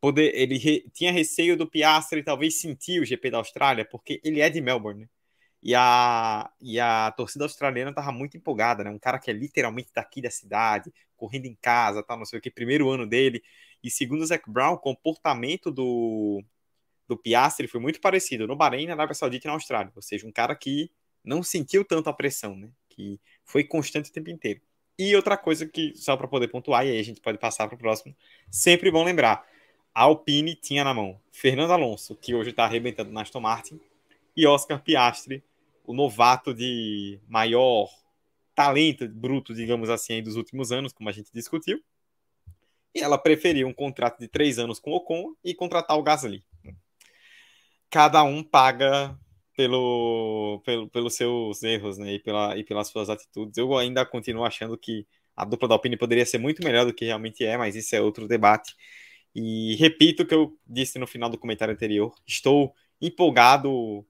poder, 0.00 0.32
ele 0.34 0.56
re, 0.56 0.86
tinha 0.92 1.12
receio 1.12 1.56
do 1.56 1.66
Piastri 1.66 2.22
talvez 2.22 2.60
sentir 2.60 3.00
o 3.00 3.04
GP 3.04 3.30
da 3.30 3.38
Austrália, 3.38 3.84
porque 3.84 4.20
ele 4.24 4.40
é 4.40 4.48
de 4.48 4.60
Melbourne, 4.60 5.02
né? 5.02 5.08
E 5.62 5.74
a, 5.74 6.50
e 6.60 6.78
a 6.78 7.12
torcida 7.16 7.44
australiana 7.44 7.90
estava 7.90 8.12
muito 8.12 8.36
empolgada, 8.36 8.84
né? 8.84 8.90
Um 8.90 8.98
cara 8.98 9.18
que 9.18 9.30
é 9.30 9.34
literalmente 9.34 9.90
daqui 9.94 10.22
da 10.22 10.30
cidade, 10.30 10.92
correndo 11.16 11.46
em 11.46 11.56
casa, 11.60 12.02
tal, 12.02 12.16
não 12.18 12.24
sei 12.24 12.38
o 12.38 12.42
que, 12.42 12.50
primeiro 12.50 12.88
ano 12.88 13.06
dele. 13.06 13.42
E 13.82 13.90
segundo 13.90 14.22
o 14.22 14.26
Zac 14.26 14.48
Brown, 14.50 14.74
o 14.74 14.78
comportamento 14.78 15.70
do, 15.70 16.42
do 17.08 17.16
Piastri 17.16 17.66
foi 17.66 17.80
muito 17.80 18.00
parecido 18.00 18.46
no 18.46 18.56
Bahrein, 18.56 18.86
na 18.86 18.94
Arábia 18.94 19.14
Saudita 19.14 19.46
e 19.46 19.48
na 19.48 19.54
Austrália. 19.54 19.92
Ou 19.94 20.02
seja, 20.02 20.26
um 20.26 20.32
cara 20.32 20.54
que 20.54 20.90
não 21.24 21.42
sentiu 21.42 21.84
tanto 21.84 22.08
a 22.08 22.12
pressão, 22.12 22.56
né? 22.56 22.70
Que 22.88 23.20
foi 23.44 23.64
constante 23.64 24.10
o 24.10 24.12
tempo 24.12 24.30
inteiro. 24.30 24.60
E 24.98 25.14
outra 25.14 25.36
coisa 25.36 25.66
que, 25.66 25.92
só 25.96 26.16
para 26.16 26.26
poder 26.26 26.48
pontuar, 26.48 26.84
e 26.84 26.90
aí 26.90 26.98
a 26.98 27.04
gente 27.04 27.20
pode 27.20 27.38
passar 27.38 27.68
para 27.68 27.76
o 27.76 27.78
próximo, 27.78 28.16
sempre 28.50 28.90
bom 28.90 29.04
lembrar: 29.04 29.46
a 29.94 30.02
Alpine 30.02 30.56
tinha 30.56 30.82
na 30.82 30.92
mão 30.92 31.20
Fernando 31.30 31.72
Alonso, 31.72 32.16
que 32.16 32.34
hoje 32.34 32.50
está 32.50 32.64
arrebentando 32.64 33.12
na 33.12 33.22
Aston 33.22 33.40
Martin, 33.40 33.80
e 34.36 34.46
Oscar 34.46 34.82
Piastri, 34.82 35.44
o 35.88 35.94
novato 35.94 36.52
de 36.52 37.18
maior 37.26 37.88
talento 38.54 39.08
bruto, 39.08 39.54
digamos 39.54 39.88
assim, 39.88 40.22
dos 40.22 40.36
últimos 40.36 40.70
anos, 40.70 40.92
como 40.92 41.08
a 41.08 41.12
gente 41.12 41.32
discutiu. 41.32 41.82
E 42.94 43.00
ela 43.00 43.16
preferiu 43.16 43.66
um 43.66 43.72
contrato 43.72 44.18
de 44.18 44.28
três 44.28 44.58
anos 44.58 44.78
com 44.78 44.90
o 44.90 44.96
Ocon 44.96 45.32
e 45.42 45.54
contratar 45.54 45.96
o 45.96 46.02
Gasly. 46.02 46.44
Cada 47.88 48.22
um 48.22 48.42
paga 48.42 49.18
pelo, 49.56 50.60
pelo, 50.62 50.90
pelos 50.90 51.14
seus 51.14 51.62
erros 51.62 51.96
né, 51.96 52.12
e, 52.12 52.18
pela, 52.18 52.54
e 52.58 52.62
pelas 52.62 52.88
suas 52.88 53.08
atitudes. 53.08 53.56
Eu 53.56 53.74
ainda 53.74 54.04
continuo 54.04 54.44
achando 54.44 54.76
que 54.76 55.06
a 55.34 55.42
dupla 55.42 55.68
da 55.68 55.74
Alpine 55.74 55.96
poderia 55.96 56.26
ser 56.26 56.36
muito 56.36 56.62
melhor 56.62 56.84
do 56.84 56.92
que 56.92 57.06
realmente 57.06 57.46
é, 57.46 57.56
mas 57.56 57.74
isso 57.74 57.96
é 57.96 58.00
outro 58.02 58.28
debate. 58.28 58.74
E 59.34 59.74
repito 59.76 60.22
o 60.22 60.26
que 60.26 60.34
eu 60.34 60.54
disse 60.66 60.98
no 60.98 61.06
final 61.06 61.30
do 61.30 61.38
comentário 61.38 61.72
anterior: 61.72 62.14
estou 62.26 62.74
empolgado 63.00 64.06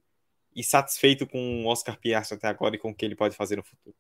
e 0.59 0.65
satisfeito 0.65 1.25
com 1.25 1.65
o 1.65 1.69
Oscar 1.69 1.97
Piastri 1.97 2.37
até 2.37 2.49
agora 2.49 2.75
e 2.75 2.79
com 2.79 2.91
o 2.91 2.95
que 2.95 3.05
ele 3.05 3.15
pode 3.15 3.37
fazer 3.37 3.55
no 3.55 3.63
futuro. 3.63 3.95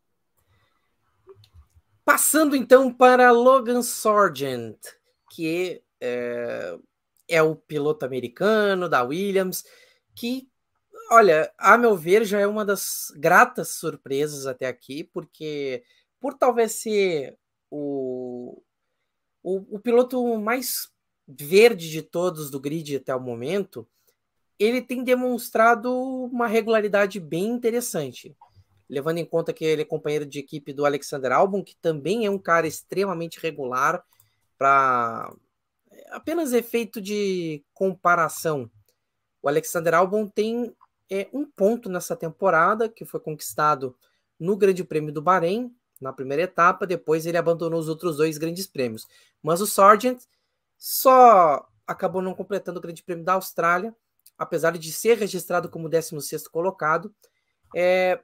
Passando 2.04 2.56
então 2.56 2.92
para 2.92 3.30
Logan 3.30 3.80
Sargent, 3.80 4.76
que 5.30 5.80
é, 6.00 6.76
é 7.28 7.40
o 7.40 7.54
piloto 7.54 8.04
americano 8.04 8.88
da 8.88 9.04
Williams, 9.04 9.64
que, 10.16 10.50
olha, 11.12 11.52
a 11.56 11.78
meu 11.78 11.96
ver, 11.96 12.24
já 12.24 12.40
é 12.40 12.46
uma 12.46 12.64
das 12.64 13.12
gratas 13.14 13.74
surpresas 13.74 14.44
até 14.44 14.66
aqui, 14.66 15.04
porque 15.04 15.84
por 16.18 16.34
talvez 16.34 16.72
ser 16.72 17.38
o, 17.70 18.60
o, 19.44 19.76
o 19.76 19.78
piloto 19.78 20.36
mais 20.38 20.90
verde 21.24 21.88
de 21.88 22.02
todos 22.02 22.50
do 22.50 22.58
grid 22.58 22.96
até 22.96 23.14
o 23.14 23.20
momento, 23.20 23.86
ele 24.58 24.82
tem 24.82 25.04
demonstrado 25.04 25.92
uma 25.92 26.46
regularidade 26.46 27.20
bem 27.20 27.46
interessante. 27.46 28.36
Levando 28.88 29.18
em 29.18 29.24
conta 29.24 29.52
que 29.52 29.64
ele 29.64 29.82
é 29.82 29.84
companheiro 29.84 30.26
de 30.26 30.38
equipe 30.38 30.72
do 30.72 30.84
Alexander 30.84 31.32
Albon, 31.32 31.62
que 31.62 31.76
também 31.76 32.26
é 32.26 32.30
um 32.30 32.38
cara 32.38 32.66
extremamente 32.66 33.38
regular 33.38 34.02
para 34.56 35.32
apenas 36.10 36.52
efeito 36.52 37.00
de 37.00 37.62
comparação. 37.72 38.70
O 39.42 39.48
Alexander 39.48 39.94
Albon 39.94 40.26
tem 40.26 40.74
é, 41.10 41.28
um 41.32 41.44
ponto 41.44 41.88
nessa 41.88 42.16
temporada 42.16 42.88
que 42.88 43.04
foi 43.04 43.20
conquistado 43.20 43.96
no 44.38 44.56
Grande 44.56 44.82
Prêmio 44.82 45.12
do 45.12 45.22
Bahrein, 45.22 45.74
na 46.00 46.12
primeira 46.12 46.44
etapa, 46.44 46.86
depois 46.86 47.26
ele 47.26 47.36
abandonou 47.36 47.78
os 47.78 47.88
outros 47.88 48.16
dois 48.16 48.38
grandes 48.38 48.66
prêmios. 48.66 49.06
Mas 49.42 49.60
o 49.60 49.66
Sargent 49.66 50.22
só 50.76 51.66
acabou 51.86 52.22
não 52.22 52.34
completando 52.34 52.78
o 52.78 52.82
Grande 52.82 53.02
Prêmio 53.02 53.24
da 53.24 53.34
Austrália 53.34 53.94
apesar 54.38 54.78
de 54.78 54.92
ser 54.92 55.18
registrado 55.18 55.68
como 55.68 55.88
16 55.88 56.46
colocado. 56.46 57.12
É, 57.74 58.22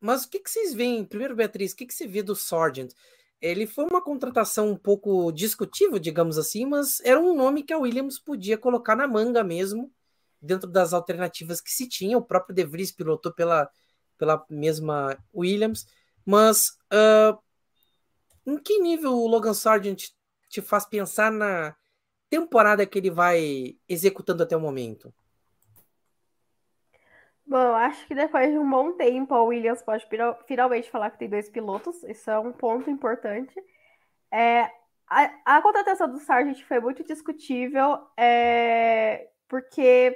mas 0.00 0.24
o 0.24 0.30
que, 0.30 0.38
que 0.38 0.50
vocês 0.50 0.72
veem? 0.72 1.04
Primeiro, 1.04 1.34
Beatriz, 1.34 1.72
o 1.72 1.76
que, 1.76 1.86
que 1.86 1.94
você 1.94 2.06
vê 2.06 2.22
do 2.22 2.36
Sargent? 2.36 2.92
Ele 3.40 3.66
foi 3.66 3.84
uma 3.84 4.02
contratação 4.02 4.70
um 4.70 4.76
pouco 4.76 5.30
discutível, 5.32 5.98
digamos 5.98 6.38
assim, 6.38 6.64
mas 6.64 7.00
era 7.00 7.20
um 7.20 7.34
nome 7.34 7.62
que 7.62 7.72
a 7.72 7.78
Williams 7.78 8.18
podia 8.18 8.58
colocar 8.58 8.96
na 8.96 9.06
manga 9.06 9.44
mesmo, 9.44 9.92
dentro 10.40 10.68
das 10.68 10.92
alternativas 10.92 11.60
que 11.60 11.70
se 11.70 11.88
tinha. 11.88 12.18
O 12.18 12.22
próprio 12.22 12.54
De 12.54 12.64
Vries 12.64 12.92
pilotou 12.92 13.32
pela, 13.32 13.68
pela 14.16 14.44
mesma 14.48 15.16
Williams. 15.34 15.86
Mas 16.24 16.70
uh, 16.92 17.38
em 18.46 18.58
que 18.58 18.78
nível 18.80 19.12
o 19.12 19.26
Logan 19.26 19.54
Sargent 19.54 20.10
te 20.48 20.60
faz 20.60 20.84
pensar 20.84 21.30
na 21.30 21.76
temporada 22.28 22.86
que 22.86 22.98
ele 22.98 23.10
vai 23.10 23.76
executando 23.88 24.42
até 24.42 24.56
o 24.56 24.60
momento? 24.60 25.12
Bom, 27.48 27.56
eu 27.56 27.74
acho 27.76 28.06
que 28.06 28.14
depois 28.14 28.52
de 28.52 28.58
um 28.58 28.68
bom 28.68 28.92
tempo 28.92 29.34
a 29.34 29.42
Williams 29.42 29.82
pode 29.82 30.06
finalmente 30.46 30.90
falar 30.90 31.10
que 31.10 31.18
tem 31.18 31.30
dois 31.30 31.48
pilotos. 31.48 32.02
Isso 32.04 32.30
é 32.30 32.38
um 32.38 32.52
ponto 32.52 32.90
importante. 32.90 33.54
É, 34.30 34.70
a, 35.08 35.56
a, 35.56 35.62
contratação 35.62 36.10
do 36.10 36.18
Sargent 36.18 36.62
foi 36.64 36.78
muito 36.78 37.02
discutível, 37.04 38.06
é, 38.18 39.30
porque 39.48 40.14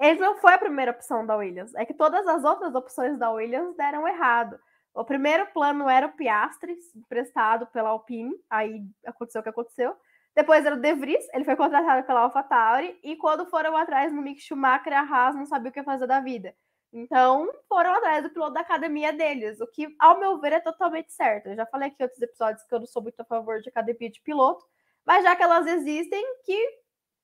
ele 0.00 0.18
não 0.18 0.36
foi 0.36 0.54
a 0.54 0.58
primeira 0.58 0.92
opção 0.92 1.26
da 1.26 1.36
Williams. 1.36 1.74
É 1.74 1.84
que 1.84 1.92
todas 1.92 2.26
as 2.26 2.42
outras 2.42 2.74
opções 2.74 3.18
da 3.18 3.30
Williams 3.30 3.76
deram 3.76 4.08
errado. 4.08 4.58
O 4.94 5.04
primeiro 5.04 5.46
plano 5.52 5.90
era 5.90 6.06
o 6.06 6.12
Piastri, 6.16 6.74
emprestado 6.96 7.66
pela 7.66 7.90
Alpine, 7.90 8.34
aí 8.48 8.82
aconteceu 9.04 9.40
o 9.40 9.44
que 9.44 9.50
aconteceu. 9.50 9.94
Depois 10.36 10.66
era 10.66 10.74
o 10.74 10.78
De 10.78 10.92
Vries, 10.94 11.26
ele 11.32 11.44
foi 11.44 11.56
contratado 11.56 12.06
pela 12.06 12.20
AlphaTauri, 12.20 13.00
e 13.02 13.16
quando 13.16 13.46
foram 13.46 13.74
atrás 13.74 14.12
no 14.12 14.20
Mick 14.20 14.38
Schumacher, 14.38 14.92
a 14.92 15.00
Haas 15.00 15.34
não 15.34 15.46
sabia 15.46 15.70
o 15.70 15.72
que 15.72 15.82
fazer 15.82 16.06
da 16.06 16.20
vida. 16.20 16.54
Então, 16.92 17.50
foram 17.66 17.94
atrás 17.94 18.22
do 18.22 18.28
piloto 18.28 18.52
da 18.52 18.60
academia 18.60 19.14
deles, 19.14 19.60
o 19.62 19.66
que, 19.66 19.88
ao 19.98 20.20
meu 20.20 20.38
ver, 20.38 20.52
é 20.52 20.60
totalmente 20.60 21.10
certo. 21.10 21.46
Eu 21.48 21.56
já 21.56 21.64
falei 21.64 21.88
aqui 21.88 21.96
em 21.98 22.04
outros 22.04 22.20
episódios 22.20 22.62
que 22.64 22.74
eu 22.74 22.80
não 22.80 22.86
sou 22.86 23.02
muito 23.02 23.18
a 23.18 23.24
favor 23.24 23.62
de 23.62 23.70
academia 23.70 24.10
de 24.10 24.20
piloto, 24.20 24.62
mas 25.06 25.24
já 25.24 25.34
que 25.34 25.42
elas 25.42 25.66
existem, 25.66 26.22
que 26.44 26.68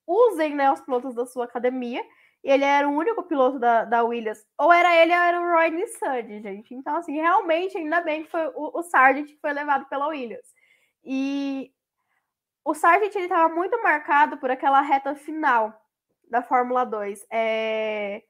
usem 0.06 0.54
né, 0.54 0.72
os 0.72 0.80
pilotos 0.80 1.14
da 1.14 1.26
sua 1.26 1.44
academia. 1.44 2.02
E 2.42 2.50
ele 2.50 2.64
era 2.64 2.88
o 2.88 2.92
único 2.92 3.22
piloto 3.24 3.58
da, 3.58 3.84
da 3.84 4.02
Williams. 4.02 4.44
Ou 4.58 4.72
era 4.72 4.96
ele 4.96 5.12
ou 5.12 5.18
era 5.18 5.40
o 5.40 5.52
Roy 5.52 5.70
Nissany, 5.70 6.42
gente. 6.42 6.74
Então, 6.74 6.96
assim, 6.96 7.12
realmente, 7.14 7.76
ainda 7.76 8.00
bem 8.00 8.24
que 8.24 8.30
foi 8.30 8.46
o, 8.48 8.78
o 8.78 8.82
Sargent 8.82 9.26
que 9.28 9.38
foi 9.40 9.52
levado 9.52 9.86
pela 9.88 10.08
Williams. 10.08 10.46
E 11.04 11.72
o 12.64 12.74
Sargent 12.74 13.14
estava 13.14 13.52
muito 13.52 13.80
marcado 13.82 14.36
por 14.36 14.50
aquela 14.50 14.80
reta 14.80 15.14
final 15.14 15.80
da 16.28 16.42
Fórmula 16.42 16.84
2. 16.84 17.26
É... 17.30 18.22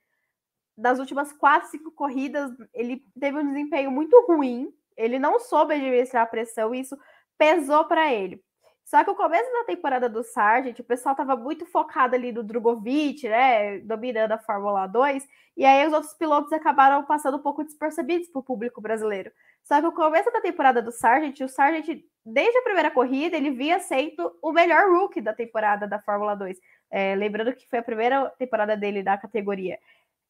Das 0.77 0.99
últimas 0.99 1.33
quatro, 1.33 1.69
cinco 1.69 1.91
corridas, 1.93 2.51
ele 2.73 3.05
teve 3.21 3.39
um 3.39 3.47
desempenho 3.47 3.91
muito 3.91 4.19
ruim. 4.27 4.73
Ele 4.97 5.19
não 5.19 5.39
soube 5.39 5.75
administrar 5.75 6.23
a 6.23 6.27
pressão 6.27 6.75
e 6.75 6.81
isso 6.81 6.99
pesou 7.37 7.85
para 7.85 8.13
ele. 8.13 8.43
Só 8.85 9.03
que 9.05 9.11
o 9.11 9.15
começo 9.15 9.51
da 9.53 9.65
temporada 9.65 10.09
do 10.09 10.23
Sargent, 10.23 10.79
o 10.79 10.85
pessoal 10.85 11.13
estava 11.13 11.37
muito 11.37 11.65
focado 11.65 12.15
ali 12.15 12.33
do 12.33 12.43
Drogovic, 12.43 13.29
né, 13.29 13.79
dominando 13.81 14.33
a 14.33 14.39
Fórmula 14.39 14.87
2, 14.87 15.27
e 15.57 15.65
aí 15.65 15.87
os 15.87 15.93
outros 15.93 16.13
pilotos 16.15 16.53
acabaram 16.53 17.05
passando 17.05 17.37
um 17.37 17.43
pouco 17.43 17.65
despercebidos 17.65 18.29
para 18.29 18.41
o 18.41 18.45
público 18.45 18.81
brasileiro. 18.81 19.31
Só 19.63 19.81
que 19.81 19.87
o 19.87 19.93
começo 19.93 20.31
da 20.33 20.41
temporada 20.41 20.83
do 20.83 20.91
Sargent, 20.91 21.41
o 21.41 21.49
Sargent, 21.49 22.03
desde 22.25 22.59
a 22.59 22.63
primeira 22.63 22.91
corrida, 22.91 23.37
ele 23.37 23.51
via 23.51 23.79
sendo 23.79 24.37
o 24.43 24.53
melhor 24.53 24.91
rookie 24.91 25.21
da 25.21 25.33
temporada 25.33 25.87
da 25.87 26.01
Fórmula 26.01 26.35
2. 26.35 26.59
É, 26.91 27.15
lembrando 27.15 27.55
que 27.55 27.69
foi 27.69 27.79
a 27.79 27.83
primeira 27.83 28.29
temporada 28.39 28.77
dele 28.77 29.03
da 29.03 29.17
categoria. 29.17 29.79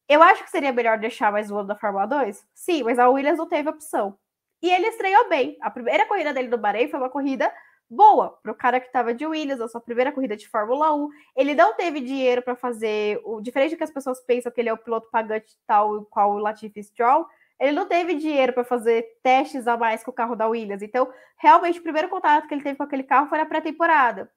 Eu 0.07 0.21
acho 0.21 0.43
que 0.43 0.51
seria 0.51 0.71
melhor 0.71 0.97
deixar 0.97 1.31
mais 1.31 1.49
um 1.49 1.57
ano 1.57 1.67
da 1.67 1.75
Fórmula 1.75 2.05
2? 2.05 2.45
Sim, 2.53 2.83
mas 2.83 2.99
a 2.99 3.09
Williams 3.09 3.37
não 3.37 3.47
teve 3.47 3.69
opção. 3.69 4.17
E 4.61 4.69
ele 4.69 4.87
estreou 4.87 5.27
bem. 5.27 5.57
A 5.61 5.69
primeira 5.69 6.05
corrida 6.05 6.33
dele 6.33 6.47
no 6.47 6.57
Bahrein 6.57 6.87
foi 6.87 6.99
uma 6.99 7.09
corrida 7.09 7.51
boa 7.89 8.37
para 8.41 8.51
o 8.51 8.55
cara 8.55 8.79
que 8.79 8.87
estava 8.87 9.13
de 9.13 9.25
Williams, 9.25 9.61
a 9.61 9.67
sua 9.67 9.81
primeira 9.81 10.11
corrida 10.11 10.35
de 10.35 10.47
Fórmula 10.47 10.93
1. 10.93 11.09
Ele 11.35 11.53
não 11.53 11.75
teve 11.75 11.99
dinheiro 11.99 12.41
para 12.41 12.55
fazer 12.55 13.21
o 13.23 13.41
diferente 13.41 13.71
do 13.71 13.77
que 13.77 13.83
as 13.83 13.91
pessoas 13.91 14.21
pensam 14.21 14.51
que 14.51 14.61
ele 14.61 14.69
é 14.69 14.73
o 14.73 14.77
piloto 14.77 15.09
pagante 15.11 15.55
tal 15.67 16.05
qual 16.05 16.31
o 16.31 16.39
Latifi 16.39 16.83
Stroll. 16.83 17.25
Ele 17.59 17.71
não 17.73 17.87
teve 17.87 18.15
dinheiro 18.15 18.53
para 18.53 18.63
fazer 18.63 19.05
testes 19.21 19.67
a 19.67 19.77
mais 19.77 20.03
com 20.03 20.11
o 20.11 20.13
carro 20.13 20.35
da 20.35 20.47
Williams. 20.47 20.81
Então, 20.81 21.11
realmente, 21.37 21.79
o 21.79 21.83
primeiro 21.83 22.09
contato 22.09 22.47
que 22.47 22.53
ele 22.53 22.63
teve 22.63 22.77
com 22.77 22.83
aquele 22.83 23.03
carro 23.03 23.29
foi 23.29 23.37
na 23.37 23.45
pré-temporada. 23.45 24.31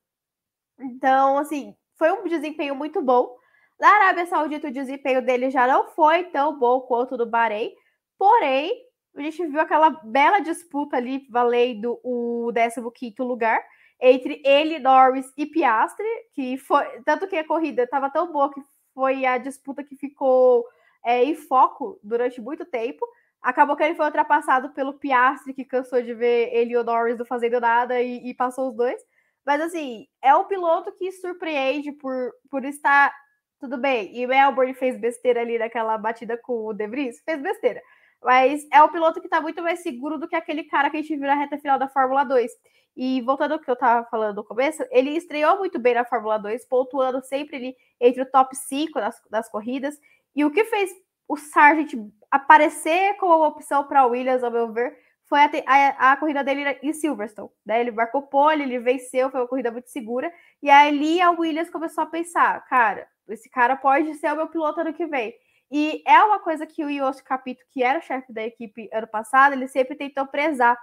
Então, 0.78 1.38
assim, 1.38 1.74
foi 1.96 2.12
um 2.12 2.24
desempenho 2.24 2.74
muito 2.74 3.02
bom. 3.02 3.36
Na 3.80 3.88
Arábia 3.88 4.26
Saudita, 4.26 4.68
o 4.68 4.72
desempenho 4.72 5.22
dele 5.22 5.50
já 5.50 5.66
não 5.66 5.88
foi 5.88 6.24
tão 6.24 6.58
bom 6.58 6.80
quanto 6.82 7.14
o 7.14 7.18
do 7.18 7.26
Bahrein, 7.26 7.74
Porém, 8.18 8.72
a 9.14 9.20
gente 9.20 9.46
viu 9.46 9.60
aquela 9.60 9.90
bela 9.90 10.40
disputa 10.40 10.96
ali 10.96 11.26
valendo 11.30 11.98
o 12.02 12.50
15 12.52 13.14
lugar 13.20 13.62
entre 14.00 14.42
ele, 14.44 14.78
Norris 14.78 15.32
e 15.36 15.46
Piastri, 15.46 16.06
que 16.34 16.58
foi 16.58 16.84
tanto 17.02 17.26
que 17.26 17.36
a 17.36 17.46
corrida 17.46 17.82
estava 17.84 18.10
tão 18.10 18.30
boa 18.30 18.52
que 18.52 18.60
foi 18.94 19.24
a 19.24 19.38
disputa 19.38 19.82
que 19.82 19.96
ficou 19.96 20.66
é, 21.04 21.24
em 21.24 21.34
foco 21.34 21.98
durante 22.02 22.40
muito 22.40 22.64
tempo. 22.64 23.06
Acabou 23.42 23.76
que 23.76 23.84
ele 23.84 23.94
foi 23.94 24.06
ultrapassado 24.06 24.70
pelo 24.70 24.94
Piastri, 24.94 25.54
que 25.54 25.64
cansou 25.64 26.02
de 26.02 26.14
ver 26.14 26.50
ele 26.52 26.72
e 26.72 26.76
o 26.76 26.84
Norris 26.84 27.18
não 27.18 27.24
fazendo 27.24 27.60
nada 27.60 28.00
e, 28.00 28.28
e 28.28 28.34
passou 28.34 28.70
os 28.70 28.76
dois. 28.76 29.00
Mas 29.44 29.60
assim, 29.60 30.06
é 30.20 30.34
um 30.34 30.44
piloto 30.44 30.92
que 30.92 31.12
surpreende 31.12 31.92
por, 31.92 32.32
por 32.50 32.64
estar 32.64 33.14
tudo 33.60 33.78
bem. 33.78 34.10
E 34.16 34.26
Melbourne 34.26 34.74
fez 34.74 34.98
besteira 34.98 35.40
ali 35.40 35.58
naquela 35.58 35.96
batida 35.96 36.36
com 36.36 36.66
o 36.66 36.72
De 36.72 36.86
Vries, 36.86 37.20
fez 37.24 37.40
besteira. 37.40 37.80
Mas 38.22 38.66
é 38.72 38.82
um 38.82 38.88
piloto 38.88 39.20
que 39.20 39.26
está 39.26 39.40
muito 39.40 39.62
mais 39.62 39.80
seguro 39.80 40.18
do 40.18 40.28
que 40.28 40.34
aquele 40.34 40.64
cara 40.64 40.90
que 40.90 40.96
a 40.96 41.00
gente 41.00 41.16
viu 41.16 41.26
na 41.26 41.34
reta 41.34 41.58
final 41.58 41.78
da 41.78 41.88
Fórmula 41.88 42.24
2. 42.24 42.50
E 42.96 43.20
voltando 43.20 43.52
ao 43.52 43.58
que 43.58 43.70
eu 43.70 43.74
estava 43.74 44.06
falando 44.08 44.36
no 44.36 44.44
começo, 44.44 44.82
ele 44.90 45.10
estreou 45.10 45.58
muito 45.58 45.78
bem 45.78 45.94
na 45.94 46.04
Fórmula 46.04 46.38
2, 46.38 46.66
pontuando 46.66 47.22
sempre 47.22 47.56
ali 47.56 47.76
entre 48.00 48.22
o 48.22 48.30
top 48.30 48.56
5 48.56 48.98
das, 48.98 49.22
das 49.30 49.48
corridas. 49.50 49.94
E 50.36 50.44
o 50.44 50.50
que 50.50 50.64
fez 50.64 50.90
o 51.26 51.36
Sargent 51.36 51.94
aparecer 52.30 53.14
como 53.16 53.34
uma 53.34 53.48
opção 53.48 53.84
para 53.84 54.06
Williams, 54.06 54.44
ao 54.44 54.50
meu 54.50 54.70
ver, 54.70 54.96
foi 55.24 55.40
a, 55.40 55.50
a, 55.66 56.12
a, 56.12 56.16
corrida 56.16 56.44
dele 56.44 56.78
em 56.82 56.92
Silverstone. 56.92 57.48
Né? 57.64 57.80
Ele 57.80 57.90
marcou 57.90 58.22
pole, 58.22 58.62
ele 58.62 58.78
venceu, 58.78 59.30
foi 59.30 59.40
uma 59.40 59.48
corrida 59.48 59.72
muito 59.72 59.90
segura. 59.90 60.32
E 60.62 60.70
ali 60.70 61.20
a 61.20 61.30
Williams 61.30 61.70
começou 61.70 62.04
a 62.04 62.06
pensar: 62.06 62.64
cara, 62.66 63.08
esse 63.28 63.48
cara 63.50 63.74
pode 63.76 64.14
ser 64.14 64.32
o 64.32 64.36
meu 64.36 64.46
piloto 64.46 64.80
ano 64.80 64.92
que 64.92 65.06
vem. 65.06 65.34
E 65.70 66.02
é 66.06 66.22
uma 66.22 66.38
coisa 66.38 66.64
que 66.64 66.84
o 66.84 66.90
Yoshi 66.90 67.24
Capito, 67.24 67.64
que 67.70 67.82
era 67.82 67.98
o 67.98 68.02
chefe 68.02 68.32
da 68.32 68.44
equipe 68.44 68.88
ano 68.92 69.08
passado, 69.08 69.52
ele 69.52 69.66
sempre 69.66 69.96
tentou 69.96 70.24
prezar, 70.26 70.78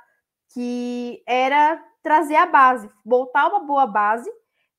que 0.54 1.24
era 1.26 1.82
trazer 2.02 2.36
a 2.36 2.46
base, 2.46 2.90
voltar 3.06 3.48
uma 3.48 3.62
boa 3.62 3.88
base 3.88 4.30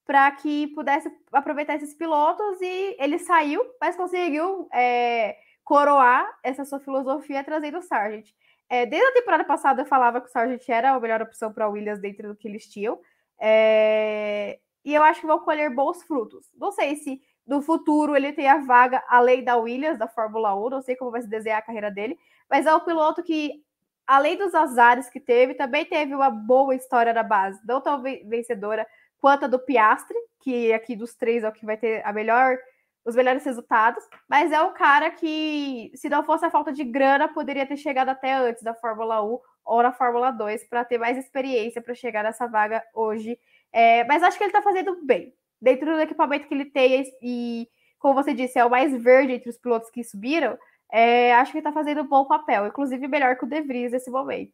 para 0.04 0.30
que 0.32 0.66
pudesse 0.68 1.10
aproveitar 1.32 1.76
esses 1.76 1.94
pilotos 1.94 2.60
e 2.60 2.96
ele 2.98 3.18
saiu, 3.18 3.64
mas 3.80 3.96
conseguiu 3.96 4.68
é, 4.72 5.36
coroar 5.64 6.30
essa 6.42 6.64
sua 6.64 6.78
filosofia 6.78 7.42
trazendo 7.42 7.78
o 7.78 7.82
Sargent. 7.82 8.28
É, 8.68 8.84
desde 8.86 9.08
a 9.08 9.12
temporada 9.12 9.44
passada 9.44 9.82
eu 9.82 9.86
falava 9.86 10.20
que 10.20 10.28
o 10.28 10.30
Sargent 10.30 10.68
era 10.68 10.92
a 10.92 11.00
melhor 11.00 11.22
opção 11.22 11.52
para 11.52 11.68
Williams 11.68 12.00
dentro 12.00 12.28
do 12.28 12.36
que 12.36 12.48
eles 12.48 12.66
tinham. 12.66 12.98
É, 13.40 14.58
e 14.84 14.94
eu 14.94 15.02
acho 15.02 15.20
que 15.20 15.26
vão 15.26 15.38
colher 15.38 15.74
bons 15.74 16.02
frutos. 16.02 16.50
Não 16.54 16.70
sei 16.70 16.96
se 16.96 17.20
no 17.46 17.62
futuro 17.62 18.14
ele 18.14 18.32
tem 18.32 18.48
a 18.48 18.58
vaga 18.58 19.02
além 19.08 19.42
da 19.42 19.56
Williams, 19.56 19.98
da 19.98 20.08
Fórmula 20.08 20.54
1, 20.54 20.70
não 20.70 20.82
sei 20.82 20.96
como 20.96 21.10
vai 21.10 21.22
se 21.22 21.28
desenhar 21.28 21.58
a 21.58 21.62
carreira 21.62 21.90
dele, 21.90 22.18
mas 22.48 22.66
é 22.66 22.74
um 22.74 22.80
piloto 22.80 23.22
que, 23.22 23.62
além 24.06 24.36
dos 24.36 24.54
azares 24.54 25.08
que 25.10 25.20
teve, 25.20 25.54
também 25.54 25.84
teve 25.84 26.14
uma 26.14 26.30
boa 26.30 26.74
história 26.74 27.12
na 27.12 27.22
base, 27.22 27.60
não 27.66 27.80
tão 27.80 28.02
vencedora 28.02 28.86
quanto 29.24 29.46
a 29.46 29.48
do 29.48 29.58
Piastre, 29.58 30.14
que 30.42 30.70
aqui 30.74 30.94
dos 30.94 31.14
três 31.14 31.44
é 31.44 31.48
o 31.48 31.52
que 31.52 31.64
vai 31.64 31.78
ter 31.78 32.06
a 32.06 32.12
melhor, 32.12 32.58
os 33.06 33.16
melhores 33.16 33.42
resultados, 33.42 34.04
mas 34.28 34.52
é 34.52 34.60
um 34.60 34.74
cara 34.74 35.10
que, 35.10 35.90
se 35.94 36.10
não 36.10 36.22
fosse 36.22 36.44
a 36.44 36.50
falta 36.50 36.70
de 36.70 36.84
grana, 36.84 37.26
poderia 37.26 37.64
ter 37.64 37.78
chegado 37.78 38.10
até 38.10 38.34
antes 38.34 38.62
da 38.62 38.74
Fórmula 38.74 39.24
1 39.24 39.38
ou 39.64 39.82
na 39.82 39.92
Fórmula 39.92 40.30
2 40.30 40.68
para 40.68 40.84
ter 40.84 40.98
mais 40.98 41.16
experiência 41.16 41.80
para 41.80 41.94
chegar 41.94 42.22
nessa 42.22 42.46
vaga 42.46 42.84
hoje. 42.92 43.38
É, 43.72 44.04
mas 44.04 44.22
acho 44.22 44.36
que 44.36 44.44
ele 44.44 44.50
está 44.50 44.60
fazendo 44.60 44.94
bem 45.02 45.32
dentro 45.58 45.86
do 45.86 46.02
equipamento 46.02 46.46
que 46.46 46.52
ele 46.52 46.66
tem, 46.66 47.10
e 47.22 47.66
como 47.98 48.12
você 48.12 48.34
disse, 48.34 48.58
é 48.58 48.64
o 48.66 48.68
mais 48.68 48.94
verde 49.02 49.32
entre 49.32 49.48
os 49.48 49.56
pilotos 49.56 49.88
que 49.88 50.04
subiram, 50.04 50.58
é, 50.92 51.34
acho 51.36 51.50
que 51.50 51.56
ele 51.56 51.66
está 51.66 51.72
fazendo 51.72 52.02
um 52.02 52.06
bom 52.06 52.26
papel, 52.26 52.66
inclusive 52.66 53.08
melhor 53.08 53.38
que 53.38 53.46
o 53.46 53.48
De 53.48 53.62
Vries 53.62 53.92
nesse 53.92 54.10
momento. 54.10 54.52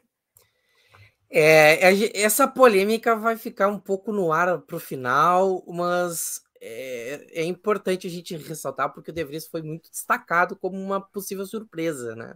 É, 1.31 2.21
essa 2.21 2.49
polêmica 2.49 3.14
vai 3.14 3.37
ficar 3.37 3.69
um 3.69 3.79
pouco 3.79 4.12
no 4.12 4.33
ar 4.33 4.61
para 4.62 4.77
o 4.77 4.81
final, 4.81 5.64
mas 5.69 6.43
é, 6.61 7.43
é, 7.43 7.45
importante 7.45 8.07
a 8.07 8.11
gente 8.11 8.37
ressaltar 8.37 8.93
porque 8.93 9.11
o 9.11 9.14
De 9.14 9.25
Vries 9.25 9.47
foi 9.47 9.62
muito 9.62 9.90
destacado 9.90 10.57
como 10.57 10.77
uma 10.77 11.01
possível 11.01 11.47
surpresa, 11.47 12.16
né? 12.16 12.35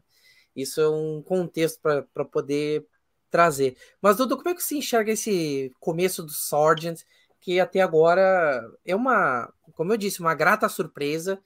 Isso 0.55 0.81
é 0.81 0.89
um 0.89 1.23
contexto 1.23 1.81
para 1.83 2.25
poder 2.25 2.87
trazer. 3.31 3.77
Mas, 4.01 4.17
Dudu, 4.17 4.37
como 4.37 4.51
é 4.51 4.55
que 4.55 4.63
você 4.63 4.77
enxerga 4.77 5.13
esse 5.13 5.73
começo 5.81 6.23
do 6.23 6.33
Sargent? 6.33 7.03
que 7.45 7.61
até 7.61 7.83
agora 7.83 8.67
é 8.87 8.97
uma, 8.97 9.53
como 9.75 9.93
eu 9.93 9.99
disse, 9.99 10.21
uma 10.21 10.35
grata 10.35 10.67
surpresa. 10.67 11.39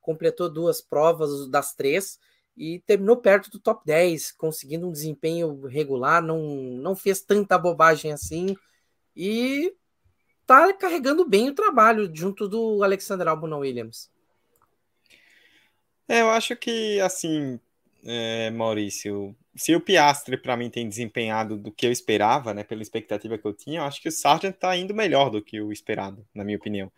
Completou 0.00 0.50
duas 0.50 0.80
provas 0.80 1.46
das 1.50 1.74
três 1.74 2.18
e 2.56 2.80
terminou 2.80 3.16
perto 3.16 3.50
do 3.50 3.58
top 3.58 3.82
10, 3.84 4.32
conseguindo 4.32 4.88
um 4.88 4.92
desempenho 4.92 5.66
regular, 5.66 6.22
não, 6.22 6.40
não 6.42 6.94
fez 6.94 7.22
tanta 7.22 7.58
bobagem 7.58 8.12
assim 8.12 8.54
e 9.16 9.74
tá 10.46 10.72
carregando 10.72 11.28
bem 11.28 11.48
o 11.48 11.54
trabalho 11.54 12.10
junto 12.14 12.48
do 12.48 12.82
Alexander 12.82 13.28
Albon 13.28 13.58
Williams. 13.58 14.10
É, 16.08 16.20
eu 16.20 16.30
acho 16.30 16.54
que 16.56 17.00
assim, 17.00 17.58
é, 18.04 18.50
Maurício, 18.50 19.34
se 19.54 19.74
o 19.74 19.80
Piastre 19.80 20.36
para 20.36 20.56
mim 20.56 20.70
tem 20.70 20.88
desempenhado 20.88 21.56
do 21.56 21.72
que 21.72 21.86
eu 21.86 21.92
esperava, 21.92 22.52
né, 22.52 22.64
pela 22.64 22.82
expectativa 22.82 23.38
que 23.38 23.46
eu 23.46 23.54
tinha, 23.54 23.80
eu 23.80 23.84
acho 23.84 24.00
que 24.00 24.08
o 24.08 24.12
Sargent 24.12 24.54
está 24.54 24.76
indo 24.76 24.94
melhor 24.94 25.30
do 25.30 25.42
que 25.42 25.60
o 25.60 25.72
esperado, 25.72 26.26
na 26.34 26.44
minha 26.44 26.56
opinião. 26.56 26.92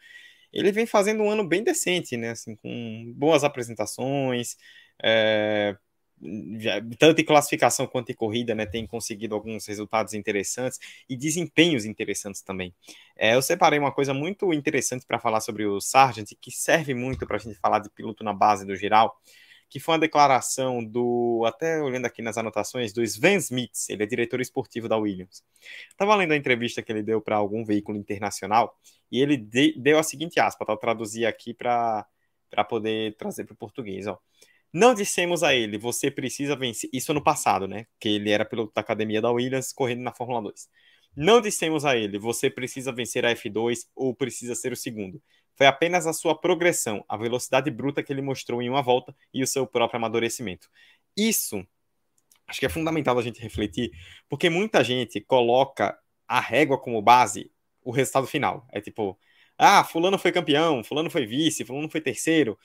Ele 0.53 0.71
vem 0.71 0.87
fazendo 0.87 1.23
um 1.23 1.31
ano 1.31 1.47
bem 1.47 1.63
decente, 1.63 2.17
né, 2.17 2.31
assim, 2.31 2.57
com 2.57 3.13
boas 3.17 3.45
apresentações, 3.45 4.57
é, 5.03 5.77
tanto 6.99 7.21
em 7.21 7.25
classificação 7.25 7.87
quanto 7.87 8.11
em 8.11 8.15
corrida, 8.15 8.55
né, 8.55 8.65
tem 8.65 8.87
conseguido 8.87 9.35
alguns 9.35 9.67
resultados 9.67 10.15
interessantes 10.15 10.79
e 11.09 11.17
desempenhos 11.17 11.85
interessantes 11.85 12.41
também. 12.41 12.75
É, 13.17 13.35
eu 13.35 13.43
separei 13.43 13.79
uma 13.79 13.93
coisa 13.93 14.15
muito 14.15 14.53
interessante 14.53 15.05
para 15.07 15.19
falar 15.19 15.41
sobre 15.41 15.67
o 15.67 15.81
Sargent, 15.81 16.31
que 16.41 16.51
serve 16.51 16.95
muito 16.95 17.27
para 17.27 17.37
a 17.37 17.41
gente 17.41 17.59
falar 17.59 17.81
de 17.81 17.91
piloto 17.91 18.25
na 18.25 18.33
base 18.33 18.65
do 18.65 18.75
geral, 18.75 19.15
que 19.69 19.81
foi 19.81 19.95
uma 19.95 20.01
declaração 20.01 20.85
do, 20.85 21.43
até 21.47 21.83
olhando 21.83 22.07
aqui 22.07 22.23
nas 22.23 22.39
anotações, 22.39 22.93
do 22.93 23.03
Sven 23.03 23.37
Smith, 23.39 23.73
ele 23.89 24.05
é 24.05 24.07
diretor 24.07 24.41
esportivo 24.41 24.89
da 24.89 24.97
Williams. 24.97 25.43
Estava 25.91 26.15
lendo 26.15 26.33
a 26.33 26.37
entrevista 26.37 26.83
que 26.83 26.93
ele 26.93 27.03
deu 27.03 27.21
para 27.21 27.37
algum 27.37 27.65
veículo 27.65 27.99
internacional 27.99 28.79
e 29.11 29.21
ele 29.21 29.37
de, 29.37 29.75
deu 29.79 29.99
a 29.99 30.03
seguinte 30.03 30.39
aspa, 30.39 30.65
tá? 30.65 30.77
traduzir 30.77 31.27
aqui 31.27 31.53
para 31.53 32.07
poder 32.69 33.17
trazer 33.17 33.45
para 33.45 33.55
o 33.55 33.57
português. 33.57 34.07
Ó. 34.07 34.17
Não 34.75 34.93
dissemos 34.93 35.45
a 35.45 35.55
ele, 35.55 35.79
você 35.79 36.11
precisa 36.11 36.57
vencer. 36.57 36.91
Isso 36.93 37.15
no 37.15 37.23
passado, 37.23 37.69
né? 37.69 37.87
Que 38.01 38.09
ele 38.09 38.31
era 38.31 38.45
piloto 38.45 38.73
da 38.75 38.81
academia 38.81 39.23
da 39.23 39.31
Williams 39.31 39.73
correndo 39.73 40.03
na 40.03 40.13
Fórmula 40.13 40.43
2. 40.43 40.69
Não 41.17 41.41
dissemos 41.41 41.85
a 41.85 41.97
ele, 41.97 42.19
você 42.19 42.51
precisa 42.51 42.93
vencer 42.93 43.25
a 43.25 43.31
F2 43.31 43.87
ou 43.95 44.13
precisa 44.17 44.53
ser 44.57 44.73
o 44.73 44.77
segundo. 44.77 45.23
Foi 45.57 45.67
apenas 45.67 46.09
a 46.09 46.13
sua 46.13 46.37
progressão, 46.37 47.05
a 47.09 47.17
velocidade 47.17 47.71
bruta 47.71 48.03
que 48.03 48.13
ele 48.13 48.21
mostrou 48.21 48.61
em 48.61 48.69
uma 48.69 48.83
volta 48.83 49.15
e 49.33 49.45
o 49.45 49.47
seu 49.47 49.65
próprio 49.65 49.99
amadurecimento. 49.99 50.69
Isso 51.17 51.65
acho 52.49 52.59
que 52.59 52.67
é 52.67 52.69
fundamental 52.69 53.17
a 53.17 53.23
gente 53.23 53.41
refletir, 53.41 53.93
porque 54.29 54.51
muita 54.51 54.83
gente 54.83 55.21
coloca 55.21 55.97
a 56.27 56.41
régua 56.41 56.81
como 56.81 57.01
base 57.01 57.49
o 57.81 57.93
resultado 57.93 58.27
final. 58.27 58.67
É 58.73 58.81
tipo, 58.81 59.17
ah, 59.57 59.85
fulano 59.85 60.19
foi 60.19 60.33
campeão, 60.33 60.83
fulano 60.83 61.09
foi 61.11 61.27
vice, 61.27 61.65
fulano 61.65 61.89
foi 61.89 62.01
terceiro, 62.01 62.59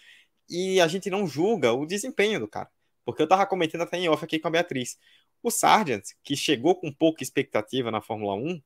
e 0.50 0.82
a 0.82 0.88
gente 0.88 1.10
não 1.10 1.28
julga 1.28 1.74
o 1.74 1.86
desempenho 1.86 2.40
do 2.40 2.48
cara. 2.48 2.70
Porque 3.06 3.22
eu 3.22 3.28
tava 3.28 3.46
comentando 3.46 3.82
até 3.82 3.98
em 3.98 4.10
off 4.10 4.24
aqui 4.24 4.40
com 4.40 4.48
a 4.48 4.52
Beatriz. 4.52 4.98
O 5.42 5.50
Sargent, 5.50 6.04
que 6.24 6.36
chegou 6.36 6.76
com 6.76 6.92
pouca 6.92 7.24
expectativa 7.24 7.92
na 7.92 8.02
Fórmula 8.02 8.36
1, 8.36 8.62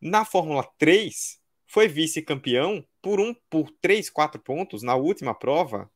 na 0.00 0.24
Fórmula 0.24 0.68
3 0.78 1.40
foi 1.66 1.88
vice-campeão 1.88 2.84
por 3.02 3.20
um, 3.20 3.34
por 3.50 3.70
três, 3.80 4.08
quatro 4.08 4.40
pontos 4.40 4.82
na 4.82 4.94
última 4.94 5.34
prova 5.34 5.90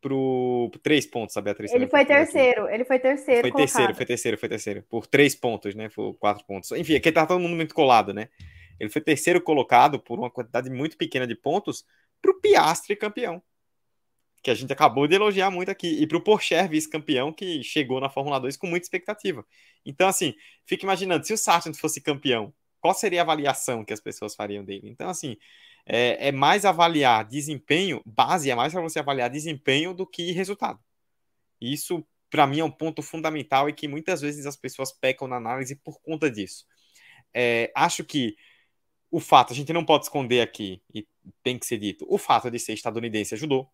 por 0.00 0.70
três 0.82 1.06
pontos, 1.06 1.34
a 1.36 1.40
Beatriz. 1.40 1.72
Ele 1.72 1.88
foi 1.88 2.04
terceiro, 2.04 2.68
ele 2.68 2.84
foi 2.84 2.98
terceiro. 2.98 3.40
Foi 3.40 3.50
colocado. 3.50 3.66
terceiro, 3.66 3.94
foi 3.94 4.06
terceiro, 4.06 4.38
foi 4.38 4.48
terceiro. 4.50 4.82
Por 4.82 5.06
três 5.06 5.34
pontos, 5.34 5.74
né? 5.74 5.88
Por 5.88 6.12
quatro 6.14 6.44
pontos. 6.44 6.72
Enfim, 6.72 6.94
aqui 6.94 7.10
tá 7.10 7.26
todo 7.26 7.40
mundo 7.40 7.56
muito 7.56 7.74
colado, 7.74 8.12
né? 8.12 8.28
Ele 8.78 8.90
foi 8.90 9.00
terceiro 9.00 9.40
colocado 9.40 9.98
por 9.98 10.18
uma 10.18 10.30
quantidade 10.30 10.68
muito 10.68 10.98
pequena 10.98 11.26
de 11.26 11.34
pontos 11.34 11.86
para 12.20 12.30
o 12.30 12.40
Piastre 12.40 12.94
campeão. 12.96 13.42
Que 14.44 14.50
a 14.52 14.54
gente 14.54 14.72
acabou 14.72 15.08
de 15.08 15.16
elogiar 15.16 15.50
muito 15.50 15.70
aqui. 15.70 15.88
E 15.88 16.06
para 16.06 16.18
o 16.18 16.20
Porsche 16.20 16.54
vice-campeão, 16.68 17.32
que 17.32 17.64
chegou 17.64 18.00
na 18.00 18.08
Fórmula 18.08 18.38
2 18.38 18.56
com 18.56 18.68
muita 18.68 18.86
expectativa. 18.86 19.44
Então, 19.84 20.06
assim, 20.06 20.34
fica 20.64 20.84
imaginando, 20.84 21.26
se 21.26 21.32
o 21.32 21.38
Sargent 21.38 21.76
fosse 21.76 22.00
campeão 22.00 22.54
qual 22.84 22.92
seria 22.92 23.22
a 23.22 23.22
avaliação 23.22 23.82
que 23.82 23.94
as 23.94 24.00
pessoas 24.00 24.34
fariam 24.34 24.62
dele? 24.62 24.90
Então, 24.90 25.08
assim, 25.08 25.38
é, 25.86 26.28
é 26.28 26.30
mais 26.30 26.66
avaliar 26.66 27.24
desempenho, 27.24 28.02
base 28.04 28.50
é 28.50 28.54
mais 28.54 28.74
para 28.74 28.82
você 28.82 28.98
avaliar 28.98 29.30
desempenho 29.30 29.94
do 29.94 30.06
que 30.06 30.32
resultado. 30.32 30.78
Isso, 31.58 32.06
para 32.28 32.46
mim, 32.46 32.60
é 32.60 32.64
um 32.64 32.70
ponto 32.70 33.00
fundamental 33.00 33.70
e 33.70 33.72
que 33.72 33.88
muitas 33.88 34.20
vezes 34.20 34.44
as 34.44 34.54
pessoas 34.54 34.92
pecam 34.92 35.26
na 35.26 35.36
análise 35.36 35.76
por 35.76 35.98
conta 36.02 36.30
disso. 36.30 36.66
É, 37.32 37.72
acho 37.74 38.04
que 38.04 38.36
o 39.10 39.18
fato, 39.18 39.54
a 39.54 39.56
gente 39.56 39.72
não 39.72 39.82
pode 39.82 40.04
esconder 40.04 40.42
aqui, 40.42 40.82
e 40.94 41.08
tem 41.42 41.58
que 41.58 41.64
ser 41.64 41.78
dito, 41.78 42.04
o 42.06 42.18
fato 42.18 42.50
de 42.50 42.58
ser 42.58 42.74
estadunidense 42.74 43.32
ajudou. 43.32 43.72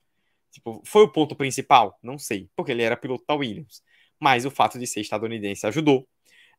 Tipo, 0.51 0.83
foi 0.85 1.03
o 1.05 1.13
ponto 1.13 1.37
principal? 1.37 1.99
Não 2.03 2.19
sei, 2.19 2.51
porque 2.57 2.73
ele 2.73 2.83
era 2.83 2.97
piloto 2.97 3.25
da 3.27 3.35
Williams. 3.35 3.83
mas 4.21 4.45
o 4.45 4.51
fato 4.51 4.79
de 4.79 4.87
ser 4.87 5.01
estadunidense 5.01 5.67
ajudou. 5.67 6.09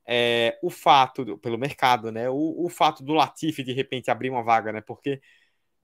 É, 0.07 0.57
o 0.63 0.69
fato, 0.69 1.37
pelo 1.39 1.57
mercado, 1.57 2.11
né? 2.11 2.29
O, 2.29 2.65
o 2.65 2.69
fato 2.69 3.03
do 3.03 3.13
Latifi 3.13 3.63
de 3.63 3.73
repente 3.73 4.09
abrir 4.11 4.29
uma 4.29 4.43
vaga, 4.43 4.71
né? 4.71 4.81
Porque 4.81 5.21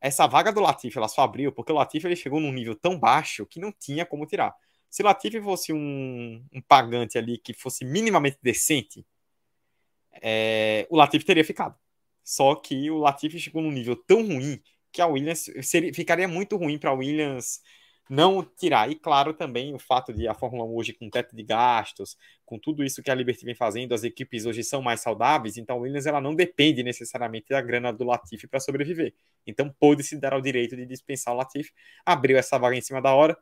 essa 0.02 0.28
vaga 0.28 0.52
do 0.52 0.62
Latifi 0.62 0.98
ela 0.98 1.08
só 1.08 1.22
abriu 1.24 1.52
porque 1.52 1.72
o 1.72 1.76
Latifi 1.76 2.08
ele 2.08 2.15
chegou 2.15 2.39
num 2.39 2.52
nível 2.52 2.76
tão 2.76 3.00
baixo 3.00 3.46
que 3.46 3.60
não 3.60 3.72
tinha 3.72 4.06
como 4.06 4.26
tirar. 4.26 4.56
Se 4.89 5.04
o 5.04 5.06
Latifi 5.06 5.41
fosse 5.41 5.74
um, 5.74 6.43
um 6.54 6.62
pagante 6.62 7.17
ali 7.17 7.38
que 7.38 7.54
fosse 7.54 7.86
minimamente 7.86 8.38
decente, 8.41 9.06
é, 10.22 10.88
o 10.89 10.98
Latifi 10.98 11.26
teria 11.26 11.43
ficado. 11.43 11.76
Só 12.24 12.56
que 12.56 12.89
o 12.91 12.98
Latifi 12.98 13.39
chegou 13.39 13.62
num 13.62 13.72
nível 13.72 13.96
tão 13.96 14.26
ruim 14.26 14.62
que 14.91 15.02
a 15.02 15.08
Williams 15.08 15.50
seria, 15.62 15.93
ficaria 15.93 16.28
muito 16.28 16.58
ruim 16.58 16.78
para 16.78 16.89
a 16.91 16.93
Williams 16.93 17.62
não 18.10 18.43
tirar. 18.43 18.89
E 18.89 18.96
claro, 18.96 19.34
também 19.34 19.74
o 19.74 19.80
fato 19.80 20.13
de 20.13 20.28
a 20.28 20.34
Fórmula 20.34 20.63
1 20.63 20.76
hoje 20.76 20.93
com 20.93 21.10
teto 21.10 21.36
de 21.36 21.43
gastos, 21.43 22.17
com 22.46 22.58
tudo 22.58 22.84
isso 22.84 23.04
que 23.04 23.12
a 23.12 23.15
Liberty 23.15 23.46
vem 23.46 23.56
fazendo, 23.56 23.93
as 23.93 24.04
equipes 24.04 24.46
hoje 24.46 24.63
são 24.63 24.82
mais 24.82 25.02
saudáveis, 25.02 25.58
então 25.58 25.78
a 25.78 25.80
Williams 25.80 26.06
ela 26.06 26.22
não 26.22 26.36
depende 26.36 26.84
necessariamente 26.84 27.48
da 27.50 27.62
grana 27.62 27.91
do 27.91 28.04
Latifi 28.04 28.48
para 28.48 28.60
sobreviver. 28.60 29.13
Então 29.46 29.74
pôde 29.80 30.04
se 30.04 30.20
dar 30.20 30.34
ao 30.34 30.41
direito 30.41 30.76
de 30.76 30.86
dispensar 30.86 31.34
o 31.34 31.38
Latifi, 31.38 31.72
abriu 32.06 32.38
essa 32.38 32.58
vaga 32.58 32.76
em 32.76 32.82
cima 32.82 33.02
da 33.02 33.13
hora. 33.13 33.38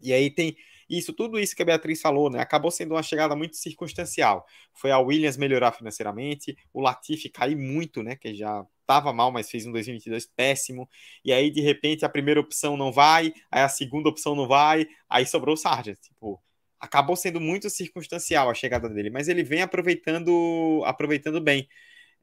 E 0.00 0.12
aí 0.12 0.30
tem 0.30 0.56
isso, 0.88 1.12
tudo 1.12 1.38
isso 1.38 1.56
que 1.56 1.62
a 1.62 1.64
Beatriz 1.64 2.00
falou, 2.00 2.28
né? 2.28 2.40
Acabou 2.40 2.70
sendo 2.70 2.94
uma 2.94 3.02
chegada 3.02 3.34
muito 3.34 3.56
circunstancial. 3.56 4.44
Foi 4.74 4.90
a 4.90 4.98
Williams 4.98 5.36
melhorar 5.36 5.72
financeiramente, 5.72 6.56
o 6.72 6.80
Latifi 6.80 7.30
cair 7.30 7.56
muito, 7.56 8.02
né? 8.02 8.16
Que 8.16 8.34
já 8.34 8.66
estava 8.82 9.12
mal, 9.12 9.32
mas 9.32 9.50
fez 9.50 9.66
um 9.66 9.72
2022 9.72 10.26
péssimo. 10.26 10.88
E 11.24 11.32
aí, 11.32 11.50
de 11.50 11.60
repente, 11.60 12.04
a 12.04 12.08
primeira 12.08 12.40
opção 12.40 12.76
não 12.76 12.92
vai, 12.92 13.32
aí 13.50 13.62
a 13.62 13.68
segunda 13.68 14.08
opção 14.08 14.34
não 14.34 14.46
vai, 14.46 14.86
aí 15.08 15.26
sobrou 15.26 15.54
o 15.54 15.56
Sargent. 15.56 15.98
Tipo, 16.00 16.42
acabou 16.82 17.16
sendo 17.16 17.40
muito 17.40 17.70
circunstancial 17.70 18.50
a 18.50 18.54
chegada 18.54 18.88
dele, 18.88 19.08
mas 19.08 19.28
ele 19.28 19.44
vem 19.44 19.62
aproveitando, 19.62 20.82
aproveitando 20.84 21.40
bem. 21.40 21.68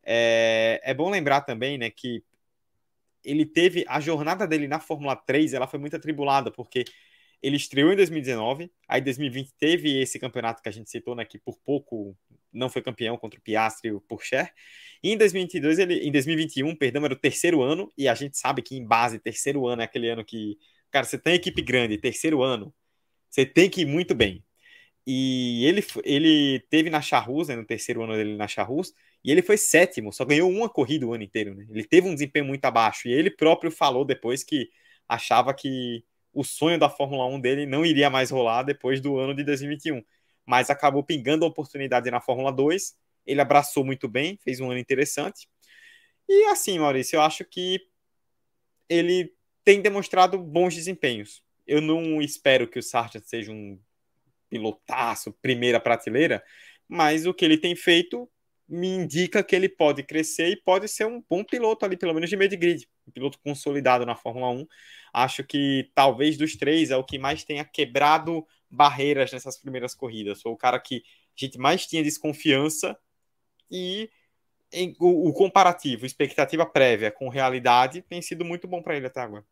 É, 0.04 0.82
é 0.84 0.94
bom 0.94 1.10
lembrar 1.10 1.42
também, 1.42 1.78
né, 1.78 1.90
que 1.90 2.24
ele 3.24 3.46
teve 3.46 3.86
a 3.88 4.00
jornada 4.00 4.48
dele 4.48 4.68
na 4.68 4.80
Fórmula 4.80 5.16
3, 5.16 5.54
ela 5.54 5.68
foi 5.68 5.80
muito 5.80 5.96
atribulada, 5.96 6.52
porque 6.52 6.84
ele 7.42 7.56
estreou 7.56 7.94
em 7.94 7.96
2019, 7.96 8.72
aí 8.88 9.00
em 9.02 9.04
2020 9.04 9.54
teve 9.58 10.02
esse 10.02 10.20
campeonato 10.20 10.62
que 10.62 10.70
a 10.70 10.72
gente 10.72 10.90
citou, 10.90 11.16
né, 11.16 11.24
que 11.26 11.38
por 11.40 11.58
pouco 11.60 12.16
não 12.54 12.70
foi 12.70 12.82
campeão 12.82 13.18
contra 13.18 13.40
o 13.40 13.44
Piastri 13.44 13.90
e 13.90 13.94
o 13.94 14.02
Pourchaire. 14.02 14.52
E 15.04 15.12
em 15.12 15.18
2022, 15.18 15.80
ele, 15.80 15.96
em 16.00 16.12
2021, 16.12 16.76
perdão, 16.76 17.06
era 17.06 17.14
o 17.14 17.18
terceiro 17.18 17.62
ano, 17.62 17.92
e 17.98 18.08
a 18.08 18.16
gente 18.16 18.38
sabe 18.38 18.62
que 18.62 18.76
em 18.76 18.86
base, 18.86 19.20
terceiro 19.20 19.68
ano 19.68 19.82
é 19.82 19.86
aquele 19.86 20.10
ano 20.10 20.26
que, 20.26 20.58
cara, 20.92 21.06
você 21.06 21.18
tem 21.18 21.36
equipe 21.36 21.62
grande, 21.62 21.98
terceiro 21.98 22.42
ano, 22.44 22.74
você 23.30 23.46
tem 23.46 23.70
que 23.70 23.82
ir 23.82 23.86
muito 23.86 24.16
bem. 24.16 24.44
E 25.08 25.66
ele, 25.66 25.84
ele 26.04 26.60
teve 26.70 26.90
na 26.90 27.02
Charrus, 27.02 27.48
né, 27.48 27.56
no 27.56 27.66
terceiro 27.66 28.04
ano 28.04 28.14
dele 28.16 28.36
na 28.36 28.48
Charrus, 28.48 28.94
e 29.24 29.32
ele 29.32 29.42
foi 29.42 29.58
sétimo, 29.58 30.14
só 30.14 30.26
ganhou 30.26 30.50
uma 30.50 30.70
corrida 30.70 31.06
o 31.06 31.14
ano 31.14 31.24
inteiro, 31.24 31.56
né? 31.56 31.66
Ele 31.70 31.84
teve 31.84 32.08
um 32.08 32.14
desempenho 32.14 32.46
muito 32.46 32.64
abaixo, 32.66 33.08
e 33.08 33.12
ele 33.14 33.32
próprio 33.32 33.72
falou 33.72 34.06
depois 34.06 34.44
que 34.44 34.70
achava 35.08 35.54
que 35.54 36.04
o 36.34 36.44
sonho 36.44 36.78
da 36.80 36.90
Fórmula 36.90 37.26
1 37.26 37.40
dele 37.42 37.66
não 37.66 37.86
iria 37.86 38.10
mais 38.10 38.30
rolar 38.32 38.64
depois 38.64 39.02
do 39.02 39.18
ano 39.18 39.34
de 39.34 39.44
2021. 39.44 40.04
Mas 40.50 40.72
acabou 40.72 41.04
pingando 41.04 41.46
a 41.46 41.48
oportunidade 41.48 42.10
na 42.10 42.20
Fórmula 42.20 42.52
2. 42.52 42.98
Ele 43.24 43.40
abraçou 43.40 43.86
muito 43.86 44.08
bem, 44.08 44.36
fez 44.44 44.60
um 44.60 44.72
ano 44.72 44.80
interessante. 44.80 45.48
E 46.28 46.46
assim, 46.46 46.80
Maurício, 46.80 47.18
eu 47.18 47.22
acho 47.22 47.46
que 47.46 47.80
ele 48.90 49.32
tem 49.64 49.80
demonstrado 49.80 50.40
bons 50.40 50.74
desempenhos. 50.74 51.44
Eu 51.68 51.82
não 51.82 52.20
espero 52.20 52.68
que 52.68 52.80
o 52.80 52.82
Sargent 52.82 53.26
seja 53.26 53.52
um 53.52 53.80
pilotaço, 54.50 55.38
primeira 55.40 55.80
prateleira, 55.80 56.44
mas 56.88 57.28
o 57.28 57.34
que 57.34 57.46
ele 57.46 57.56
tem 57.56 57.76
feito 57.76 58.28
me 58.68 58.88
indica 58.88 59.44
que 59.44 59.56
ele 59.56 59.70
pode 59.70 60.02
crescer 60.02 60.48
e 60.48 60.56
pode 60.56 60.88
ser 60.88 61.06
um 61.06 61.24
bom 61.30 61.44
piloto 61.44 61.86
ali, 61.86 61.96
pelo 61.96 62.16
menos 62.16 62.28
de 62.28 62.36
meio 62.36 62.50
de 62.50 62.58
grid, 62.58 62.90
um 63.08 63.12
piloto 63.12 63.40
consolidado 63.44 64.04
na 64.04 64.16
Fórmula 64.16 64.50
1. 64.50 64.66
Acho 65.14 65.44
que 65.44 65.92
talvez 65.94 66.38
dos 66.38 66.56
três 66.56 66.90
é 66.90 66.98
o 66.98 67.04
que 67.04 67.20
mais 67.20 67.44
tenha 67.44 67.64
quebrado 67.64 68.44
barreiras 68.70 69.32
nessas 69.32 69.58
primeiras 69.58 69.96
corridas. 69.96 70.42
Foi 70.42 70.52
o 70.52 70.58
cara 70.58 70.80
que 70.80 70.98
a 70.98 71.46
gente 71.46 71.58
mais 71.58 71.86
tinha 71.86 72.04
desconfiança 72.04 72.98
e 73.70 74.10
em, 74.72 74.96
o, 75.00 75.30
o, 75.30 75.34
comparativo, 75.34 76.06
expectativa 76.06 76.66
prévia 76.66 77.12
com 77.12 77.30
realidade 77.30 78.02
tem 78.04 78.22
sido 78.22 78.46
muito 78.46 78.68
bom 78.68 78.82
para 78.82 78.96
ele 78.96 79.08
até 79.08 79.22
agora. 79.22 79.44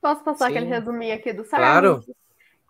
Posso 0.00 0.22
passar 0.22 0.46
Sim. 0.46 0.52
aquele 0.52 0.66
resuminho 0.66 1.14
aqui 1.14 1.32
do 1.32 1.44
Sargent? 1.44 1.70
Claro. 1.70 2.04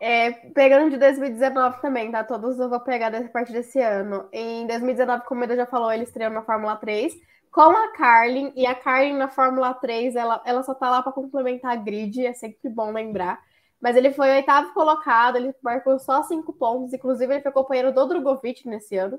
É, 0.06 0.32
pegando 0.50 0.90
de 0.90 0.98
2019 0.98 1.80
também, 1.80 2.12
tá? 2.12 2.22
Todos 2.22 2.58
eu 2.58 2.68
vou 2.68 2.78
pegar 2.80 3.08
dessa 3.08 3.26
parte 3.30 3.50
desse 3.50 3.80
ano. 3.80 4.28
Em 4.30 4.66
2019, 4.66 5.24
como 5.24 5.42
ele 5.42 5.56
já 5.56 5.64
falou, 5.64 5.90
ele 5.90 6.02
estreou 6.02 6.30
na 6.30 6.42
Fórmula 6.42 6.76
3 6.76 7.14
com 7.50 7.70
a 7.70 7.90
Carlin, 7.92 8.52
e 8.54 8.66
a 8.66 8.74
Carlin 8.74 9.14
na 9.14 9.28
Fórmula 9.28 9.72
3, 9.72 10.14
ela, 10.14 10.42
ela 10.44 10.62
só 10.62 10.74
tá 10.74 10.90
lá 10.90 11.02
para 11.02 11.10
complementar 11.10 11.72
a 11.72 11.76
grid, 11.76 12.26
é 12.26 12.34
sempre 12.34 12.68
bom 12.68 12.92
lembrar. 12.92 13.40
Mas 13.80 13.96
ele 13.96 14.12
foi 14.12 14.30
oitavo 14.30 14.74
colocado, 14.74 15.36
ele 15.36 15.54
marcou 15.62 15.98
só 15.98 16.22
cinco 16.24 16.52
pontos, 16.52 16.92
inclusive 16.92 17.32
ele 17.32 17.42
foi 17.42 17.52
companheiro 17.52 17.90
do 17.90 18.06
Drogovic 18.06 18.68
nesse 18.68 18.98
ano. 18.98 19.18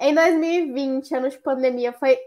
Em 0.00 0.12
2020, 0.12 1.14
ano 1.14 1.28
de 1.28 1.38
pandemia, 1.38 1.92
foi 1.92 2.18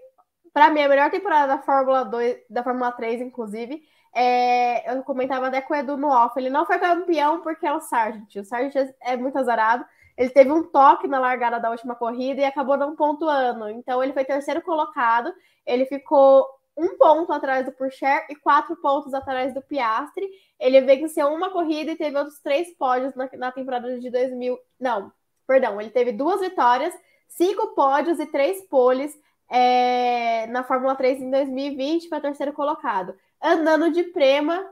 para 0.54 0.70
mim 0.70 0.82
a 0.82 0.88
melhor 0.88 1.12
temporada 1.12 1.58
da 1.58 1.62
Fórmula 1.62 2.06
2, 2.06 2.38
da 2.50 2.64
Fórmula 2.64 2.94
3, 2.94 3.20
inclusive. 3.20 3.84
É, 4.18 4.90
eu 4.94 5.04
comentava 5.04 5.48
até 5.48 5.60
com 5.60 5.74
o 5.74 5.76
Edu 5.76 5.98
no 5.98 6.08
off, 6.08 6.40
ele 6.40 6.50
não 6.50 6.66
foi 6.66 6.80
campeão 6.80 7.42
porque 7.42 7.68
é 7.68 7.74
o 7.74 7.82
Sargent. 7.82 8.34
O 8.38 8.46
Sargent 8.46 8.94
é 9.02 9.18
muito 9.18 9.38
azarado. 9.38 9.86
Ele 10.18 10.30
teve 10.30 10.50
um 10.50 10.64
toque 10.64 11.06
na 11.06 11.20
largada 11.20 11.60
da 11.60 11.70
última 11.70 11.96
corrida 11.96 12.40
e 12.40 12.46
acabou 12.46 12.78
não 12.78 12.96
pontuando. 12.96 13.68
Então 13.70 14.02
ele 14.02 14.14
foi 14.14 14.24
terceiro 14.24 14.62
colocado. 14.62 15.34
Ele 15.66 15.86
ficou 15.86 16.48
um 16.78 16.98
ponto 16.98 17.34
atrás 17.34 17.66
do 17.66 17.74
Pourchaire 17.74 18.26
e 18.30 18.36
quatro 18.38 18.78
pontos 18.78 19.14
atrás 19.14 19.54
do 19.54 19.62
Piastri. 19.62 20.30
Ele 20.58 20.80
venceu 20.80 21.28
uma 21.28 21.50
corrida 21.50 21.92
e 21.92 21.98
teve 21.98 22.18
outros 22.18 22.40
três 22.40 22.74
pódios 22.78 23.14
na, 23.16 23.30
na 23.34 23.52
temporada 23.52 24.00
de 24.00 24.10
2000. 24.10 24.58
Não, 24.80 25.12
perdão, 25.46 25.82
ele 25.82 25.90
teve 25.90 26.14
duas 26.14 26.40
vitórias, 26.40 26.94
cinco 27.28 27.76
pódios 27.76 28.18
e 28.20 28.26
três 28.26 28.66
poles 28.70 29.14
é, 29.50 30.48
na 30.48 30.64
Fórmula 30.64 30.96
3 30.96 31.22
em 31.22 31.30
2020, 31.30 32.08
foi 32.08 32.22
terceiro 32.22 32.54
colocado 32.54 33.14
andando 33.42 33.92
de 33.92 34.04
Prema, 34.04 34.66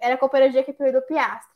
era 0.00 0.16
companheiro 0.16 0.52
de 0.52 0.58
equipe 0.58 0.92
do 0.92 1.02
Piastri. 1.02 1.54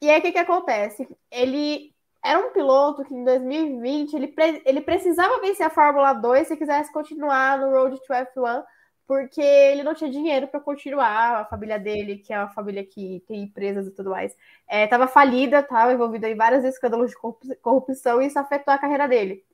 E 0.00 0.08
aí 0.08 0.20
o 0.20 0.22
que, 0.22 0.32
que 0.32 0.38
acontece? 0.38 1.08
Ele 1.30 1.92
era 2.24 2.38
um 2.38 2.50
piloto 2.50 3.04
que 3.04 3.14
em 3.14 3.24
2020 3.24 4.14
ele, 4.14 4.28
pre 4.28 4.62
ele 4.64 4.80
precisava 4.80 5.40
vencer 5.40 5.66
a 5.66 5.70
Fórmula 5.70 6.12
2 6.12 6.48
se 6.48 6.56
quisesse 6.56 6.92
continuar 6.92 7.58
no 7.58 7.70
Road 7.70 7.96
to 7.98 8.12
F1, 8.12 8.64
porque 9.06 9.40
ele 9.40 9.82
não 9.82 9.94
tinha 9.94 10.10
dinheiro 10.10 10.46
para 10.48 10.60
continuar. 10.60 11.40
A 11.40 11.44
família 11.46 11.78
dele, 11.78 12.18
que 12.18 12.32
é 12.32 12.38
uma 12.38 12.50
família 12.50 12.84
que 12.84 13.24
tem 13.26 13.42
empresas 13.42 13.86
e 13.86 13.90
tudo 13.90 14.10
mais, 14.10 14.36
estava 14.70 15.04
é, 15.04 15.08
falida, 15.08 15.60
estava 15.60 15.92
envolvida 15.92 16.28
em 16.28 16.36
vários 16.36 16.64
escândalos 16.64 17.10
de 17.10 17.16
corrupção 17.62 18.20
e 18.20 18.26
isso 18.26 18.38
afetou 18.38 18.74
a 18.74 18.78
carreira 18.78 19.08
dele. 19.08 19.44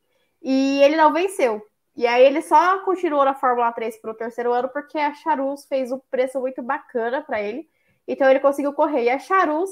E 0.43 0.83
ele 0.83 0.97
não 0.97 1.13
venceu. 1.13 1.65
E 1.97 2.07
aí 2.07 2.25
ele 2.25 2.43
só 2.43 2.81
continuou 2.81 3.25
na 3.25 3.35
Fórmula 3.35 3.71
3 3.73 3.97
para 3.99 4.11
o 4.11 4.15
terceiro 4.15 4.53
ano 4.53 4.69
porque 4.69 4.99
a 4.99 5.15
Charus 5.15 5.65
fez 5.67 5.93
um 5.93 6.01
preço 6.11 6.41
muito 6.41 6.63
bacana 6.63 7.23
para 7.23 7.41
ele. 7.41 7.69
Então 8.07 8.29
ele 8.29 8.41
conseguiu 8.41 8.73
correr. 8.73 9.05
E 9.05 9.11
a 9.11 9.19
Charus, 9.19 9.71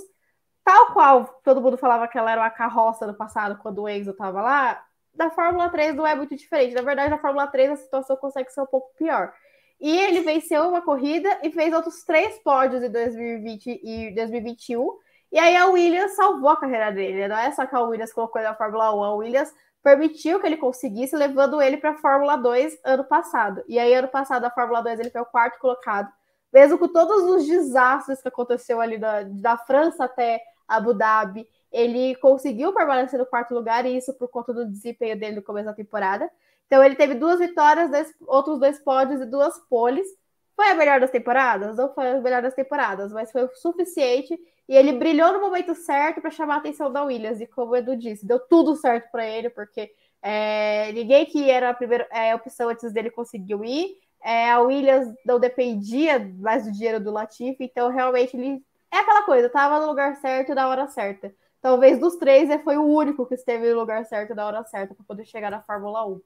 tal 0.64 0.92
qual 0.92 1.24
todo 1.44 1.60
mundo 1.60 1.76
falava 1.76 2.06
que 2.06 2.16
ela 2.16 2.30
era 2.30 2.40
uma 2.40 2.50
carroça 2.50 3.06
no 3.06 3.14
passado, 3.14 3.58
quando 3.60 3.82
o 3.82 3.88
Enzo 3.88 4.12
estava 4.12 4.40
lá, 4.40 4.84
da 5.14 5.30
Fórmula 5.30 5.68
3 5.68 5.94
não 5.94 6.06
é 6.06 6.14
muito 6.14 6.36
diferente. 6.36 6.74
Na 6.74 6.82
verdade, 6.82 7.10
na 7.10 7.18
Fórmula 7.18 7.46
3 7.46 7.72
a 7.72 7.76
situação 7.76 8.16
consegue 8.16 8.50
ser 8.50 8.60
um 8.62 8.66
pouco 8.66 8.94
pior. 8.96 9.32
E 9.80 9.98
ele 9.98 10.20
venceu 10.20 10.68
uma 10.68 10.80
corrida 10.80 11.40
e 11.42 11.50
fez 11.50 11.74
outros 11.74 12.04
três 12.04 12.38
pódios 12.38 12.84
em 12.84 12.90
2020 12.90 13.80
e 13.82 14.14
2021. 14.14 14.96
E 15.32 15.38
aí 15.38 15.56
a 15.56 15.66
Williams 15.66 16.14
salvou 16.14 16.50
a 16.50 16.56
carreira 16.56 16.92
dele. 16.92 17.26
Não 17.26 17.36
é 17.36 17.50
só 17.50 17.66
que 17.66 17.74
a 17.74 17.80
Williams 17.80 18.12
colocou 18.12 18.40
ele 18.40 18.48
na 18.48 18.54
Fórmula 18.54 18.94
1, 18.94 19.02
a 19.02 19.14
Williams 19.16 19.52
permitiu 19.82 20.40
que 20.40 20.46
ele 20.46 20.56
conseguisse, 20.56 21.16
levando 21.16 21.60
ele 21.60 21.76
para 21.76 21.90
a 21.90 21.98
Fórmula 21.98 22.36
2 22.36 22.78
ano 22.84 23.04
passado. 23.04 23.62
E 23.66 23.78
aí, 23.78 23.92
ano 23.94 24.08
passado, 24.08 24.44
a 24.44 24.50
Fórmula 24.50 24.82
2 24.82 25.00
ele 25.00 25.10
foi 25.10 25.20
o 25.20 25.26
quarto 25.26 25.58
colocado, 25.58 26.10
mesmo 26.52 26.78
com 26.78 26.88
todos 26.88 27.22
os 27.24 27.46
desastres 27.46 28.22
que 28.22 28.28
aconteceu 28.28 28.80
ali 28.80 28.98
da, 28.98 29.22
da 29.24 29.56
França 29.56 30.04
até 30.04 30.40
Abu 30.68 30.94
Dhabi, 30.94 31.48
ele 31.70 32.14
conseguiu 32.16 32.72
permanecer 32.72 33.18
no 33.18 33.26
quarto 33.26 33.54
lugar, 33.54 33.84
e 33.86 33.96
isso 33.96 34.12
por 34.14 34.28
conta 34.28 34.52
do 34.52 34.66
desempenho 34.66 35.18
dele 35.18 35.36
no 35.36 35.42
começo 35.42 35.66
da 35.66 35.72
temporada. 35.72 36.30
Então, 36.66 36.82
ele 36.84 36.94
teve 36.94 37.14
duas 37.14 37.38
vitórias, 37.38 37.90
dois, 37.90 38.14
outros 38.26 38.58
dois 38.58 38.78
pódios 38.78 39.20
e 39.20 39.26
duas 39.26 39.58
poles. 39.68 40.06
Foi 40.54 40.68
a 40.70 40.74
melhor 40.74 41.00
das 41.00 41.10
temporadas? 41.10 41.76
Não 41.76 41.92
foi 41.92 42.10
a 42.10 42.20
melhor 42.20 42.42
das 42.42 42.54
temporadas, 42.54 43.12
mas 43.12 43.32
foi 43.32 43.44
o 43.44 43.54
suficiente 43.54 44.38
e 44.72 44.74
ele 44.74 44.92
brilhou 44.92 45.34
no 45.34 45.40
momento 45.42 45.74
certo 45.74 46.22
para 46.22 46.30
chamar 46.30 46.54
a 46.54 46.56
atenção 46.56 46.90
da 46.90 47.04
Williams. 47.04 47.42
E 47.42 47.46
como 47.46 47.72
o 47.72 47.76
Edu 47.76 47.94
disse, 47.94 48.26
deu 48.26 48.40
tudo 48.40 48.74
certo 48.74 49.10
para 49.12 49.28
ele, 49.28 49.50
porque 49.50 49.92
é, 50.22 50.90
ninguém 50.92 51.26
que 51.26 51.50
era 51.50 51.68
a 51.68 51.74
primeira 51.74 52.08
é, 52.10 52.34
opção 52.34 52.70
antes 52.70 52.90
dele 52.90 53.10
conseguiu 53.10 53.62
ir. 53.62 53.98
É, 54.24 54.50
a 54.50 54.60
Williams 54.60 55.14
não 55.26 55.38
dependia 55.38 56.18
mais 56.38 56.64
do 56.64 56.72
dinheiro 56.72 56.98
do 57.04 57.10
Latifi, 57.10 57.64
então 57.64 57.90
realmente 57.90 58.34
ele 58.34 58.64
é 58.90 58.96
aquela 58.96 59.24
coisa, 59.24 59.50
tava 59.50 59.78
no 59.78 59.88
lugar 59.88 60.16
certo 60.16 60.54
na 60.54 60.66
hora 60.66 60.88
certa. 60.88 61.34
Talvez 61.60 61.98
dos 61.98 62.16
três 62.16 62.48
ele 62.48 62.62
foi 62.62 62.78
o 62.78 62.86
único 62.86 63.26
que 63.26 63.34
esteve 63.34 63.68
no 63.68 63.78
lugar 63.78 64.06
certo 64.06 64.34
na 64.34 64.46
hora 64.46 64.64
certa 64.64 64.94
para 64.94 65.04
poder 65.04 65.26
chegar 65.26 65.50
na 65.50 65.60
Fórmula 65.60 66.08
1. 66.08 66.18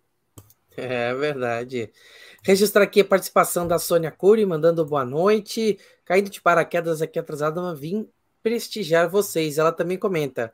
É 0.76 1.12
verdade. 1.14 1.90
Registrar 2.44 2.84
aqui 2.84 3.00
a 3.00 3.04
participação 3.04 3.66
da 3.66 3.78
Sônia 3.78 4.12
Cury, 4.12 4.46
mandando 4.46 4.86
boa 4.86 5.04
noite. 5.04 5.80
Caindo 6.04 6.30
de 6.30 6.40
paraquedas 6.40 7.02
aqui 7.02 7.18
atrasada, 7.18 7.60
mas 7.60 7.80
vim 7.80 8.08
prestigiar 8.46 9.10
vocês. 9.10 9.58
Ela 9.58 9.72
também 9.72 9.98
comenta: 9.98 10.52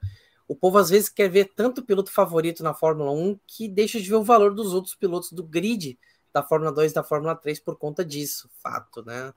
o 0.48 0.56
povo 0.56 0.78
às 0.78 0.88
vezes 0.88 1.10
quer 1.10 1.28
ver 1.28 1.52
tanto 1.54 1.84
piloto 1.84 2.10
favorito 2.10 2.62
na 2.62 2.72
Fórmula 2.72 3.10
1 3.10 3.38
que 3.46 3.68
deixa 3.68 4.00
de 4.00 4.08
ver 4.08 4.14
o 4.14 4.22
valor 4.22 4.54
dos 4.54 4.72
outros 4.72 4.94
pilotos 4.94 5.30
do 5.30 5.44
grid 5.44 5.98
da 6.32 6.42
Fórmula 6.42 6.72
2 6.72 6.90
e 6.90 6.94
da 6.94 7.04
Fórmula 7.04 7.36
3 7.36 7.60
por 7.60 7.76
conta 7.76 8.02
disso. 8.02 8.48
Fato, 8.62 9.04
né? 9.04 9.28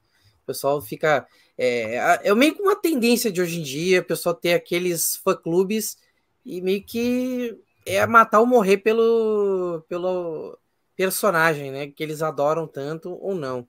O 0.42 0.46
pessoal 0.46 0.82
fica. 0.82 1.28
É, 1.58 2.30
é 2.30 2.34
meio 2.34 2.56
que 2.56 2.62
uma 2.62 2.78
tendência 2.78 3.30
de 3.30 3.42
hoje 3.42 3.60
em 3.60 3.64
dia, 3.64 4.00
o 4.00 4.06
pessoal 4.06 4.34
ter 4.34 4.54
aqueles 4.54 5.18
fã-clubes 5.18 5.98
e 6.46 6.62
meio 6.62 6.82
que 6.82 7.60
é 7.86 8.08
matar 8.08 8.40
ou 8.40 8.46
morrer 8.46 8.78
pelo, 8.78 9.84
pelo 9.90 10.58
personagem, 10.96 11.72
né? 11.72 11.88
Que 11.88 12.02
eles 12.02 12.22
adoram 12.22 12.66
tanto 12.66 13.12
ou 13.22 13.36
não. 13.36 13.68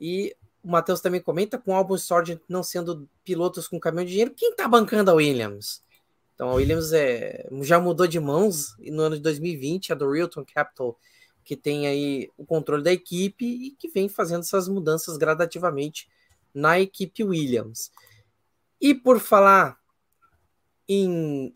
E 0.00 0.34
o 0.62 0.70
Matheus 0.70 1.00
também 1.00 1.20
comenta 1.20 1.58
com 1.58 1.72
o 1.72 1.74
Albon 1.74 1.96
Sargent 1.96 2.40
não 2.48 2.62
sendo 2.62 3.08
pilotos 3.24 3.66
com 3.66 3.80
caminhão 3.80 4.04
de 4.04 4.10
dinheiro, 4.10 4.34
quem 4.36 4.54
tá 4.54 4.68
bancando 4.68 5.10
a 5.10 5.14
Williams? 5.14 5.82
Então 6.34 6.50
a 6.50 6.54
Williams 6.54 6.92
é, 6.92 7.46
já 7.62 7.78
mudou 7.78 8.06
de 8.06 8.18
mãos 8.18 8.74
no 8.78 9.02
ano 9.02 9.16
de 9.16 9.22
2020, 9.22 9.92
a 9.92 9.94
do 9.94 10.10
Realton 10.10 10.44
Capital, 10.44 10.98
que 11.44 11.56
tem 11.56 11.86
aí 11.86 12.30
o 12.36 12.44
controle 12.44 12.82
da 12.82 12.92
equipe 12.92 13.44
e 13.44 13.70
que 13.72 13.88
vem 13.88 14.08
fazendo 14.08 14.40
essas 14.40 14.68
mudanças 14.68 15.16
gradativamente 15.16 16.08
na 16.54 16.80
equipe 16.80 17.24
Williams. 17.24 17.90
E 18.80 18.94
por 18.94 19.20
falar 19.20 19.78
em 20.88 21.54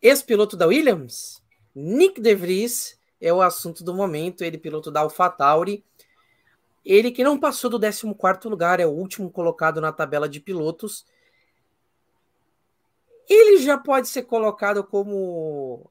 ex-piloto 0.00 0.56
da 0.56 0.66
Williams, 0.66 1.42
Nick 1.74 2.20
DeVries 2.20 2.98
é 3.20 3.32
o 3.32 3.42
assunto 3.42 3.84
do 3.84 3.94
momento, 3.94 4.42
ele 4.42 4.56
piloto 4.56 4.90
da 4.90 5.00
AlphaTauri, 5.00 5.84
ele 6.84 7.10
que 7.10 7.24
não 7.24 7.38
passou 7.38 7.70
do 7.70 7.78
14º 7.78 8.48
lugar, 8.48 8.80
é 8.80 8.86
o 8.86 8.90
último 8.90 9.30
colocado 9.30 9.80
na 9.80 9.92
tabela 9.92 10.28
de 10.28 10.40
pilotos. 10.40 11.04
Ele 13.28 13.58
já 13.58 13.78
pode 13.78 14.08
ser 14.08 14.22
colocado 14.22 14.82
como 14.82 15.90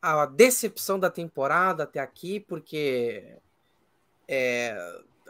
a 0.00 0.26
decepção 0.26 0.98
da 0.98 1.10
temporada 1.10 1.84
até 1.84 2.00
aqui, 2.00 2.40
porque 2.40 3.36
é, 4.28 4.76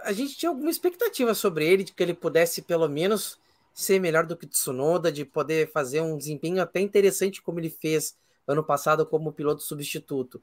a 0.01 0.13
gente 0.13 0.37
tinha 0.37 0.51
alguma 0.51 0.71
expectativa 0.71 1.35
sobre 1.35 1.67
ele, 1.67 1.85
de 1.85 1.93
que 1.93 2.03
ele 2.03 2.15
pudesse 2.15 2.63
pelo 2.63 2.89
menos 2.89 3.39
ser 3.73 4.01
melhor 4.01 4.27
do 4.27 4.37
que 4.37 4.47
Tsunoda, 4.47 5.11
de 5.11 5.25
poder 5.25 5.71
fazer 5.71 6.01
um 6.01 6.17
desempenho 6.17 6.61
até 6.61 6.81
interessante 6.81 7.41
como 7.41 7.61
ele 7.61 7.71
fez 7.71 8.17
ano 8.47 8.63
passado 8.63 9.07
como 9.07 9.33
piloto 9.33 9.63
substituto 9.63 10.43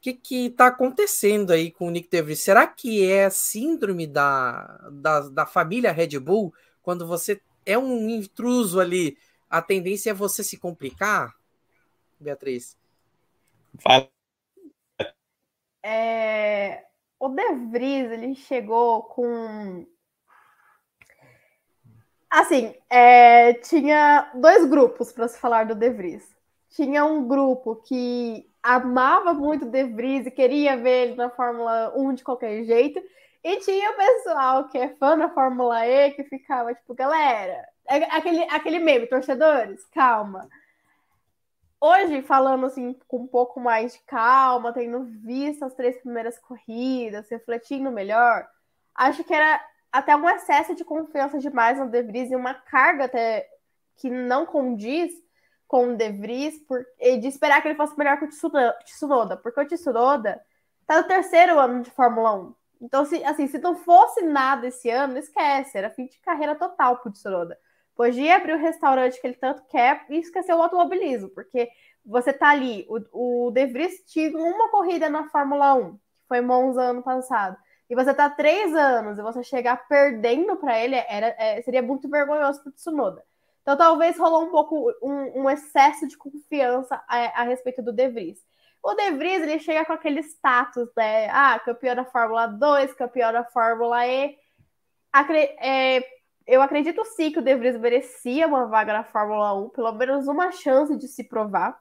que 0.00 0.12
que 0.12 0.46
está 0.46 0.68
acontecendo 0.68 1.52
aí 1.52 1.70
com 1.70 1.86
o 1.86 1.90
Nick 1.90 2.08
DeVries? 2.08 2.42
Será 2.42 2.66
que 2.66 3.10
é 3.10 3.28
síndrome 3.30 4.06
da, 4.06 4.88
da, 4.92 5.20
da 5.28 5.46
família 5.46 5.92
Red 5.92 6.18
Bull? 6.18 6.54
Quando 6.82 7.06
você 7.06 7.40
é 7.66 7.76
um 7.76 8.08
intruso 8.08 8.80
ali, 8.80 9.18
a 9.50 9.60
tendência 9.60 10.10
é 10.10 10.14
você 10.14 10.44
se 10.44 10.56
complicar, 10.56 11.34
Beatriz? 12.18 12.76
Fala. 13.78 14.08
É, 15.82 16.84
o 17.18 17.28
De 17.28 17.54
Vries, 17.70 18.10
ele 18.10 18.34
chegou 18.34 19.02
com... 19.04 19.86
Assim, 22.30 22.74
é, 22.90 23.54
tinha 23.54 24.30
dois 24.34 24.68
grupos 24.68 25.12
para 25.12 25.28
se 25.28 25.38
falar 25.38 25.64
do 25.64 25.74
De 25.74 25.90
Vries. 25.90 26.36
Tinha 26.70 27.04
um 27.04 27.26
grupo 27.26 27.76
que 27.76 28.48
amava 28.68 29.32
muito 29.32 29.64
De 29.64 29.82
Vries 29.84 30.26
e 30.26 30.30
queria 30.30 30.76
ver 30.76 31.08
ele 31.08 31.14
na 31.14 31.30
Fórmula 31.30 31.90
1 31.96 32.14
de 32.14 32.22
qualquer 32.22 32.64
jeito. 32.64 33.00
E 33.42 33.56
tinha 33.60 33.92
o 33.92 33.96
pessoal 33.96 34.68
que 34.68 34.76
é 34.76 34.94
fã 34.96 35.16
da 35.16 35.30
Fórmula 35.30 35.86
E 35.86 36.10
que 36.10 36.22
ficava 36.24 36.74
tipo, 36.74 36.94
galera, 36.94 37.66
é 37.88 37.96
aquele, 38.14 38.42
aquele 38.44 38.78
meme, 38.78 39.06
torcedores, 39.06 39.86
calma. 39.86 40.46
Hoje, 41.80 42.20
falando 42.20 42.66
assim, 42.66 42.94
com 43.06 43.20
um 43.20 43.26
pouco 43.26 43.58
mais 43.58 43.94
de 43.94 44.00
calma, 44.00 44.70
tendo 44.70 45.04
visto 45.24 45.64
as 45.64 45.74
três 45.74 45.96
primeiras 45.96 46.38
corridas, 46.38 47.30
refletindo 47.30 47.90
melhor, 47.90 48.46
acho 48.94 49.24
que 49.24 49.32
era 49.32 49.64
até 49.90 50.14
um 50.14 50.28
excesso 50.28 50.74
de 50.74 50.84
confiança 50.84 51.38
demais 51.38 51.78
no 51.78 51.88
De 51.88 52.02
Vries 52.02 52.30
e 52.30 52.36
uma 52.36 52.52
carga 52.52 53.04
até 53.04 53.48
que 53.96 54.10
não 54.10 54.44
condiz 54.44 55.10
com 55.68 55.92
o 55.92 55.96
De 55.96 56.10
Vries 56.10 56.58
por, 56.66 56.84
de 56.98 57.28
esperar 57.28 57.60
que 57.60 57.68
ele 57.68 57.76
fosse 57.76 57.96
melhor 57.96 58.18
que 58.18 58.24
o 58.24 58.28
Tsunoda, 58.28 59.36
porque 59.36 59.60
o 59.60 59.66
Tsunoda 59.66 60.42
tá 60.86 61.02
no 61.02 61.06
terceiro 61.06 61.58
ano 61.60 61.82
de 61.82 61.90
Fórmula 61.90 62.34
1. 62.34 62.54
Então, 62.80 63.04
se, 63.04 63.22
assim, 63.22 63.46
se 63.46 63.58
não 63.58 63.76
fosse 63.76 64.22
nada 64.22 64.66
esse 64.66 64.88
ano, 64.88 65.18
esquece, 65.18 65.76
era 65.76 65.90
fim 65.90 66.06
de 66.06 66.18
carreira 66.20 66.54
total 66.54 66.96
pro 66.96 67.12
Tsunoda. 67.12 67.58
Podia 67.94 68.36
abrir 68.36 68.54
o 68.54 68.58
restaurante 68.58 69.20
que 69.20 69.26
ele 69.26 69.36
tanto 69.36 69.62
quer 69.66 70.06
e 70.08 70.18
esquecer 70.18 70.54
o 70.54 70.62
automobilismo, 70.62 71.28
porque 71.30 71.68
você 72.04 72.32
tá 72.32 72.48
ali, 72.50 72.86
o, 72.88 73.48
o 73.48 73.50
De 73.50 73.66
Vries 73.66 74.02
tinha 74.06 74.34
uma 74.36 74.70
corrida 74.70 75.10
na 75.10 75.28
Fórmula 75.28 75.74
1, 75.74 75.92
que 75.92 75.98
foi 76.28 76.40
Monza 76.40 76.80
ano 76.80 77.02
passado, 77.02 77.56
e 77.90 77.94
você 77.94 78.14
tá 78.14 78.30
três 78.30 78.74
anos 78.74 79.18
e 79.18 79.22
você 79.22 79.42
chegar 79.42 79.86
perdendo 79.88 80.56
para 80.56 80.78
ele, 80.78 80.94
era, 80.94 81.34
é, 81.38 81.60
seria 81.60 81.82
muito 81.82 82.08
vergonhoso 82.08 82.62
pro 82.62 82.72
Tsunoda. 82.72 83.22
Então, 83.68 83.76
talvez 83.76 84.18
rolou 84.18 84.44
um 84.44 84.50
pouco 84.50 84.90
um, 85.02 85.42
um 85.42 85.50
excesso 85.50 86.08
de 86.08 86.16
confiança 86.16 87.04
a, 87.06 87.42
a, 87.42 87.44
respeito 87.44 87.82
do 87.82 87.92
De 87.92 88.08
Vries. 88.08 88.38
O 88.82 88.94
De 88.94 89.10
Vries, 89.10 89.42
ele 89.42 89.58
chega 89.58 89.84
com 89.84 89.92
aquele 89.92 90.20
status, 90.20 90.88
né? 90.96 91.28
Ah, 91.28 91.60
campeão 91.62 91.94
da 91.94 92.06
Fórmula 92.06 92.46
2, 92.46 92.94
campeão 92.94 93.30
da 93.30 93.44
Fórmula 93.44 94.06
E. 94.06 94.38
Acre 95.12 95.54
é, 95.60 96.02
eu 96.46 96.62
acredito 96.62 97.04
sim 97.04 97.30
que 97.30 97.40
o 97.40 97.42
De 97.42 97.54
Vries 97.56 97.78
merecia 97.78 98.46
uma 98.46 98.64
vaga 98.64 98.94
na 98.94 99.04
Fórmula 99.04 99.52
1, 99.52 99.68
pelo 99.68 99.92
menos 99.92 100.26
uma 100.28 100.50
chance 100.50 100.96
de 100.96 101.06
se 101.06 101.24
provar. 101.24 101.78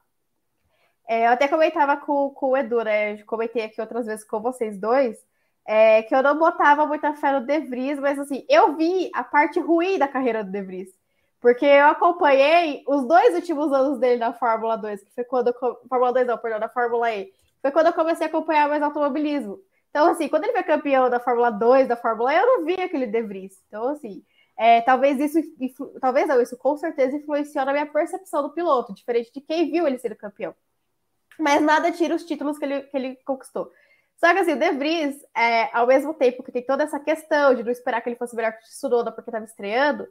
É, 1.08 1.28
eu 1.28 1.32
até 1.32 1.48
comentava 1.48 1.96
com, 1.96 2.32
com 2.32 2.48
o 2.48 2.58
Edu, 2.58 2.84
né? 2.84 3.14
Eu 3.14 3.26
comentei 3.26 3.64
aqui 3.64 3.80
outras 3.80 4.06
vezes 4.08 4.26
com 4.26 4.42
vocês 4.42 4.78
dois, 4.78 5.18
é, 5.66 6.04
que 6.04 6.14
eu 6.14 6.22
não 6.22 6.38
botava 6.38 6.86
muita 6.86 7.14
fé 7.16 7.32
no 7.32 7.46
De 7.46 7.60
Vries, 7.62 7.98
mas 7.98 8.20
assim, 8.20 8.46
eu 8.50 8.76
vi 8.76 9.10
a 9.14 9.24
parte 9.24 9.58
ruim 9.62 9.98
da 9.98 10.08
carreira 10.10 10.44
do 10.44 10.52
De 10.52 10.62
Vries. 10.62 10.97
Porque 11.40 11.66
eu 11.66 11.88
acompanhei 11.88 12.84
os 12.88 13.08
dois 13.08 13.36
últimos 13.36 13.72
anos 13.72 14.00
dele 14.00 14.20
na 14.20 14.34
Fórmula 14.34 14.76
2, 14.76 15.04
que 15.04 15.14
foi 15.14 15.24
quando. 15.24 15.48
Eu, 15.48 15.54
Fórmula 15.88 16.14
2 16.14 16.28
não, 16.28 16.38
perdão, 16.38 16.60
da 16.60 16.70
Fórmula 16.70 17.12
E. 17.14 17.32
Foi 17.62 17.72
quando 17.72 17.88
eu 17.88 17.94
comecei 17.94 18.26
a 18.26 18.30
acompanhar 18.30 18.68
mais 18.68 18.82
automobilismo. 18.82 19.60
Então, 19.90 20.10
assim, 20.10 20.28
quando 20.28 20.44
ele 20.44 20.54
foi 20.54 20.64
campeão 20.64 21.10
da 21.10 21.20
Fórmula 21.20 21.52
2, 21.52 21.88
da 21.88 21.96
Fórmula 21.96 22.34
E, 22.34 22.38
eu 22.38 22.46
não 22.46 22.66
vi 22.66 22.74
aquele 22.74 23.08
De 23.08 23.22
Vries. 23.22 23.64
Então, 23.68 23.88
assim, 23.90 24.24
é, 24.58 24.82
talvez 24.82 25.20
isso. 25.20 25.94
Talvez 26.02 26.28
não, 26.28 26.42
isso 26.42 26.58
com 26.58 26.76
certeza 26.78 27.16
influenciou 27.16 27.66
na 27.66 27.72
minha 27.72 27.86
percepção 27.86 28.42
do 28.42 28.50
piloto, 28.50 28.94
diferente 28.94 29.32
de 29.32 29.42
quem 29.42 29.72
viu 29.72 29.86
ele 29.86 30.00
ser 30.00 30.16
campeão. 30.16 30.56
Mas 31.40 31.62
nada 31.62 31.92
tira 31.92 32.16
os 32.16 32.24
títulos 32.24 32.58
que 32.58 32.66
ele, 32.66 32.82
que 32.82 32.98
ele 32.98 33.16
conquistou. 33.24 33.72
Só 34.18 34.34
que 34.34 34.40
assim, 34.40 34.54
o 34.54 34.60
De 34.60 34.72
Vries, 34.72 35.16
é, 35.36 35.70
ao 35.78 35.86
mesmo 35.86 36.14
tempo 36.16 36.42
que 36.42 36.52
tem 36.52 36.64
toda 36.64 36.84
essa 36.84 37.00
questão 37.00 37.54
de 37.54 37.64
não 37.64 37.72
esperar 37.72 38.02
que 38.02 38.10
ele 38.10 38.16
fosse 38.16 38.36
melhor 38.36 38.54
que 38.54 38.66
o 38.66 38.68
Tsunoda 38.68 39.12
porque 39.12 39.30
estava 39.30 39.46
estreando, 39.46 40.08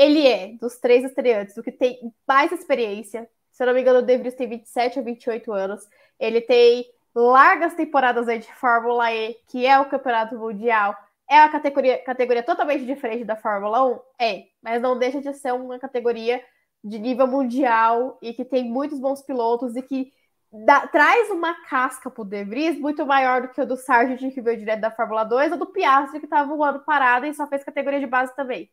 ele 0.00 0.26
é, 0.26 0.54
dos 0.54 0.78
três 0.78 1.04
estreantes, 1.04 1.54
o 1.58 1.62
que 1.62 1.70
tem 1.70 2.10
mais 2.26 2.50
experiência. 2.50 3.28
Se 3.52 3.62
eu 3.62 3.66
não 3.66 3.74
me 3.74 3.82
engano, 3.82 3.98
o 3.98 4.02
De 4.02 4.16
Vries 4.16 4.34
tem 4.34 4.48
27 4.48 4.98
ou 4.98 5.04
28 5.04 5.52
anos. 5.52 5.86
Ele 6.18 6.40
tem 6.40 6.86
largas 7.14 7.74
temporadas 7.74 8.26
aí 8.26 8.38
de 8.38 8.50
Fórmula 8.54 9.12
E, 9.12 9.34
que 9.46 9.66
é 9.66 9.78
o 9.78 9.90
campeonato 9.90 10.38
mundial. 10.38 10.96
É 11.28 11.40
uma 11.40 11.50
categoria, 11.50 11.98
categoria 12.02 12.42
totalmente 12.42 12.86
diferente 12.86 13.24
da 13.24 13.36
Fórmula 13.36 13.84
1? 13.84 14.00
É, 14.18 14.44
mas 14.62 14.80
não 14.80 14.98
deixa 14.98 15.20
de 15.20 15.34
ser 15.34 15.52
uma 15.52 15.78
categoria 15.78 16.42
de 16.82 16.98
nível 16.98 17.26
mundial 17.26 18.16
e 18.22 18.32
que 18.32 18.42
tem 18.44 18.64
muitos 18.64 18.98
bons 18.98 19.20
pilotos 19.20 19.76
e 19.76 19.82
que 19.82 20.10
dá, 20.50 20.86
traz 20.86 21.28
uma 21.28 21.52
casca 21.68 22.10
pro 22.10 22.24
De 22.24 22.42
Vries 22.42 22.80
muito 22.80 23.04
maior 23.04 23.42
do 23.42 23.48
que 23.48 23.60
o 23.60 23.66
do 23.66 23.76
Sargent 23.76 24.32
que 24.32 24.40
veio 24.40 24.58
direto 24.58 24.80
da 24.80 24.90
Fórmula 24.90 25.24
2 25.24 25.52
ou 25.52 25.58
do 25.58 25.66
Piastri 25.66 26.20
que 26.20 26.26
estava 26.26 26.48
voando 26.48 26.80
parado 26.80 27.26
e 27.26 27.34
só 27.34 27.46
fez 27.46 27.62
categoria 27.62 28.00
de 28.00 28.06
base 28.06 28.34
também. 28.34 28.70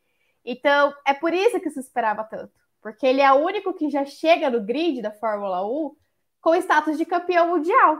Então, 0.49 0.93
é 1.05 1.13
por 1.13 1.33
isso 1.33 1.59
que 1.59 1.69
se 1.69 1.81
esperava 1.81 2.23
tanto. 2.23 2.53
Porque 2.81 3.05
ele 3.05 3.19
é 3.19 3.29
o 3.33 3.45
único 3.45 3.73
que 3.73 3.89
já 3.89 4.05
chega 4.05 4.49
no 4.49 4.63
grid 4.63 5.01
da 5.01 5.11
Fórmula 5.11 5.67
1 5.67 5.93
com 6.39 6.55
status 6.55 6.97
de 6.97 7.05
campeão 7.05 7.49
mundial. 7.49 7.97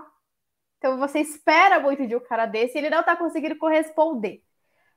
Então, 0.78 0.98
você 0.98 1.20
espera 1.20 1.78
muito 1.78 2.08
de 2.08 2.16
um 2.16 2.22
cara 2.22 2.46
desse 2.46 2.78
e 2.78 2.80
ele 2.80 2.90
não 2.90 3.02
está 3.02 3.18
conseguindo 3.18 3.58
corresponder. 3.58 4.42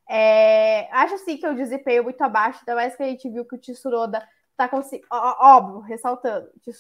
É, 0.09 0.89
acho 0.93 1.19
sim 1.19 1.37
que 1.37 1.45
é 1.45 1.51
um 1.51 1.57
desempenho 1.57 2.05
muito 2.05 2.23
abaixo, 2.23 2.61
ainda 2.61 2.77
mais 2.77 2.95
que 2.95 3.03
a 3.03 3.07
gente 3.07 3.29
viu 3.29 3.45
que 3.45 3.57
o 3.57 3.59
Tsunoda 3.59 4.27
está 4.53 4.69
conseguindo. 4.69 5.09
Óbvio, 5.11 5.81
ressaltando, 5.81 6.51
o 6.55 6.71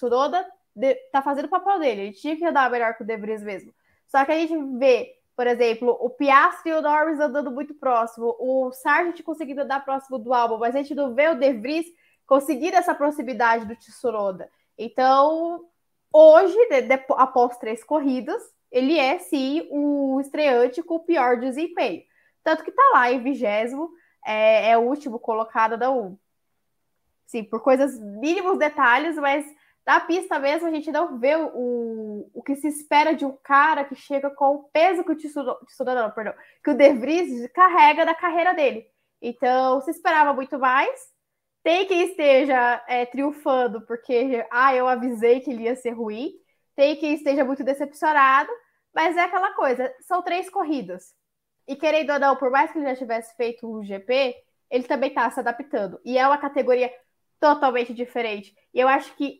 está 0.76 1.20
fazendo 1.20 1.46
o 1.46 1.50
papel 1.50 1.80
dele, 1.80 2.02
ele 2.02 2.12
tinha 2.12 2.36
que 2.36 2.44
andar 2.44 2.70
melhor 2.70 2.94
que 2.96 3.02
o 3.02 3.06
De 3.06 3.16
Vries 3.16 3.42
mesmo. 3.42 3.74
Só 4.06 4.24
que 4.24 4.30
a 4.32 4.36
gente 4.36 4.54
vê 4.78 5.19
Por 5.40 5.46
exemplo, 5.46 5.96
o 5.98 6.10
Piastri 6.10 6.70
e 6.70 6.74
o 6.74 6.82
Norris 6.82 7.18
andando 7.18 7.50
muito 7.50 7.72
próximo, 7.72 8.36
o 8.38 8.70
Sargent 8.72 9.22
conseguindo 9.22 9.62
andar 9.62 9.82
próximo 9.82 10.18
do 10.18 10.34
álbum, 10.34 10.58
mas 10.58 10.76
a 10.76 10.82
gente 10.82 10.94
não 10.94 11.14
vê 11.14 11.30
o 11.30 11.34
De 11.34 11.50
Vries 11.54 11.86
conseguir 12.26 12.74
essa 12.74 12.94
proximidade 12.94 13.64
do 13.64 13.74
Tsunoda. 13.74 14.50
Então, 14.76 15.64
hoje, 16.12 16.54
de, 16.68 16.82
de, 16.82 17.04
após 17.16 17.56
três 17.56 17.82
corridas, 17.82 18.42
ele 18.70 18.98
é 18.98 19.18
sim 19.18 19.66
o 19.70 20.20
estreante 20.20 20.82
com 20.82 20.96
o 20.96 21.04
pior 21.06 21.40
desempenho. 21.40 22.02
Tanto 22.44 22.62
que 22.62 22.70
tá 22.70 22.90
lá 22.92 23.10
em 23.10 23.22
vigésimo, 23.22 23.88
é, 24.26 24.72
é 24.72 24.76
o 24.76 24.82
último 24.82 25.18
colocado 25.18 25.78
da 25.78 25.90
U. 25.90 26.20
Sim, 27.24 27.44
por 27.44 27.62
coisas 27.62 27.98
mínimos 27.98 28.58
detalhes, 28.58 29.16
mas 29.16 29.46
da 29.84 30.00
pista 30.00 30.38
mesmo 30.38 30.68
a 30.68 30.70
gente 30.70 30.90
não 30.92 31.18
vê 31.18 31.36
o, 31.36 32.30
o 32.34 32.42
que 32.42 32.54
se 32.56 32.68
espera 32.68 33.14
de 33.14 33.24
um 33.24 33.36
cara 33.42 33.84
que 33.84 33.94
chega 33.94 34.30
com 34.30 34.54
o 34.54 34.62
peso 34.64 35.04
que 35.04 35.12
o 35.12 35.16
Tsunoda, 35.16 36.02
não, 36.02 36.10
perdão, 36.10 36.34
que 36.62 36.70
o 36.70 36.74
De 36.74 36.92
Vries 36.92 37.50
carrega 37.52 38.04
da 38.04 38.14
carreira 38.14 38.54
dele. 38.54 38.86
Então, 39.20 39.80
se 39.80 39.90
esperava 39.90 40.32
muito 40.32 40.58
mais. 40.58 40.98
Tem 41.62 41.86
quem 41.86 42.02
esteja 42.02 42.82
é, 42.88 43.04
triunfando 43.04 43.82
porque, 43.82 44.46
ah, 44.50 44.74
eu 44.74 44.88
avisei 44.88 45.40
que 45.40 45.50
ele 45.50 45.64
ia 45.64 45.76
ser 45.76 45.90
ruim. 45.90 46.32
Tem 46.74 46.96
quem 46.96 47.14
esteja 47.14 47.44
muito 47.44 47.62
decepcionado. 47.62 48.50
Mas 48.94 49.16
é 49.16 49.22
aquela 49.22 49.52
coisa, 49.54 49.92
são 50.00 50.22
três 50.22 50.48
corridas. 50.50 51.14
E 51.66 51.76
querendo 51.76 52.12
ou 52.12 52.18
não, 52.18 52.36
por 52.36 52.50
mais 52.50 52.72
que 52.72 52.78
ele 52.78 52.86
já 52.86 52.96
tivesse 52.96 53.36
feito 53.36 53.66
um 53.66 53.84
GP, 53.84 54.34
ele 54.70 54.84
também 54.84 55.10
está 55.10 55.30
se 55.30 55.38
adaptando. 55.38 56.00
E 56.04 56.18
é 56.18 56.26
uma 56.26 56.38
categoria 56.38 56.92
totalmente 57.38 57.94
diferente. 57.94 58.54
E 58.74 58.80
eu 58.80 58.88
acho 58.88 59.14
que 59.16 59.39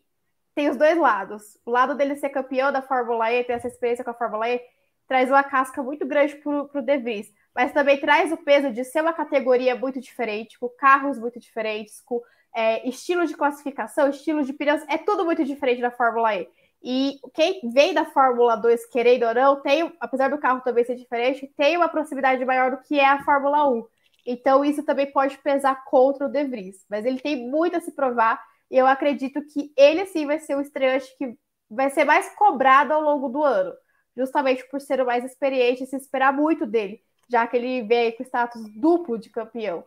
tem 0.61 0.69
os 0.69 0.77
dois 0.77 0.99
lados. 0.99 1.57
O 1.65 1.71
lado 1.71 1.95
dele 1.95 2.17
ser 2.17 2.29
campeão 2.29 2.71
da 2.71 2.83
Fórmula 2.83 3.33
E, 3.33 3.43
ter 3.45 3.55
essa 3.55 3.67
experiência 3.67 4.05
com 4.05 4.11
a 4.11 4.15
Fórmula 4.15 4.47
E, 4.47 4.61
traz 5.09 5.31
uma 5.31 5.43
casca 5.43 5.83
muito 5.83 6.07
grande 6.07 6.37
para 6.37 6.81
o 6.81 6.83
De 6.83 6.99
Vries. 6.99 7.33
Mas 7.55 7.73
também 7.73 7.99
traz 7.99 8.31
o 8.31 8.37
peso 8.37 8.71
de 8.71 8.85
ser 8.85 9.01
uma 9.01 9.15
categoria 9.15 9.75
muito 9.75 9.99
diferente, 9.99 10.59
com 10.59 10.69
carros 10.69 11.19
muito 11.19 11.41
diferentes, 11.41 12.03
com 12.05 12.21
é, 12.55 12.87
estilo 12.87 13.25
de 13.25 13.35
classificação, 13.35 14.11
estilo 14.11 14.45
de 14.45 14.53
pneus, 14.53 14.83
é 14.87 14.99
tudo 14.99 15.25
muito 15.25 15.43
diferente 15.43 15.81
da 15.81 15.91
Fórmula 15.91 16.37
E. 16.37 16.47
E 16.83 17.19
quem 17.33 17.61
vem 17.73 17.95
da 17.95 18.05
Fórmula 18.05 18.55
2, 18.55 18.85
querendo 18.87 19.25
ou 19.25 19.35
não, 19.35 19.63
tem, 19.63 19.91
apesar 19.99 20.29
do 20.29 20.37
carro 20.37 20.61
também 20.61 20.85
ser 20.85 20.95
diferente, 20.95 21.51
tem 21.57 21.79
uma 21.79 21.89
proximidade 21.89 22.45
maior 22.45 22.73
do 22.73 22.83
que 22.83 23.01
é 23.01 23.07
a 23.07 23.25
Fórmula 23.25 23.67
1. 23.67 23.87
Então, 24.27 24.63
isso 24.63 24.83
também 24.83 25.11
pode 25.11 25.39
pesar 25.39 25.85
contra 25.87 26.27
o 26.27 26.31
De 26.31 26.45
Vries. 26.45 26.85
Mas 26.91 27.07
ele 27.07 27.19
tem 27.19 27.49
muito 27.49 27.79
a 27.79 27.81
se 27.81 27.93
provar. 27.93 28.39
E 28.71 28.77
eu 28.77 28.87
acredito 28.87 29.43
que 29.43 29.73
ele 29.77 30.07
sim 30.07 30.27
vai 30.27 30.39
ser 30.39 30.57
o 30.57 30.61
estreante 30.61 31.15
que 31.19 31.37
vai 31.69 31.91
ser 31.91 32.05
mais 32.05 32.29
cobrado 32.35 32.93
ao 32.93 33.03
longo 33.03 33.29
do 33.29 33.43
ano. 33.43 33.73
Justamente 34.17 34.65
por 34.71 34.81
ser 34.81 35.01
o 35.01 35.07
mais 35.07 35.25
experiente 35.25 35.85
e 35.85 35.87
se 35.87 35.97
esperar 35.97 36.33
muito 36.33 36.67
dele, 36.67 37.03
já 37.29 37.47
que 37.47 37.57
ele 37.57 37.83
veio 37.83 38.17
com 38.17 38.23
status 38.23 38.63
duplo 38.75 39.19
de 39.19 39.31
campeão. 39.31 39.85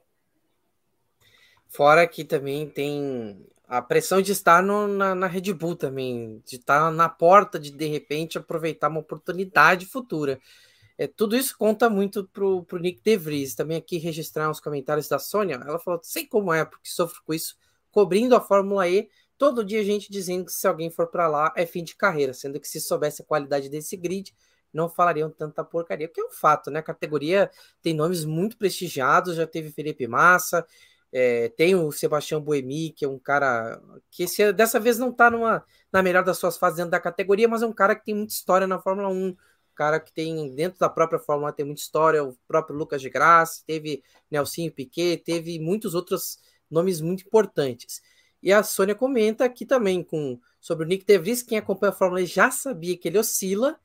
Fora 1.68 2.08
que 2.08 2.24
também 2.24 2.70
tem 2.70 3.46
a 3.68 3.82
pressão 3.82 4.22
de 4.22 4.32
estar 4.32 4.62
no, 4.62 4.88
na, 4.88 5.16
na 5.16 5.28
Red 5.28 5.54
Bull 5.54 5.76
também, 5.76 6.42
de 6.46 6.58
estar 6.58 6.92
na 6.92 7.10
porta 7.10 7.60
de 7.60 7.72
de 7.72 7.88
repente 7.88 8.38
aproveitar 8.38 8.90
uma 8.90 9.00
oportunidade 9.00 9.86
futura. 9.86 10.40
É, 10.98 11.08
tudo 11.08 11.36
isso 11.36 11.58
conta 11.58 11.90
muito 11.90 12.26
pro, 12.26 12.64
pro 12.64 12.80
Nick 12.80 13.02
De 13.02 13.18
Vries. 13.18 13.56
Também 13.56 13.78
aqui 13.78 13.98
registrar 13.98 14.50
os 14.50 14.60
comentários 14.60 15.08
da 15.08 15.18
Sônia. 15.18 15.56
Ela 15.56 15.80
falou: 15.80 16.00
sei 16.04 16.28
como 16.28 16.54
é, 16.54 16.64
porque 16.64 16.88
sofro 16.88 17.22
com 17.26 17.34
isso, 17.34 17.58
cobrindo 17.94 18.36
a 18.36 18.42
Fórmula 18.42 18.90
E. 18.90 19.08
Todo 19.38 19.64
dia 19.64 19.80
a 19.80 19.84
gente 19.84 20.12
dizendo 20.12 20.46
que 20.46 20.52
se 20.52 20.68
alguém 20.68 20.90
for 20.90 21.08
para 21.08 21.28
lá 21.28 21.54
é 21.56 21.66
fim 21.66 21.84
de 21.84 21.96
carreira, 21.96 22.34
sendo 22.34 22.60
que 22.60 22.68
se 22.68 22.82
soubesse 22.82 23.22
a 23.22 23.26
qualidade 23.26 23.70
desse 23.70 23.96
grid, 23.96 24.34
não 24.74 24.90
falariam 24.90 25.30
tanta 25.30 25.64
porcaria, 25.64 26.08
que 26.08 26.20
é 26.20 26.26
um 26.26 26.32
fato, 26.32 26.72
né? 26.72 26.80
A 26.80 26.84
categoria 26.84 27.50
tem 27.82 27.94
nomes 27.94 28.26
muito 28.26 28.58
prestigiados, 28.58 29.36
já 29.36 29.46
teve 29.46 29.70
Felipe 29.70 30.08
Massa, 30.08 30.66
é, 31.12 31.50
tem 31.50 31.76
o 31.76 31.92
Sebastião 31.92 32.42
Boemi, 32.42 32.92
que 32.92 33.06
é 33.06 33.08
um 33.08 33.20
cara 33.20 33.80
que 34.10 34.24
esse, 34.24 34.52
dessa 34.52 34.80
vez 34.80 34.98
não 34.98 35.10
está 35.12 35.30
na 35.92 36.02
melhor 36.02 36.24
das 36.24 36.40
suas 36.40 36.58
fases 36.58 36.78
dentro 36.78 36.92
da 36.92 37.00
categoria, 37.00 37.48
mas 37.48 37.62
é 37.62 37.68
um 37.68 37.74
cara 37.74 37.96
que 37.96 38.04
tem 38.04 38.16
muita 38.16 38.34
história 38.34 38.66
na 38.66 38.80
Fórmula 38.80 39.10
1, 39.10 39.28
um 39.28 39.36
cara 39.76 40.00
que 40.00 40.12
tem 40.12 40.56
dentro 40.56 40.80
da 40.80 40.90
própria 40.90 41.20
Fórmula 41.20 41.52
1 41.52 41.54
tem 41.54 41.66
muita 41.66 41.82
história, 41.82 42.24
o 42.24 42.36
próprio 42.48 42.76
Lucas 42.76 43.02
de 43.02 43.10
Graça, 43.12 43.62
teve 43.68 44.04
Nelsinho 44.32 44.72
Piquet, 44.72 45.18
teve 45.18 45.60
muitos 45.60 45.94
outros 45.94 46.40
nomes 46.70 47.02
muito 47.02 47.26
importantes. 47.26 48.02
E 48.42 48.52
a 48.52 48.62
Sônia 48.62 48.96
comenta 48.96 49.46
aqui 49.46 49.66
também 49.66 50.04
com 50.04 50.40
sobre 50.60 50.86
o 50.86 50.88
Nick 50.88 51.06
De 51.06 51.18
Vries, 51.18 51.42
quem 51.42 51.58
acompanha 51.58 51.92
a 51.92 51.96
Fórmula 51.96 52.22
1 52.22 52.26
já 52.26 52.50
sabia 52.50 52.98
que 52.98 53.08
ele 53.08 53.18
oscila, 53.18 53.78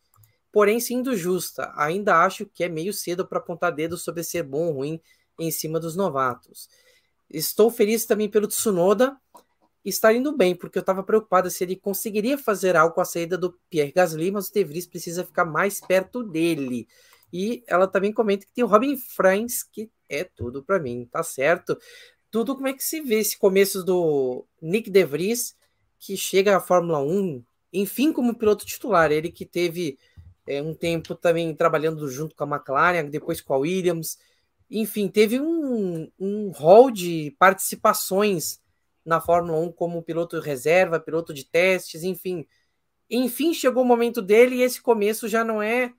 porém 0.53 0.79
sendo 0.79 1.17
justa, 1.17 1.73
ainda 1.77 2.25
acho 2.25 2.47
que 2.47 2.63
é 2.63 2.69
meio 2.69 2.93
cedo 2.93 3.27
para 3.27 3.39
apontar 3.39 3.73
dedo 3.73 3.97
sobre 3.99 4.23
ser 4.23 4.45
bom 4.45 4.69
ou 4.69 4.73
ruim 4.75 5.01
em 5.39 5.51
cima 5.51 5.81
dos 5.81 5.97
novatos. 5.97 6.69
Estou 7.29 7.71
feliz 7.71 8.07
também 8.07 8.29
pelo 8.29 8.47
Tsunoda 8.47 9.17
estar 9.85 10.15
indo 10.15 10.37
bem, 10.37 10.55
porque 10.55 10.79
eu 10.79 10.81
estava 10.81 11.03
preocupado 11.03 11.51
se 11.51 11.65
ele 11.65 11.77
conseguiria 11.77 12.39
fazer 12.39 12.77
algo 12.77 12.95
com 12.95 13.01
a 13.01 13.05
saída 13.05 13.37
do 13.37 13.59
Pierre 13.71 13.93
Gasly, 13.93 14.31
mas 14.31 14.49
o 14.49 14.53
De 14.53 14.65
Vries 14.65 14.87
precisa 14.87 15.25
ficar 15.25 15.45
mais 15.45 15.81
perto 15.81 16.23
dele. 16.23 16.87
E 17.33 17.63
ela 17.67 17.87
também 17.87 18.13
comenta 18.13 18.47
que 18.47 18.53
tem 18.53 18.65
o 18.65 18.67
Robin 18.67 18.97
Franz, 18.97 19.63
que 19.63 19.91
é 20.09 20.25
tudo 20.25 20.63
para 20.63 20.79
mim, 20.79 21.07
tá 21.11 21.23
certo? 21.23 21.79
Tudo 22.39 22.55
como 22.55 22.69
é 22.69 22.73
que 22.73 22.85
se 22.85 23.01
vê 23.01 23.19
esse 23.19 23.37
começo 23.37 23.83
do 23.83 24.47
Nick 24.63 24.89
De 24.89 25.05
Vries, 25.05 25.57
que 25.99 26.17
chega 26.17 26.57
à 26.57 26.61
Fórmula 26.61 27.01
1, 27.01 27.43
enfim, 27.73 28.13
como 28.13 28.33
piloto 28.33 28.65
titular, 28.65 29.11
ele 29.11 29.29
que 29.29 29.45
teve 29.45 29.99
é, 30.47 30.63
um 30.63 30.73
tempo 30.73 31.17
também 31.17 31.53
trabalhando 31.53 32.09
junto 32.09 32.37
com 32.37 32.45
a 32.45 32.47
McLaren, 32.57 33.11
depois 33.11 33.41
com 33.41 33.55
a 33.55 33.57
Williams, 33.57 34.21
enfim, 34.71 35.09
teve 35.09 35.41
um, 35.41 36.09
um 36.17 36.51
hall 36.53 36.93
de 36.93 37.35
participações 37.41 38.61
na 39.05 39.21
Fórmula 39.21 39.59
1 39.59 39.73
como 39.73 40.01
piloto 40.01 40.39
reserva, 40.39 41.01
piloto 41.01 41.35
de 41.35 41.45
testes, 41.45 42.05
enfim. 42.05 42.47
Enfim, 43.11 43.53
chegou 43.53 43.83
o 43.83 43.87
momento 43.87 44.23
dele 44.23 44.55
e 44.55 44.63
esse 44.63 44.81
começo 44.81 45.27
já 45.27 45.43
não 45.43 45.61
é 45.61 45.93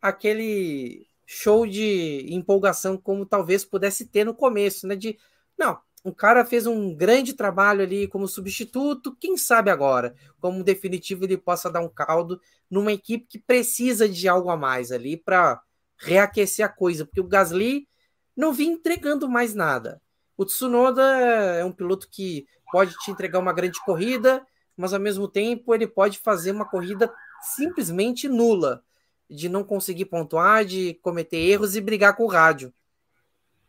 aquele 0.00 1.06
show 1.26 1.66
de 1.66 2.24
empolgação 2.30 2.96
como 2.96 3.26
talvez 3.26 3.62
pudesse 3.62 4.06
ter 4.06 4.24
no 4.24 4.32
começo, 4.32 4.86
né? 4.86 4.96
De 4.96 5.18
não, 5.58 5.78
um 6.04 6.12
cara 6.12 6.44
fez 6.44 6.66
um 6.66 6.94
grande 6.94 7.34
trabalho 7.34 7.82
ali 7.82 8.06
como 8.06 8.28
substituto, 8.28 9.16
quem 9.20 9.36
sabe 9.36 9.70
agora, 9.70 10.14
como 10.40 10.62
definitivo 10.62 11.24
ele 11.24 11.36
possa 11.36 11.70
dar 11.70 11.80
um 11.80 11.88
caldo 11.88 12.40
numa 12.70 12.92
equipe 12.92 13.26
que 13.28 13.38
precisa 13.38 14.08
de 14.08 14.28
algo 14.28 14.50
a 14.50 14.56
mais 14.56 14.92
ali 14.92 15.16
para 15.16 15.60
reaquecer 15.98 16.64
a 16.64 16.68
coisa, 16.68 17.04
porque 17.04 17.20
o 17.20 17.26
Gasly 17.26 17.88
não 18.36 18.52
vinha 18.52 18.72
entregando 18.72 19.28
mais 19.28 19.54
nada. 19.54 20.00
O 20.36 20.44
Tsunoda 20.44 21.02
é 21.02 21.64
um 21.64 21.72
piloto 21.72 22.08
que 22.10 22.46
pode 22.70 22.94
te 22.98 23.10
entregar 23.10 23.38
uma 23.38 23.52
grande 23.52 23.82
corrida, 23.84 24.46
mas 24.76 24.92
ao 24.92 25.00
mesmo 25.00 25.26
tempo 25.26 25.74
ele 25.74 25.86
pode 25.86 26.18
fazer 26.18 26.52
uma 26.52 26.68
corrida 26.68 27.12
simplesmente 27.56 28.28
nula, 28.28 28.82
de 29.28 29.48
não 29.48 29.64
conseguir 29.64 30.04
pontuar, 30.04 30.64
de 30.64 30.94
cometer 31.02 31.38
erros 31.38 31.74
e 31.74 31.80
brigar 31.80 32.14
com 32.14 32.24
o 32.24 32.28
rádio. 32.28 32.72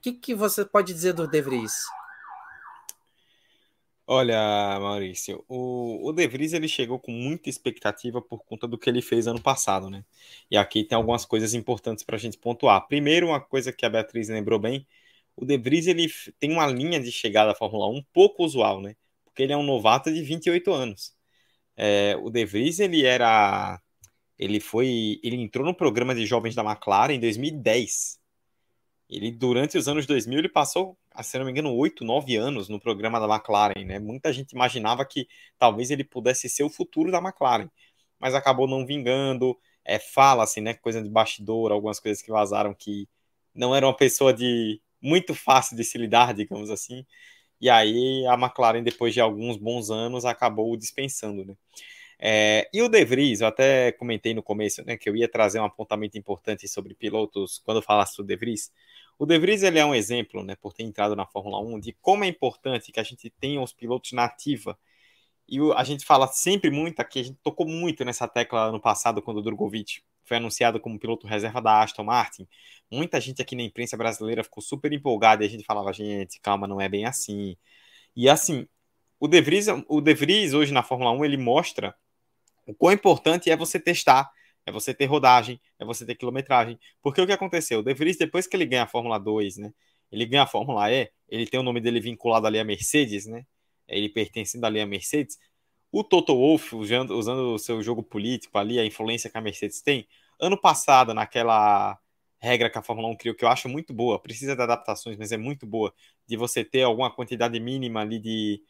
Que, 0.07 0.13
que 0.13 0.33
você 0.33 0.63
pode 0.63 0.93
dizer 0.93 1.11
do 1.11 1.27
De 1.27 1.41
Vries? 1.41 1.73
Olha, 4.05 4.79
Maurício, 4.79 5.43
o, 5.49 6.07
o 6.07 6.13
De 6.13 6.25
Vries 6.25 6.53
ele 6.53 6.69
chegou 6.69 6.97
com 6.97 7.11
muita 7.11 7.49
expectativa 7.49 8.21
por 8.21 8.45
conta 8.45 8.65
do 8.65 8.77
que 8.77 8.89
ele 8.89 9.01
fez 9.01 9.27
ano 9.27 9.41
passado, 9.41 9.89
né? 9.89 10.05
E 10.49 10.55
aqui 10.55 10.85
tem 10.85 10.95
algumas 10.95 11.25
coisas 11.25 11.53
importantes 11.53 12.05
para 12.05 12.15
a 12.15 12.19
gente 12.19 12.37
pontuar. 12.37 12.87
Primeiro, 12.87 13.27
uma 13.27 13.41
coisa 13.41 13.73
que 13.73 13.85
a 13.85 13.89
Beatriz 13.89 14.29
lembrou 14.29 14.57
bem, 14.57 14.87
o 15.35 15.43
De 15.43 15.57
Vries 15.57 15.87
ele 15.87 16.07
tem 16.39 16.53
uma 16.53 16.67
linha 16.67 17.01
de 17.01 17.11
chegada 17.11 17.51
à 17.51 17.55
Fórmula 17.55 17.89
1 17.89 18.01
pouco 18.13 18.45
usual, 18.45 18.79
né? 18.79 18.95
Porque 19.25 19.43
ele 19.43 19.51
é 19.51 19.57
um 19.57 19.63
novato 19.63 20.09
de 20.13 20.21
28 20.21 20.71
anos. 20.71 21.13
É, 21.75 22.15
o 22.21 22.29
De 22.29 22.45
Vries 22.45 22.79
ele 22.79 23.05
era, 23.05 23.77
ele 24.39 24.61
foi, 24.61 25.19
ele 25.21 25.35
entrou 25.35 25.65
no 25.65 25.75
programa 25.75 26.15
de 26.15 26.25
jovens 26.25 26.55
da 26.55 26.63
McLaren 26.63 27.13
em 27.13 27.19
2010. 27.19 28.25
Ele 29.09 29.31
durante 29.31 29.77
os 29.77 29.87
anos 29.87 30.05
2000 30.05 30.39
ele 30.39 30.49
passou 30.49 30.97
se 31.23 31.37
não 31.37 31.45
me 31.45 31.51
engano, 31.51 31.73
oito, 31.75 32.03
nove 32.05 32.35
anos 32.35 32.69
no 32.69 32.79
programa 32.79 33.19
da 33.19 33.33
McLaren, 33.33 33.83
né? 33.85 33.99
Muita 33.99 34.31
gente 34.31 34.51
imaginava 34.51 35.05
que 35.05 35.27
talvez 35.57 35.89
ele 35.91 36.03
pudesse 36.03 36.49
ser 36.49 36.63
o 36.63 36.69
futuro 36.69 37.11
da 37.11 37.19
McLaren, 37.19 37.69
mas 38.19 38.35
acabou 38.35 38.67
não 38.67 38.85
vingando. 38.85 39.57
É, 39.83 39.99
fala-se, 39.99 40.61
né? 40.61 40.73
Coisa 40.75 41.01
de 41.01 41.09
bastidor, 41.09 41.71
algumas 41.71 41.99
coisas 41.99 42.21
que 42.21 42.31
vazaram 42.31 42.73
que 42.73 43.07
não 43.53 43.75
era 43.75 43.85
uma 43.87 43.95
pessoa 43.95 44.33
de 44.33 44.81
muito 45.01 45.33
fácil 45.33 45.77
de 45.77 45.83
se 45.83 45.97
lidar, 45.97 46.33
digamos 46.33 46.69
assim. 46.69 47.05
E 47.59 47.69
aí 47.69 48.25
a 48.27 48.33
McLaren, 48.35 48.83
depois 48.83 49.13
de 49.13 49.21
alguns 49.21 49.57
bons 49.57 49.89
anos, 49.89 50.25
acabou 50.25 50.75
dispensando, 50.77 51.45
né? 51.45 51.55
É, 52.19 52.69
e 52.73 52.81
o 52.81 52.89
De 52.89 53.03
Vries, 53.05 53.41
eu 53.41 53.47
até 53.47 53.91
comentei 53.91 54.33
no 54.33 54.41
começo, 54.41 54.83
né, 54.85 54.97
que 54.97 55.09
eu 55.09 55.15
ia 55.15 55.29
trazer 55.29 55.59
um 55.59 55.65
apontamento 55.65 56.17
importante 56.17 56.67
sobre 56.67 56.95
pilotos 56.95 57.61
quando 57.63 57.81
falasse 57.81 58.17
do 58.17 58.23
De 58.23 58.35
Vries. 58.35 58.71
O 59.19 59.25
De 59.25 59.37
Vries 59.37 59.63
ele 59.63 59.79
é 59.79 59.85
um 59.85 59.93
exemplo, 59.93 60.43
né, 60.43 60.55
por 60.55 60.73
ter 60.73 60.83
entrado 60.83 61.15
na 61.15 61.25
Fórmula 61.25 61.59
1, 61.59 61.79
de 61.79 61.93
como 62.01 62.23
é 62.23 62.27
importante 62.27 62.91
que 62.91 62.99
a 62.99 63.03
gente 63.03 63.29
tenha 63.29 63.61
os 63.61 63.73
pilotos 63.73 64.11
na 64.13 64.25
ativa. 64.25 64.77
E 65.47 65.59
a 65.75 65.83
gente 65.83 66.05
fala 66.05 66.27
sempre 66.27 66.69
muito 66.69 66.99
aqui, 66.99 67.19
a 67.19 67.23
gente 67.23 67.39
tocou 67.43 67.67
muito 67.67 68.03
nessa 68.05 68.27
tecla 68.27 68.71
no 68.71 68.81
passado, 68.81 69.21
quando 69.21 69.37
o 69.37 69.41
Drogovic 69.41 70.01
foi 70.25 70.37
anunciado 70.37 70.79
como 70.79 70.99
piloto 70.99 71.25
reserva 71.27 71.61
da 71.61 71.81
Aston 71.81 72.03
Martin, 72.03 72.47
muita 72.91 73.19
gente 73.21 73.41
aqui 73.41 73.55
na 73.55 73.63
imprensa 73.63 73.95
brasileira 73.97 74.43
ficou 74.43 74.61
super 74.61 74.91
empolgada 74.91 75.43
e 75.43 75.47
a 75.47 75.49
gente 75.49 75.63
falava, 75.63 75.93
gente, 75.93 76.39
calma, 76.41 76.67
não 76.67 76.81
é 76.81 76.89
bem 76.89 77.05
assim. 77.05 77.55
E 78.15 78.29
assim, 78.29 78.67
o 79.19 79.27
De 79.27 79.41
Vries, 79.41 79.67
o 79.87 80.01
De 80.01 80.13
Vries 80.13 80.53
hoje 80.53 80.73
na 80.73 80.83
Fórmula 80.83 81.11
1, 81.11 81.25
ele 81.25 81.37
mostra 81.37 81.95
o 82.67 82.75
quão 82.75 82.93
importante 82.93 83.49
é 83.49 83.55
você 83.55 83.79
testar, 83.79 84.29
é 84.65 84.71
você 84.71 84.93
ter 84.93 85.05
rodagem, 85.05 85.59
é 85.79 85.85
você 85.85 86.05
ter 86.05 86.15
quilometragem. 86.15 86.77
Porque 87.01 87.21
o 87.21 87.25
que 87.25 87.31
aconteceu? 87.31 87.79
O 87.79 87.83
De 87.83 87.93
Vries, 87.93 88.17
depois 88.17 88.45
que 88.45 88.55
ele 88.55 88.65
ganha 88.65 88.83
a 88.83 88.87
Fórmula 88.87 89.17
2, 89.17 89.57
né? 89.57 89.73
Ele 90.11 90.25
ganha 90.25 90.43
a 90.43 90.47
Fórmula 90.47 90.91
E, 90.91 91.09
ele 91.29 91.47
tem 91.47 91.59
o 91.59 91.63
nome 91.63 91.81
dele 91.81 91.99
vinculado 91.99 92.47
ali 92.47 92.59
à 92.59 92.63
Mercedes, 92.63 93.25
né? 93.25 93.45
Ele 93.87 94.09
pertencendo 94.09 94.65
ali 94.65 94.81
à 94.81 94.85
Mercedes. 94.85 95.37
O 95.91 96.03
Toto 96.03 96.35
Wolff, 96.35 96.75
usando, 96.75 97.17
usando 97.17 97.53
o 97.53 97.59
seu 97.59 97.81
jogo 97.81 98.03
político 98.03 98.57
ali, 98.57 98.79
a 98.79 98.85
influência 98.85 99.29
que 99.29 99.37
a 99.37 99.41
Mercedes 99.41 99.81
tem, 99.81 100.07
ano 100.39 100.59
passado, 100.59 101.13
naquela 101.13 101.97
regra 102.39 102.69
que 102.69 102.77
a 102.77 102.83
Fórmula 102.83 103.07
1 103.09 103.17
criou, 103.17 103.35
que 103.35 103.43
eu 103.45 103.49
acho 103.49 103.67
muito 103.69 103.93
boa, 103.93 104.21
precisa 104.21 104.55
de 104.55 104.61
adaptações, 104.61 105.17
mas 105.17 105.31
é 105.31 105.37
muito 105.37 105.65
boa, 105.65 105.93
de 106.27 106.37
você 106.37 106.63
ter 106.63 106.83
alguma 106.83 107.09
quantidade 107.13 107.59
mínima 107.59 108.01
ali 108.01 108.19
de 108.19 108.61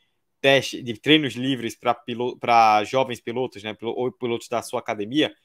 teste, 0.48 0.82
de 0.82 0.94
treinos 0.98 1.34
livres 1.34 1.76
para 1.76 2.82
jovens 2.86 3.20
pilotos, 3.20 3.62
né, 3.62 3.76
ou 3.82 4.10
pilotos 4.14 4.48
da 4.48 4.62
sua 4.62 4.80
academia, 4.80 5.36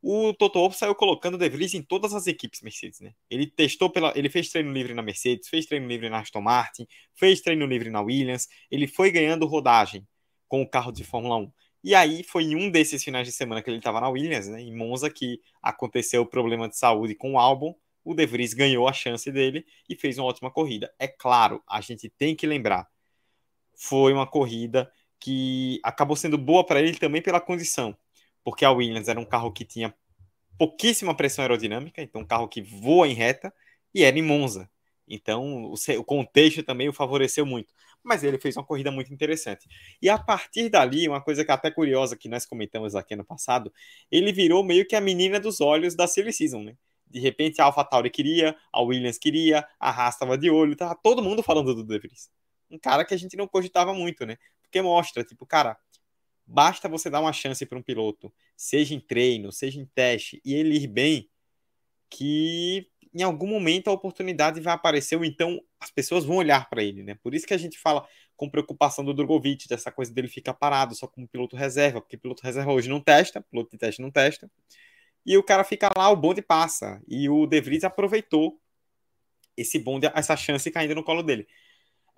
o 0.00 0.32
Toto 0.32 0.58
Wolff 0.58 0.78
saiu 0.78 0.94
colocando 0.94 1.34
o 1.34 1.38
De 1.38 1.46
Vries 1.50 1.74
em 1.74 1.82
todas 1.82 2.14
as 2.14 2.26
equipes 2.26 2.62
Mercedes, 2.62 3.00
né? 3.00 3.12
Ele 3.28 3.46
testou 3.46 3.90
pela, 3.90 4.10
ele 4.16 4.30
fez 4.30 4.48
treino 4.48 4.72
livre 4.72 4.94
na 4.94 5.02
Mercedes, 5.02 5.48
fez 5.48 5.66
treino 5.66 5.86
livre 5.86 6.08
na 6.08 6.20
Aston 6.20 6.40
Martin, 6.40 6.86
fez 7.14 7.42
treino 7.42 7.66
livre 7.66 7.90
na 7.90 8.00
Williams, 8.00 8.48
ele 8.70 8.86
foi 8.86 9.10
ganhando 9.10 9.44
rodagem 9.44 10.06
com 10.46 10.62
o 10.62 10.70
carro 10.70 10.92
de 10.92 11.04
Fórmula 11.04 11.36
1. 11.36 11.52
E 11.84 11.94
aí 11.94 12.22
foi 12.22 12.44
em 12.44 12.56
um 12.56 12.70
desses 12.70 13.04
finais 13.04 13.26
de 13.26 13.32
semana 13.34 13.60
que 13.60 13.68
ele 13.68 13.76
estava 13.76 14.00
na 14.00 14.08
Williams, 14.08 14.48
né, 14.48 14.62
em 14.62 14.74
Monza, 14.74 15.10
que 15.10 15.42
aconteceu 15.60 16.22
o 16.22 16.26
problema 16.26 16.70
de 16.70 16.78
saúde 16.78 17.14
com 17.14 17.34
o 17.34 17.38
álbum. 17.38 17.74
O 18.02 18.14
De 18.14 18.24
Vries 18.24 18.54
ganhou 18.54 18.88
a 18.88 18.94
chance 18.94 19.30
dele 19.30 19.66
e 19.90 19.94
fez 19.94 20.16
uma 20.16 20.26
ótima 20.26 20.50
corrida. 20.50 20.90
É 20.98 21.06
claro, 21.06 21.62
a 21.68 21.82
gente 21.82 22.08
tem 22.08 22.34
que 22.34 22.46
lembrar, 22.46 22.88
foi 23.78 24.12
uma 24.12 24.26
corrida 24.26 24.90
que 25.18 25.80
acabou 25.82 26.16
sendo 26.16 26.36
boa 26.36 26.66
para 26.66 26.80
ele 26.80 26.98
também 26.98 27.22
pela 27.22 27.40
condição 27.40 27.96
porque 28.48 28.64
a 28.64 28.70
Williams 28.70 29.08
era 29.08 29.20
um 29.20 29.26
carro 29.26 29.52
que 29.52 29.62
tinha 29.62 29.94
pouquíssima 30.56 31.14
pressão 31.14 31.42
aerodinâmica, 31.42 32.00
então 32.00 32.22
um 32.22 32.26
carro 32.26 32.48
que 32.48 32.62
voa 32.62 33.06
em 33.06 33.12
reta, 33.12 33.52
e 33.94 34.02
era 34.02 34.18
em 34.18 34.22
Monza. 34.22 34.70
Então 35.06 35.70
o, 35.72 36.04
contexto 36.04 36.62
também 36.62 36.88
o 36.88 36.92
favoreceu 36.92 37.44
muito. 37.44 37.74
Mas 38.02 38.24
ele 38.24 38.38
fez 38.38 38.56
uma 38.56 38.64
corrida 38.64 38.90
muito 38.90 39.12
interessante. 39.12 39.68
E 40.00 40.08
a 40.08 40.18
partir 40.18 40.70
dali, 40.70 41.06
uma 41.06 41.20
coisa 41.22 41.44
que 41.44 41.50
é 41.50 41.54
até 41.54 41.70
curiosa 41.70 42.16
que 42.16 42.26
nós 42.26 42.46
comentamos 42.46 42.94
aqui 42.94 43.14
no 43.14 43.24
passado, 43.24 43.70
ele 44.10 44.32
virou 44.32 44.64
meio 44.64 44.86
que 44.86 44.96
a 44.96 45.00
menina 45.00 45.38
dos 45.38 45.60
olhos 45.60 45.94
da 45.94 46.06
Silly 46.06 46.32
Season, 46.32 46.62
né? 46.62 46.74
De 47.06 47.20
repente 47.20 47.60
a 47.60 47.64
AlphaTauri 47.66 48.08
queria, 48.08 48.56
a 48.72 48.80
Williams 48.80 49.18
queria, 49.18 49.66
a 49.78 49.90
Haas 49.90 50.14
estava 50.14 50.38
de 50.38 50.48
olho, 50.50 50.74
tava 50.74 50.94
todo 50.94 51.22
mundo 51.22 51.42
falando 51.42 51.74
do 51.74 51.84
De 51.84 51.98
Vries. 51.98 52.30
Um 52.70 52.78
cara 52.78 53.04
que 53.04 53.14
a 53.14 53.16
gente 53.16 53.36
não 53.36 53.48
cogitava 53.48 53.94
muito, 53.94 54.26
né? 54.26 54.36
Porque 54.62 54.82
mostra, 54.82 55.24
tipo, 55.24 55.46
cara, 55.46 55.78
Basta 56.50 56.88
você 56.88 57.10
dar 57.10 57.20
uma 57.20 57.32
chance 57.32 57.64
para 57.66 57.76
um 57.76 57.82
piloto, 57.82 58.32
seja 58.56 58.94
em 58.94 59.00
treino, 59.00 59.52
seja 59.52 59.78
em 59.78 59.84
teste, 59.84 60.40
e 60.42 60.54
ele 60.54 60.78
ir 60.78 60.86
bem, 60.86 61.28
que 62.08 62.88
em 63.12 63.22
algum 63.22 63.46
momento 63.46 63.88
a 63.88 63.92
oportunidade 63.92 64.58
vai 64.58 64.72
aparecer, 64.72 65.16
ou 65.16 65.26
então 65.26 65.60
as 65.78 65.90
pessoas 65.90 66.24
vão 66.24 66.36
olhar 66.36 66.66
para 66.70 66.82
ele, 66.82 67.02
né? 67.02 67.14
Por 67.22 67.34
isso 67.34 67.46
que 67.46 67.52
a 67.52 67.58
gente 67.58 67.78
fala 67.78 68.08
com 68.34 68.48
preocupação 68.48 69.04
do 69.04 69.12
Drogovic, 69.12 69.68
dessa 69.68 69.92
coisa 69.92 70.10
dele 70.10 70.26
ficar 70.26 70.54
parado 70.54 70.94
só 70.94 71.06
como 71.06 71.28
piloto 71.28 71.54
reserva, 71.54 72.00
porque 72.00 72.16
piloto 72.16 72.42
reserva 72.42 72.72
hoje 72.72 72.88
não 72.88 73.00
testa, 73.00 73.42
piloto 73.42 73.70
de 73.72 73.76
teste 73.76 74.00
não 74.00 74.10
testa, 74.10 74.50
e 75.26 75.36
o 75.36 75.42
cara 75.42 75.62
fica 75.64 75.90
lá, 75.94 76.08
o 76.08 76.16
bonde 76.16 76.40
passa, 76.40 77.02
e 77.06 77.28
o 77.28 77.46
De 77.46 77.60
Vries 77.60 77.84
aproveitou 77.84 78.58
esse 79.54 79.78
bonde, 79.78 80.10
essa 80.14 80.34
chance 80.34 80.70
caindo 80.70 80.94
no 80.94 81.04
colo 81.04 81.22
dele. 81.22 81.46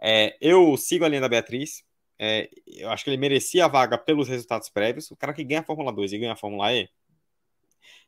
É, 0.02 0.36
eu 0.40 0.76
sigo 0.76 1.04
a 1.04 1.08
linha 1.08 1.20
da 1.20 1.28
Beatriz, 1.28 1.84
é, 2.18 2.50
eu 2.66 2.90
acho 2.90 3.02
que 3.02 3.10
ele 3.10 3.16
merecia 3.16 3.64
a 3.64 3.68
vaga 3.68 3.96
pelos 3.96 4.28
resultados 4.28 4.68
prévios. 4.68 5.10
O 5.10 5.16
cara 5.16 5.32
que 5.32 5.42
ganha 5.42 5.60
a 5.60 5.64
Fórmula 5.64 5.90
2 5.90 6.12
e 6.12 6.18
ganha 6.18 6.32
a 6.32 6.36
Fórmula 6.36 6.72
E, 6.72 6.88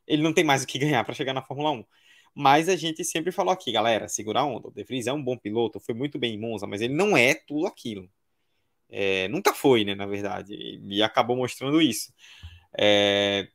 ele 0.05 0.21
não 0.21 0.33
tem 0.33 0.43
mais 0.43 0.63
o 0.63 0.67
que 0.67 0.77
ganhar 0.79 1.03
para 1.03 1.15
chegar 1.15 1.33
na 1.33 1.41
Fórmula 1.41 1.71
1. 1.71 1.85
Mas 2.35 2.69
a 2.69 2.75
gente 2.75 3.03
sempre 3.03 3.31
falou 3.31 3.51
aqui, 3.53 3.71
galera, 3.71 4.07
segura 4.07 4.41
a 4.41 4.45
onda. 4.45 4.67
O 4.67 4.71
De 4.71 4.83
Vries 4.83 5.07
é 5.07 5.13
um 5.13 5.23
bom 5.23 5.37
piloto, 5.37 5.79
foi 5.79 5.95
muito 5.95 6.17
bem 6.19 6.35
em 6.35 6.39
Monza, 6.39 6.67
mas 6.67 6.81
ele 6.81 6.93
não 6.93 7.15
é 7.17 7.33
tudo 7.35 7.67
aquilo. 7.67 8.09
É, 8.89 9.27
nunca 9.27 9.53
foi, 9.53 9.83
né, 9.83 9.95
na 9.95 10.05
verdade, 10.05 10.53
e 10.55 11.01
acabou 11.01 11.35
mostrando 11.35 11.81
isso. 11.81 12.13
É, 12.77 13.47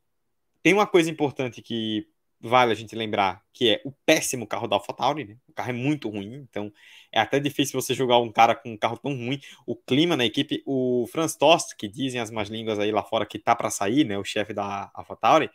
tem 0.63 0.73
uma 0.75 0.87
coisa 0.87 1.11
importante 1.11 1.63
que 1.63 2.09
vale 2.41 2.73
a 2.73 2.75
gente 2.75 2.95
lembrar, 2.95 3.43
que 3.53 3.71
é 3.71 3.81
o 3.85 3.93
péssimo 4.07 4.47
carro 4.47 4.69
da 4.69 4.77
AlphaTauri, 4.77 5.25
né? 5.25 5.37
O 5.49 5.53
carro 5.53 5.71
é 5.71 5.73
muito 5.73 6.09
ruim, 6.09 6.47
então 6.49 6.73
é 7.13 7.21
até 7.21 7.41
difícil 7.41 7.81
você 7.81 7.95
jogar 7.95 8.19
um 8.19 8.31
cara 8.31 8.55
com 8.55 8.73
um 8.73 8.77
carro 8.77 8.97
tão 8.97 9.13
ruim. 9.13 9.41
O 9.67 9.75
clima 9.75 10.17
na 10.17 10.25
equipe, 10.25 10.63
o 10.65 11.07
Franz 11.11 11.35
Tost, 11.35 11.75
que 11.77 11.89
dizem 11.89 12.21
as 12.21 12.31
más 12.31 12.49
línguas 12.49 12.79
aí 12.79 12.93
lá 12.93 13.03
fora 13.03 13.27
que 13.27 13.39
tá 13.39 13.57
para 13.57 13.71
sair, 13.71 14.05
né, 14.05 14.17
o 14.17 14.25
chefe 14.25 14.53
da 14.53 14.91
AlphaTauri, 14.95 15.51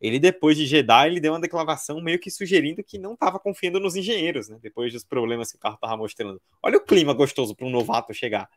ele 0.00 0.18
depois 0.18 0.56
de 0.56 0.66
Jeddah, 0.66 1.06
ele 1.06 1.20
deu 1.20 1.32
uma 1.32 1.40
declaração 1.40 2.00
meio 2.00 2.18
que 2.18 2.30
sugerindo 2.30 2.82
que 2.82 2.98
não 2.98 3.12
estava 3.14 3.38
confiando 3.38 3.78
nos 3.78 3.94
engenheiros, 3.94 4.48
né, 4.48 4.58
depois 4.60 4.92
dos 4.92 5.04
problemas 5.04 5.52
que 5.52 5.56
o 5.58 5.60
carro 5.60 5.78
tava 5.80 5.96
mostrando. 5.96 6.40
Olha 6.62 6.78
o 6.78 6.84
clima 6.84 7.12
gostoso 7.12 7.54
para 7.54 7.66
um 7.66 7.70
novato 7.70 8.12
chegar. 8.12 8.48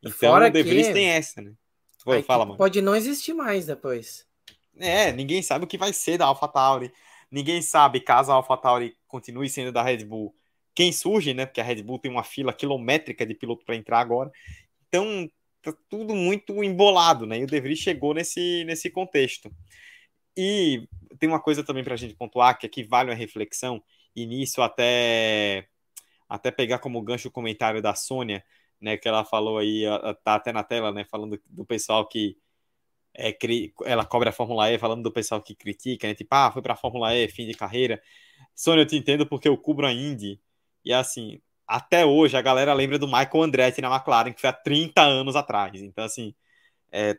Então, 0.00 0.12
fora 0.12 0.46
o 0.46 0.50
De 0.50 0.62
Vries 0.62 0.88
que... 0.88 0.92
tem 0.92 1.08
essa, 1.08 1.40
né? 1.40 1.52
Foi, 2.04 2.22
fala, 2.22 2.44
mano. 2.44 2.56
Pode 2.56 2.80
não 2.80 2.94
existir 2.94 3.34
mais 3.34 3.66
depois. 3.66 4.24
É, 4.78 5.12
ninguém 5.12 5.42
sabe 5.42 5.64
o 5.64 5.68
que 5.68 5.78
vai 5.78 5.92
ser 5.92 6.18
da 6.18 6.26
AlphaTauri. 6.26 6.92
Ninguém 7.30 7.62
sabe 7.62 8.00
caso 8.00 8.30
a 8.30 8.34
AlphaTauri 8.34 8.96
continue 9.06 9.48
sendo 9.48 9.72
da 9.72 9.82
Red 9.82 10.04
Bull 10.04 10.34
quem 10.76 10.92
surge, 10.92 11.32
né? 11.32 11.46
Porque 11.46 11.60
a 11.60 11.64
Red 11.64 11.82
Bull 11.82 11.98
tem 11.98 12.10
uma 12.10 12.22
fila 12.22 12.52
quilométrica 12.52 13.24
de 13.24 13.34
piloto 13.34 13.64
para 13.64 13.74
entrar 13.74 13.98
agora. 13.98 14.30
Então, 14.88 15.28
tá 15.62 15.72
tudo 15.88 16.14
muito 16.14 16.62
embolado, 16.62 17.26
né? 17.26 17.38
E 17.38 17.44
o 17.44 17.46
De 17.46 17.58
Vries 17.60 17.78
chegou 17.78 18.12
nesse, 18.12 18.62
nesse 18.64 18.90
contexto. 18.90 19.50
E 20.36 20.86
tem 21.18 21.28
uma 21.30 21.40
coisa 21.40 21.64
também 21.64 21.82
para 21.82 21.94
a 21.94 21.96
gente 21.96 22.14
pontuar, 22.14 22.58
que 22.58 22.66
aqui 22.66 22.84
vale 22.84 23.10
uma 23.10 23.16
reflexão, 23.16 23.82
e 24.14 24.26
nisso 24.26 24.60
até, 24.60 25.66
até 26.28 26.50
pegar 26.50 26.78
como 26.78 27.00
gancho 27.02 27.28
o 27.28 27.32
comentário 27.32 27.80
da 27.80 27.94
Sônia, 27.94 28.44
né? 28.78 28.98
Que 28.98 29.08
ela 29.08 29.24
falou 29.24 29.58
aí, 29.58 29.84
tá 30.22 30.34
até 30.34 30.52
na 30.52 30.62
tela, 30.62 30.92
né? 30.92 31.04
Falando 31.04 31.40
do 31.46 31.64
pessoal 31.64 32.06
que 32.06 32.36
é, 33.16 33.36
ela 33.84 34.04
cobra 34.04 34.30
a 34.30 34.32
Fórmula 34.32 34.70
E, 34.70 34.78
falando 34.78 35.02
do 35.02 35.12
pessoal 35.12 35.40
que 35.42 35.54
critica, 35.54 36.06
né? 36.06 36.14
Tipo, 36.14 36.34
ah, 36.34 36.50
foi 36.52 36.62
para 36.62 36.74
a 36.74 36.76
Fórmula 36.76 37.14
E, 37.14 37.28
fim 37.28 37.46
de 37.46 37.54
carreira. 37.54 38.02
Sônia, 38.54 38.82
eu 38.82 38.86
te 38.86 38.96
entendo 38.96 39.26
porque 39.26 39.48
eu 39.48 39.56
cubro 39.56 39.86
a 39.86 39.92
Indy 39.92 40.40
e 40.84 40.92
assim, 40.92 41.40
até 41.66 42.06
hoje 42.06 42.36
a 42.36 42.42
galera 42.42 42.72
lembra 42.72 42.98
do 42.98 43.08
Michael 43.08 43.42
Andretti 43.42 43.80
na 43.80 43.92
McLaren, 43.92 44.32
que 44.32 44.40
foi 44.40 44.50
há 44.50 44.52
30 44.52 45.02
anos 45.02 45.34
atrás. 45.34 45.82
Então, 45.82 46.04
assim, 46.04 46.34
é, 46.92 47.18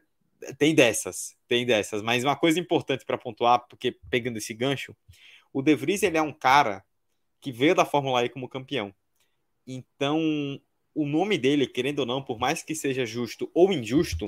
tem 0.58 0.74
dessas, 0.74 1.36
tem 1.48 1.66
dessas. 1.66 2.02
Mas 2.02 2.24
uma 2.24 2.36
coisa 2.36 2.60
importante 2.60 3.06
para 3.06 3.18
pontuar, 3.18 3.68
porque 3.68 3.98
pegando 4.10 4.38
esse 4.38 4.54
gancho, 4.54 4.96
o 5.52 5.62
De 5.62 5.76
Vries 5.76 6.04
ele 6.04 6.18
é 6.18 6.22
um 6.22 6.32
cara 6.32 6.84
que 7.42 7.52
veio 7.52 7.76
da 7.76 7.86
Fórmula 7.86 8.24
E 8.24 8.30
como 8.30 8.48
campeão. 8.48 8.94
Então, 9.66 10.22
o 10.96 11.06
nome 11.06 11.38
dele, 11.38 11.68
querendo 11.68 12.00
ou 12.00 12.06
não, 12.06 12.24
por 12.24 12.40
mais 12.40 12.64
que 12.64 12.74
seja 12.74 13.06
justo 13.06 13.52
ou 13.54 13.74
injusto, 13.74 14.26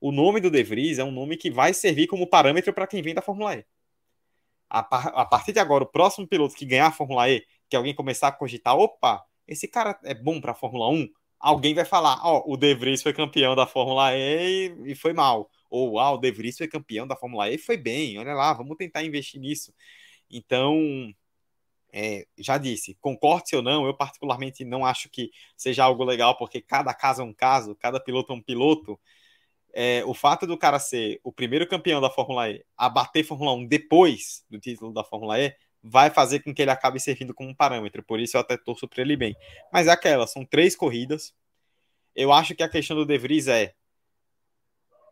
o 0.00 0.12
nome 0.12 0.40
do 0.40 0.50
De 0.50 0.62
Vries 0.62 0.98
é 0.98 1.04
um 1.04 1.10
nome 1.10 1.36
que 1.36 1.50
vai 1.50 1.74
servir 1.74 2.06
como 2.06 2.28
parâmetro 2.28 2.72
para 2.72 2.86
quem 2.86 3.02
vem 3.02 3.14
da 3.14 3.22
Fórmula 3.22 3.56
E. 3.56 3.64
A, 4.70 4.82
par 4.82 5.08
a 5.14 5.24
partir 5.24 5.52
de 5.52 5.58
agora, 5.58 5.84
o 5.84 5.86
próximo 5.86 6.26
piloto 6.26 6.54
que 6.54 6.66
ganhar 6.66 6.88
a 6.88 6.92
Fórmula 6.92 7.28
E 7.30 7.44
que 7.68 7.76
alguém 7.76 7.94
começar 7.94 8.28
a 8.28 8.32
cogitar, 8.32 8.76
opa, 8.76 9.24
esse 9.46 9.66
cara 9.66 9.98
é 10.04 10.14
bom 10.14 10.40
para 10.40 10.52
a 10.52 10.54
Fórmula 10.54 10.88
1, 10.90 11.08
alguém 11.38 11.74
vai 11.74 11.84
falar, 11.84 12.20
ó, 12.22 12.42
oh, 12.46 12.54
o 12.54 12.56
De 12.56 12.74
Vries 12.74 13.02
foi 13.02 13.12
campeão 13.12 13.54
da 13.56 13.66
Fórmula 13.66 14.14
E 14.14 14.74
e 14.84 14.94
foi 14.94 15.12
mal. 15.12 15.50
Ou, 15.70 15.98
ah, 15.98 16.12
o 16.12 16.18
De 16.18 16.30
Vries 16.30 16.56
foi 16.58 16.68
campeão 16.68 17.06
da 17.06 17.16
Fórmula 17.16 17.50
E 17.50 17.54
e 17.54 17.58
foi 17.58 17.76
bem, 17.76 18.18
olha 18.18 18.34
lá, 18.34 18.52
vamos 18.52 18.76
tentar 18.76 19.02
investir 19.04 19.40
nisso. 19.40 19.72
Então, 20.30 21.12
é, 21.92 22.26
já 22.36 22.58
disse, 22.58 22.94
concorde 23.00 23.56
ou 23.56 23.62
não, 23.62 23.86
eu 23.86 23.94
particularmente 23.94 24.64
não 24.64 24.84
acho 24.84 25.08
que 25.08 25.30
seja 25.56 25.84
algo 25.84 26.04
legal, 26.04 26.36
porque 26.36 26.60
cada 26.60 26.92
caso 26.94 27.22
é 27.22 27.24
um 27.24 27.32
caso, 27.32 27.74
cada 27.76 27.98
piloto 28.00 28.32
é 28.32 28.36
um 28.36 28.42
piloto. 28.42 28.98
É, 29.80 30.04
o 30.04 30.12
fato 30.12 30.44
do 30.44 30.58
cara 30.58 30.80
ser 30.80 31.20
o 31.22 31.30
primeiro 31.30 31.64
campeão 31.64 32.00
da 32.00 32.10
Fórmula 32.10 32.50
E 32.50 32.64
a 32.76 32.88
bater 32.88 33.22
Fórmula 33.22 33.52
1 33.52 33.64
depois 33.64 34.44
do 34.50 34.58
título 34.58 34.92
da 34.92 35.04
Fórmula 35.04 35.40
E 35.40 35.54
vai 35.80 36.10
fazer 36.10 36.40
com 36.40 36.52
que 36.52 36.60
ele 36.60 36.72
acabe 36.72 36.98
servindo 36.98 37.32
como 37.32 37.54
parâmetro. 37.54 38.02
Por 38.02 38.18
isso 38.18 38.36
eu 38.36 38.40
até 38.40 38.56
torço 38.56 38.88
para 38.88 39.02
ele 39.02 39.16
bem. 39.16 39.36
Mas 39.72 39.86
é 39.86 39.92
aquela, 39.92 40.26
são 40.26 40.44
três 40.44 40.74
corridas. 40.74 41.32
Eu 42.12 42.32
acho 42.32 42.56
que 42.56 42.62
a 42.64 42.68
questão 42.68 42.96
do 42.96 43.06
De 43.06 43.16
Vries 43.16 43.46
é 43.46 43.72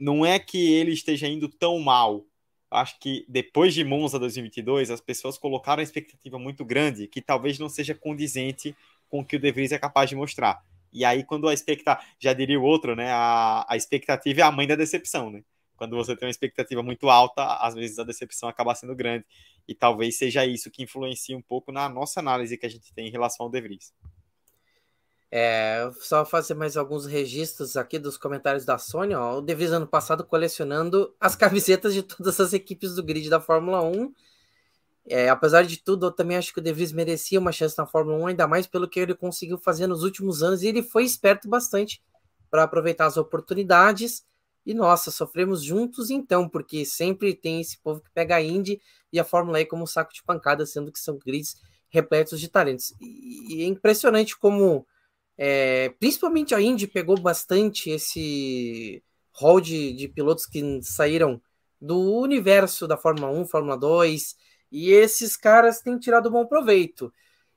não 0.00 0.26
é 0.26 0.36
que 0.36 0.72
ele 0.72 0.90
esteja 0.90 1.28
indo 1.28 1.48
tão 1.48 1.78
mal. 1.78 2.26
Acho 2.68 2.98
que 2.98 3.24
depois 3.28 3.72
de 3.72 3.84
Monza 3.84 4.18
2022, 4.18 4.90
as 4.90 5.00
pessoas 5.00 5.38
colocaram 5.38 5.78
a 5.78 5.84
expectativa 5.84 6.40
muito 6.40 6.64
grande 6.64 7.06
que 7.06 7.22
talvez 7.22 7.56
não 7.60 7.68
seja 7.68 7.94
condizente 7.94 8.76
com 9.08 9.20
o 9.20 9.24
que 9.24 9.36
o 9.36 9.38
De 9.38 9.52
Vries 9.52 9.70
é 9.70 9.78
capaz 9.78 10.10
de 10.10 10.16
mostrar. 10.16 10.60
E 10.97 11.05
aí, 11.05 11.24
quando 11.24 11.49
a 11.49 11.55
expectativa, 11.55 12.05
já 12.18 12.32
diria 12.32 12.59
o 12.59 12.64
outro, 12.64 12.97
né? 12.97 13.11
A, 13.12 13.66
a 13.68 13.76
expectativa 13.76 14.40
é 14.40 14.44
a 14.44 14.51
mãe 14.51 14.66
da 14.66 14.74
decepção, 14.74 15.30
né? 15.30 15.42
quando 15.76 15.94
você 15.94 16.16
tem 16.16 16.26
uma 16.26 16.30
expectativa 16.30 16.82
muito 16.82 17.09
alta, 17.09 17.44
às 17.61 17.74
vezes 17.74 17.99
a 17.99 18.05
decepção 18.05 18.49
acaba 18.49 18.74
sendo 18.74 18.94
grande. 18.94 19.24
E 19.68 19.74
talvez 19.74 20.16
seja 20.16 20.44
isso 20.47 20.70
que 20.70 20.82
influencia 20.82 21.36
um 21.36 21.42
pouco 21.42 21.70
na 21.70 21.88
nossa 21.88 22.20
análise 22.20 22.57
que 22.57 22.66
a 22.66 22.68
gente 22.68 22.92
tem 22.94 23.09
em 23.09 23.11
relação 23.11 23.47
ao 23.47 23.53
De 23.53 23.61
Vries. 23.61 23.92
É, 25.30 25.90
só 26.01 26.24
fazer 26.24 26.55
mais 26.55 26.76
alguns 26.76 27.05
registros 27.05 27.76
aqui 27.76 27.99
dos 27.99 28.16
comentários 28.16 28.64
da 28.64 28.78
Sony. 28.78 29.14
Ó. 29.14 29.38
O 29.38 29.42
De 29.42 29.55
Vries 29.55 29.72
ano 29.72 29.86
passado 29.86 30.24
colecionando 30.24 31.14
as 31.20 31.36
camisetas 31.36 31.94
de 31.94 32.03
todas 32.03 32.40
as 32.40 32.53
equipes 32.53 32.94
do 32.94 33.03
grid 33.03 33.28
da 33.28 33.40
Fórmula 33.40 33.82
1. 33.82 34.14
É, 35.09 35.28
apesar 35.28 35.62
de 35.64 35.76
tudo, 35.76 36.07
eu 36.07 36.11
também 36.11 36.36
acho 36.36 36.52
que 36.52 36.59
o 36.59 36.62
De 36.62 36.72
Vries 36.72 36.92
merecia 36.92 37.38
uma 37.38 37.52
chance 37.52 37.78
na 37.78 37.86
Fórmula 37.86 38.18
1, 38.18 38.26
ainda 38.28 38.48
mais 38.48 38.66
pelo 38.66 38.88
que 38.88 38.98
ele 38.98 39.14
conseguiu 39.14 39.57
fazer 39.57 39.86
nos 39.86 40.02
últimos 40.02 40.42
anos. 40.42 40.62
E 40.62 40.66
ele 40.66 40.82
foi 40.82 41.04
esperto 41.04 41.48
bastante 41.48 42.02
para 42.50 42.64
aproveitar 42.64 43.07
as 43.07 43.16
oportunidades. 43.16 44.24
E 44.64 44.74
nossa, 44.74 45.12
sofremos 45.12 45.62
juntos 45.62 46.11
então, 46.11 46.48
porque 46.48 46.84
sempre 46.84 47.34
tem 47.34 47.61
esse 47.61 47.78
povo 47.78 48.00
que 48.00 48.11
pega 48.12 48.34
a 48.36 48.42
Indy 48.42 48.80
e 49.12 49.20
a 49.20 49.24
Fórmula 49.24 49.61
E 49.61 49.64
como 49.64 49.84
um 49.84 49.86
saco 49.86 50.12
de 50.12 50.24
pancada, 50.24 50.66
sendo 50.66 50.90
que 50.90 50.98
são 50.98 51.18
grids 51.18 51.57
repletos 51.88 52.40
de 52.40 52.48
talentos. 52.48 52.92
E, 53.00 53.62
é 53.62 53.66
impressionante 53.66 54.36
como, 54.36 54.84
é, 55.38 55.90
principalmente 56.00 56.52
a 56.52 56.61
Indy 56.61 56.88
pegou 56.88 57.18
bastante 57.20 57.90
esse 57.90 59.02
rol 59.32 59.61
de, 59.61 59.92
de 59.92 60.09
pilotos 60.09 60.46
que 60.46 60.80
saíram 60.82 61.40
do 61.80 62.18
universo 62.18 62.88
da 62.88 62.96
Fórmula 62.96 63.30
1, 63.30 63.46
Fórmula 63.46 63.76
2, 63.76 64.34
e 64.76 64.92
esses 64.92 65.38
caras 65.38 65.80
têm 65.80 65.98
tirado 65.98 66.30
bom 66.30 66.44
proveito. 66.44 67.10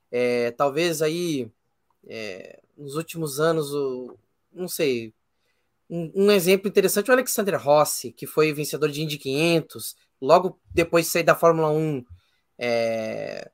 É, 0.09 0.51
talvez 0.51 1.01
aí, 1.01 1.51
é, 2.07 2.61
nos 2.77 2.95
últimos 2.95 3.41
anos, 3.41 3.73
o, 3.73 4.17
não 4.53 4.69
sei, 4.69 5.13
um, 5.89 6.09
um, 6.15 6.31
exemplo 6.31 6.69
interessante 6.69 7.09
é 7.09 7.11
o 7.11 7.17
Alexander 7.17 7.61
Rossi, 7.61 8.13
que 8.13 8.25
foi 8.25 8.53
vencedor 8.53 8.89
de 8.89 9.01
Indy 9.01 9.17
500, 9.17 9.97
logo 10.21 10.57
depois 10.73 11.07
de 11.07 11.11
sair 11.11 11.23
da 11.23 11.35
Fórmula 11.35 11.69
1. 11.69 12.05
É, 12.57 13.51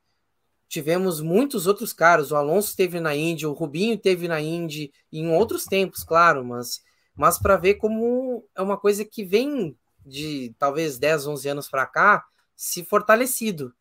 tivemos 0.69 1.19
muitos 1.19 1.65
outros 1.65 1.91
caras, 1.91 2.31
o 2.31 2.35
Alonso 2.35 2.69
esteve 2.69 2.99
na 2.99 3.15
Indy, 3.15 3.47
o 3.47 3.53
Rubinho 3.53 3.97
teve 3.97 4.27
na 4.27 4.39
Indy, 4.39 4.93
em 5.11 5.27
outros 5.31 5.65
tempos, 5.65 6.03
claro, 6.03 6.45
mas, 6.45 6.83
mas 7.15 7.39
para 7.39 7.57
ver 7.57 7.75
como 7.75 8.47
é 8.55 8.61
uma 8.61 8.77
coisa 8.77 9.03
que 9.03 9.25
vem 9.25 9.75
de 10.05 10.53
talvez 10.59 10.99
10, 10.99 11.25
11 11.25 11.49
anos 11.49 11.67
para 11.67 11.87
cá 11.87 12.23
se 12.55 12.83
fortalecido. 12.83 13.73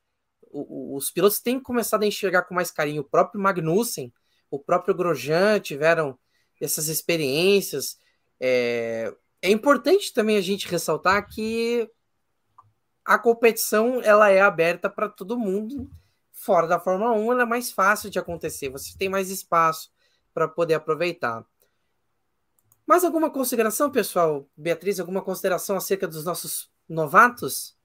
O, 0.51 0.97
os 0.97 1.11
pilotos 1.11 1.41
têm 1.41 1.61
começado 1.61 2.03
a 2.03 2.07
enxergar 2.07 2.43
com 2.43 2.55
mais 2.55 2.71
carinho. 2.71 3.03
O 3.03 3.09
próprio 3.09 3.41
Magnussen, 3.41 4.13
o 4.51 4.59
próprio 4.59 4.95
Grosjean 4.95 5.61
tiveram 5.61 6.19
essas 6.61 6.89
experiências. 6.89 7.99
É, 8.41 9.15
é 9.43 9.51
importante 9.51 10.13
também 10.13 10.37
a 10.37 10.41
gente 10.41 10.69
ressaltar 10.69 11.29
que 11.29 11.91
a 13.05 13.19
competição 13.19 14.01
ela 14.03 14.31
é 14.31 14.41
aberta 14.41 14.89
para 14.89 15.09
todo 15.09 15.39
mundo. 15.39 15.91
Fora 16.33 16.67
da 16.67 16.81
Fórmula 16.81 17.13
1, 17.13 17.33
ela 17.33 17.43
é 17.43 17.47
mais 17.47 17.71
fácil 17.71 18.11
de 18.11 18.19
acontecer. 18.19 18.71
Você 18.71 18.97
tem 18.97 19.09
mais 19.09 19.31
espaço 19.31 19.93
para 20.33 20.49
poder 20.49 20.75
aproveitar. 20.75 21.45
Mais 22.87 23.05
alguma 23.05 23.31
consideração, 23.31 23.91
pessoal? 23.91 24.49
Beatriz, 24.57 25.01
alguma 25.01 25.23
consideração 25.23 25.77
acerca 25.77 26.07
dos 26.07 26.25
nossos 26.25 26.71
novatos? 26.89 27.77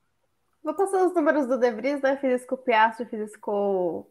Vou 0.63 0.73
passar 0.73 1.05
os 1.05 1.13
números 1.13 1.47
do 1.47 1.57
De 1.57 1.71
Vries, 1.71 2.01
né? 2.01 2.17
Fiz 2.17 2.41
isso 2.41 2.47
com 2.47 2.55
o 2.55 2.57
Piastri, 2.57 3.05
fiz 3.05 3.29
isso 3.29 3.39
com 3.39 4.05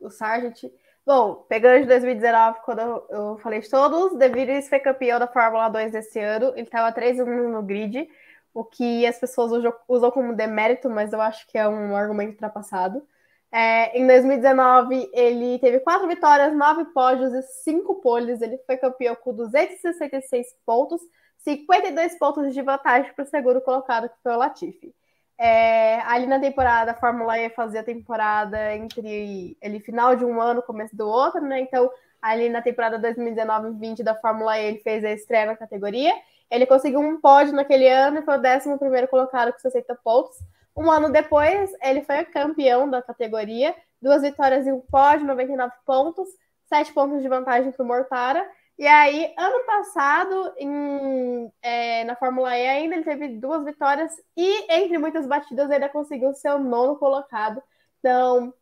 o 0.00 0.10
Sargent. 0.10 0.64
Bom, 1.04 1.44
pegando 1.48 1.82
de 1.82 1.88
2019, 1.88 2.60
quando 2.64 2.80
eu, 3.10 3.38
falei 3.38 3.60
de 3.60 3.68
todos, 3.68 4.16
De 4.16 4.28
Vries 4.28 4.68
foi 4.68 4.78
campeão 4.80 5.18
da 5.18 5.26
Fórmula 5.26 5.68
2 5.68 5.92
desse 5.92 6.20
ano. 6.20 6.52
Ele 6.54 6.62
estava 6.62 6.92
3 6.92 7.20
1 7.20 7.48
no 7.50 7.62
grid, 7.62 8.08
o 8.54 8.64
que 8.64 9.06
as 9.06 9.18
pessoas 9.18 9.52
usam, 9.52 9.74
usam 9.88 10.10
como 10.10 10.34
demérito, 10.34 10.88
mas 10.90 11.12
eu 11.12 11.20
acho 11.20 11.46
que 11.48 11.58
é 11.58 11.68
um 11.68 11.96
argumento 11.96 12.32
ultrapassado. 12.32 13.02
É, 13.50 13.98
em 13.98 14.06
2019, 14.06 15.10
ele 15.12 15.58
teve 15.58 15.80
quatro 15.80 16.08
vitórias, 16.08 16.56
nove 16.56 16.86
pódios 16.86 17.34
e 17.34 17.42
cinco 17.64 17.96
poles. 17.96 18.40
Ele 18.40 18.58
foi 18.66 18.76
campeão 18.76 19.14
com 19.16 19.34
266 19.34 20.46
pontos, 20.64 21.00
52 21.38 22.18
pontos 22.18 22.54
de 22.54 22.62
vantagem 22.62 23.12
para 23.14 23.24
o 23.24 23.28
segundo 23.28 23.60
colocado, 23.60 24.08
que 24.08 24.16
foi 24.22 24.32
o 24.32 24.38
Latifi. 24.38 24.94
É, 25.38 26.00
ali 26.02 26.26
na 26.26 26.38
temporada, 26.38 26.92
a 26.92 26.94
Fórmula 26.94 27.38
E 27.38 27.50
fazia 27.50 27.82
temporada 27.82 28.74
entre 28.74 29.56
ele 29.60 29.80
final 29.80 30.14
de 30.14 30.24
um 30.24 30.40
ano, 30.40 30.62
começo 30.62 30.96
do 30.96 31.08
outro, 31.08 31.40
né? 31.40 31.60
Então, 31.60 31.90
ali 32.20 32.48
na 32.48 32.62
temporada 32.62 32.98
2019-20 32.98 34.02
da 34.02 34.14
Fórmula 34.14 34.58
E, 34.58 34.64
ele 34.66 34.78
fez 34.78 35.04
a 35.04 35.10
estreia 35.10 35.46
na 35.46 35.56
categoria. 35.56 36.14
Ele 36.50 36.66
conseguiu 36.66 37.00
um 37.00 37.20
pódio 37.20 37.54
naquele 37.54 37.88
ano 37.88 38.18
e 38.18 38.22
foi 38.22 38.36
o 38.36 38.40
11 38.40 39.06
colocado 39.08 39.52
com 39.52 39.58
60 39.58 39.94
pontos. 39.96 40.36
Um 40.76 40.90
ano 40.90 41.10
depois, 41.10 41.70
ele 41.82 42.02
foi 42.02 42.24
campeão 42.24 42.88
da 42.88 43.02
categoria, 43.02 43.74
duas 44.00 44.22
vitórias 44.22 44.66
e 44.66 44.72
um 44.72 44.80
pódio, 44.80 45.26
99 45.26 45.72
pontos, 45.84 46.28
sete 46.66 46.92
pontos 46.92 47.20
de 47.20 47.28
vantagem 47.28 47.72
para 47.72 47.82
o 47.82 47.86
Mortara. 47.86 48.46
E 48.82 48.86
aí, 48.88 49.32
ano 49.38 49.64
passado, 49.64 50.54
em, 50.58 51.52
é, 51.62 52.02
na 52.02 52.16
Fórmula 52.16 52.58
E 52.58 52.66
ainda, 52.66 52.96
ele 52.96 53.04
teve 53.04 53.28
duas 53.28 53.64
vitórias 53.64 54.12
e, 54.36 54.74
entre 54.74 54.98
muitas 54.98 55.24
batidas, 55.24 55.70
ainda 55.70 55.88
conseguiu 55.88 56.30
o 56.30 56.58
nono 56.58 56.96
colocado. 56.96 57.62
Então, 58.00 58.52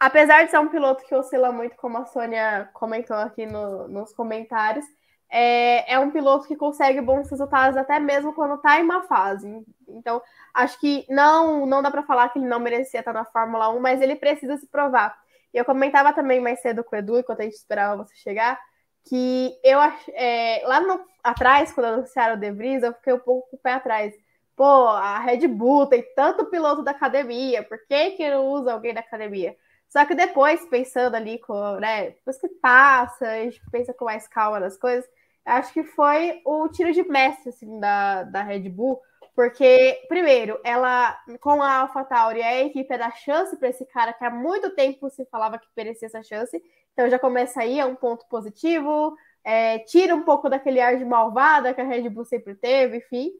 apesar 0.00 0.42
de 0.42 0.50
ser 0.50 0.58
um 0.58 0.66
piloto 0.68 1.04
que 1.04 1.14
oscila 1.14 1.52
muito, 1.52 1.76
como 1.76 1.98
a 1.98 2.06
Sônia 2.06 2.68
comentou 2.72 3.16
aqui 3.16 3.46
no, 3.46 3.86
nos 3.86 4.12
comentários, 4.12 4.84
é, 5.30 5.92
é, 5.94 5.96
um 6.00 6.10
piloto 6.10 6.48
que 6.48 6.56
consegue 6.56 7.00
bons 7.00 7.30
resultados 7.30 7.76
até 7.76 8.00
mesmo 8.00 8.34
quando 8.34 8.56
está 8.56 8.80
em 8.80 8.82
uma 8.82 9.04
fase. 9.04 9.64
Então, 9.86 10.20
acho 10.52 10.80
que 10.80 11.06
não, 11.08 11.64
não 11.66 11.82
dá 11.82 11.88
para 11.88 12.02
falar 12.02 12.30
que 12.30 12.40
ele 12.40 12.48
não 12.48 12.58
merecia 12.58 12.98
estar 12.98 13.12
na 13.12 13.24
Fórmula 13.24 13.70
1, 13.70 13.78
mas 13.78 14.00
ele 14.00 14.16
precisa 14.16 14.56
se 14.56 14.66
provar. 14.66 15.16
E 15.52 15.56
eu 15.56 15.64
comentava 15.64 16.12
também 16.12 16.40
mais 16.40 16.60
cedo 16.60 16.82
com 16.82 16.96
o 16.96 16.98
Edu, 16.98 17.20
enquanto 17.20 17.42
a 17.42 17.44
gente 17.44 17.54
esperava 17.54 18.04
você 18.04 18.16
chegar, 18.16 18.58
que 19.04 19.58
eu 19.62 19.78
é, 20.08 20.62
lá 20.66 20.80
no, 20.80 21.00
atrás, 21.22 21.72
quando 21.72 21.86
anunciaram 21.86 22.36
o 22.36 22.40
De 22.40 22.50
Vries, 22.50 22.82
eu 22.82 22.92
fiquei 22.94 23.12
um 23.12 23.18
pouco 23.18 23.50
com 23.50 23.56
o 23.56 23.60
pé 23.60 23.72
atrás. 23.74 24.14
Pô, 24.56 24.86
a 24.88 25.18
Red 25.18 25.48
Bull 25.48 25.86
tem 25.86 26.02
tanto 26.14 26.46
piloto 26.46 26.82
da 26.82 26.92
academia, 26.92 27.62
por 27.64 27.78
que, 27.86 28.12
que 28.12 28.30
não 28.30 28.46
usa 28.46 28.72
alguém 28.72 28.94
da 28.94 29.00
academia? 29.00 29.56
Só 29.88 30.04
que 30.04 30.14
depois, 30.14 30.64
pensando 30.68 31.16
ali, 31.16 31.38
com, 31.38 31.76
né, 31.76 32.10
depois 32.10 32.40
que 32.40 32.48
passa, 32.48 33.28
a 33.28 33.42
gente 33.42 33.60
pensa 33.70 33.92
com 33.94 34.04
mais 34.04 34.28
calma 34.28 34.60
nas 34.60 34.76
coisas, 34.76 35.08
acho 35.44 35.72
que 35.72 35.84
foi 35.84 36.40
o 36.44 36.68
tiro 36.68 36.92
de 36.92 37.02
mestre 37.02 37.50
assim, 37.50 37.80
da, 37.80 38.22
da 38.24 38.42
Red 38.42 38.68
Bull, 38.70 39.00
porque, 39.34 40.04
primeiro, 40.08 40.60
ela, 40.64 41.18
com 41.40 41.60
a 41.60 41.80
AlphaTauri, 41.80 42.40
a 42.40 42.62
equipe 42.62 42.96
dá 42.96 43.10
chance 43.10 43.56
para 43.56 43.68
esse 43.68 43.84
cara 43.86 44.12
que 44.12 44.24
há 44.24 44.30
muito 44.30 44.70
tempo 44.70 45.10
se 45.10 45.24
falava 45.26 45.58
que 45.58 45.66
merecia 45.76 46.06
essa 46.06 46.22
chance, 46.22 46.62
então 46.94 47.10
já 47.10 47.18
começa 47.18 47.60
aí, 47.60 47.78
é 47.78 47.84
um 47.84 47.96
ponto 47.96 48.24
positivo, 48.28 49.16
é, 49.44 49.80
tira 49.80 50.14
um 50.14 50.22
pouco 50.22 50.48
daquele 50.48 50.80
ar 50.80 50.96
de 50.96 51.04
malvada 51.04 51.74
que 51.74 51.80
a 51.80 51.84
Red 51.84 52.08
Bull 52.08 52.24
sempre 52.24 52.54
teve, 52.54 52.98
enfim. 52.98 53.32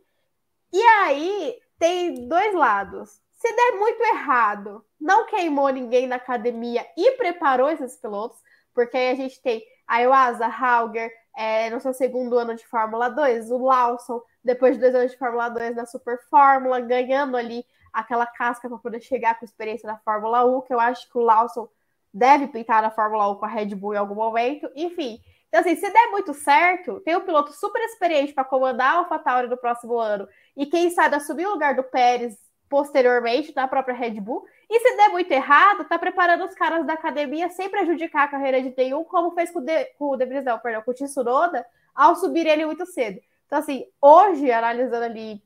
E 0.72 0.82
aí 0.82 1.58
tem 1.78 2.28
dois 2.28 2.52
lados. 2.52 3.22
Se 3.30 3.54
der 3.54 3.78
muito 3.78 4.02
errado, 4.02 4.84
não 5.00 5.26
queimou 5.26 5.68
ninguém 5.70 6.06
na 6.06 6.16
academia 6.16 6.84
e 6.96 7.12
preparou 7.12 7.70
esses 7.70 7.96
pilotos, 7.96 8.38
porque 8.74 8.96
aí 8.96 9.10
a 9.10 9.14
gente 9.14 9.40
tem 9.40 9.64
a 9.86 10.00
Iwasa, 10.02 10.46
Hauger, 10.46 11.12
é, 11.36 11.70
no 11.70 11.80
seu 11.80 11.92
segundo 11.92 12.38
ano 12.38 12.54
de 12.54 12.66
Fórmula 12.66 13.08
2, 13.08 13.50
o 13.50 13.58
Lawson, 13.58 14.20
depois 14.42 14.74
de 14.74 14.80
dois 14.80 14.94
anos 14.94 15.12
de 15.12 15.18
Fórmula 15.18 15.48
2 15.48 15.76
na 15.76 15.86
Super 15.86 16.18
Fórmula, 16.28 16.80
ganhando 16.80 17.36
ali 17.36 17.64
aquela 17.92 18.26
casca 18.26 18.68
para 18.68 18.78
poder 18.78 19.00
chegar 19.00 19.38
com 19.38 19.44
experiência 19.44 19.86
da 19.86 19.96
Fórmula 19.98 20.44
1, 20.44 20.62
que 20.62 20.74
eu 20.74 20.80
acho 20.80 21.08
que 21.10 21.18
o 21.18 21.22
Lawson 21.22 21.68
deve 22.14 22.46
pintar 22.46 22.80
na 22.80 22.92
Fórmula 22.92 23.28
1 23.32 23.34
com 23.34 23.44
a 23.44 23.48
Red 23.48 23.74
Bull 23.74 23.94
em 23.94 23.98
algum 23.98 24.14
momento, 24.14 24.70
enfim. 24.76 25.20
Então, 25.48 25.60
assim, 25.60 25.74
se 25.74 25.90
der 25.90 26.10
muito 26.10 26.32
certo, 26.32 27.00
tem 27.00 27.16
um 27.16 27.20
piloto 27.20 27.52
super 27.52 27.82
experiente 27.82 28.32
para 28.32 28.44
comandar 28.44 28.94
a 28.94 28.98
AlphaTauri 28.98 29.48
no 29.48 29.56
próximo 29.56 29.98
ano, 29.98 30.28
e 30.56 30.64
quem 30.66 30.90
sabe 30.90 31.16
assumir 31.16 31.46
o 31.46 31.50
lugar 31.50 31.74
do 31.74 31.82
Pérez 31.82 32.38
posteriormente 32.68 33.52
na 33.54 33.68
própria 33.68 33.94
Red 33.94 34.20
Bull. 34.20 34.44
E 34.68 34.80
se 34.80 34.96
der 34.96 35.10
muito 35.10 35.30
errado, 35.30 35.84
tá 35.84 35.98
preparando 35.98 36.44
os 36.44 36.54
caras 36.54 36.86
da 36.86 36.94
academia 36.94 37.48
sem 37.50 37.68
prejudicar 37.68 38.24
a 38.24 38.28
carreira 38.28 38.62
de 38.62 38.70
T1, 38.70 39.04
como 39.04 39.32
fez 39.32 39.50
com 39.50 39.58
o 39.58 39.62
De, 39.62 39.84
com 39.98 40.06
o 40.06 40.18
perdão, 40.18 40.82
com 40.82 40.90
o 40.90 40.94
Tsunoda, 40.94 41.64
ao 41.94 42.16
subir 42.16 42.46
ele 42.46 42.66
muito 42.66 42.86
cedo. 42.86 43.20
Então, 43.46 43.58
assim, 43.58 43.86
hoje, 44.00 44.50
analisando 44.50 45.04
ali 45.04 45.40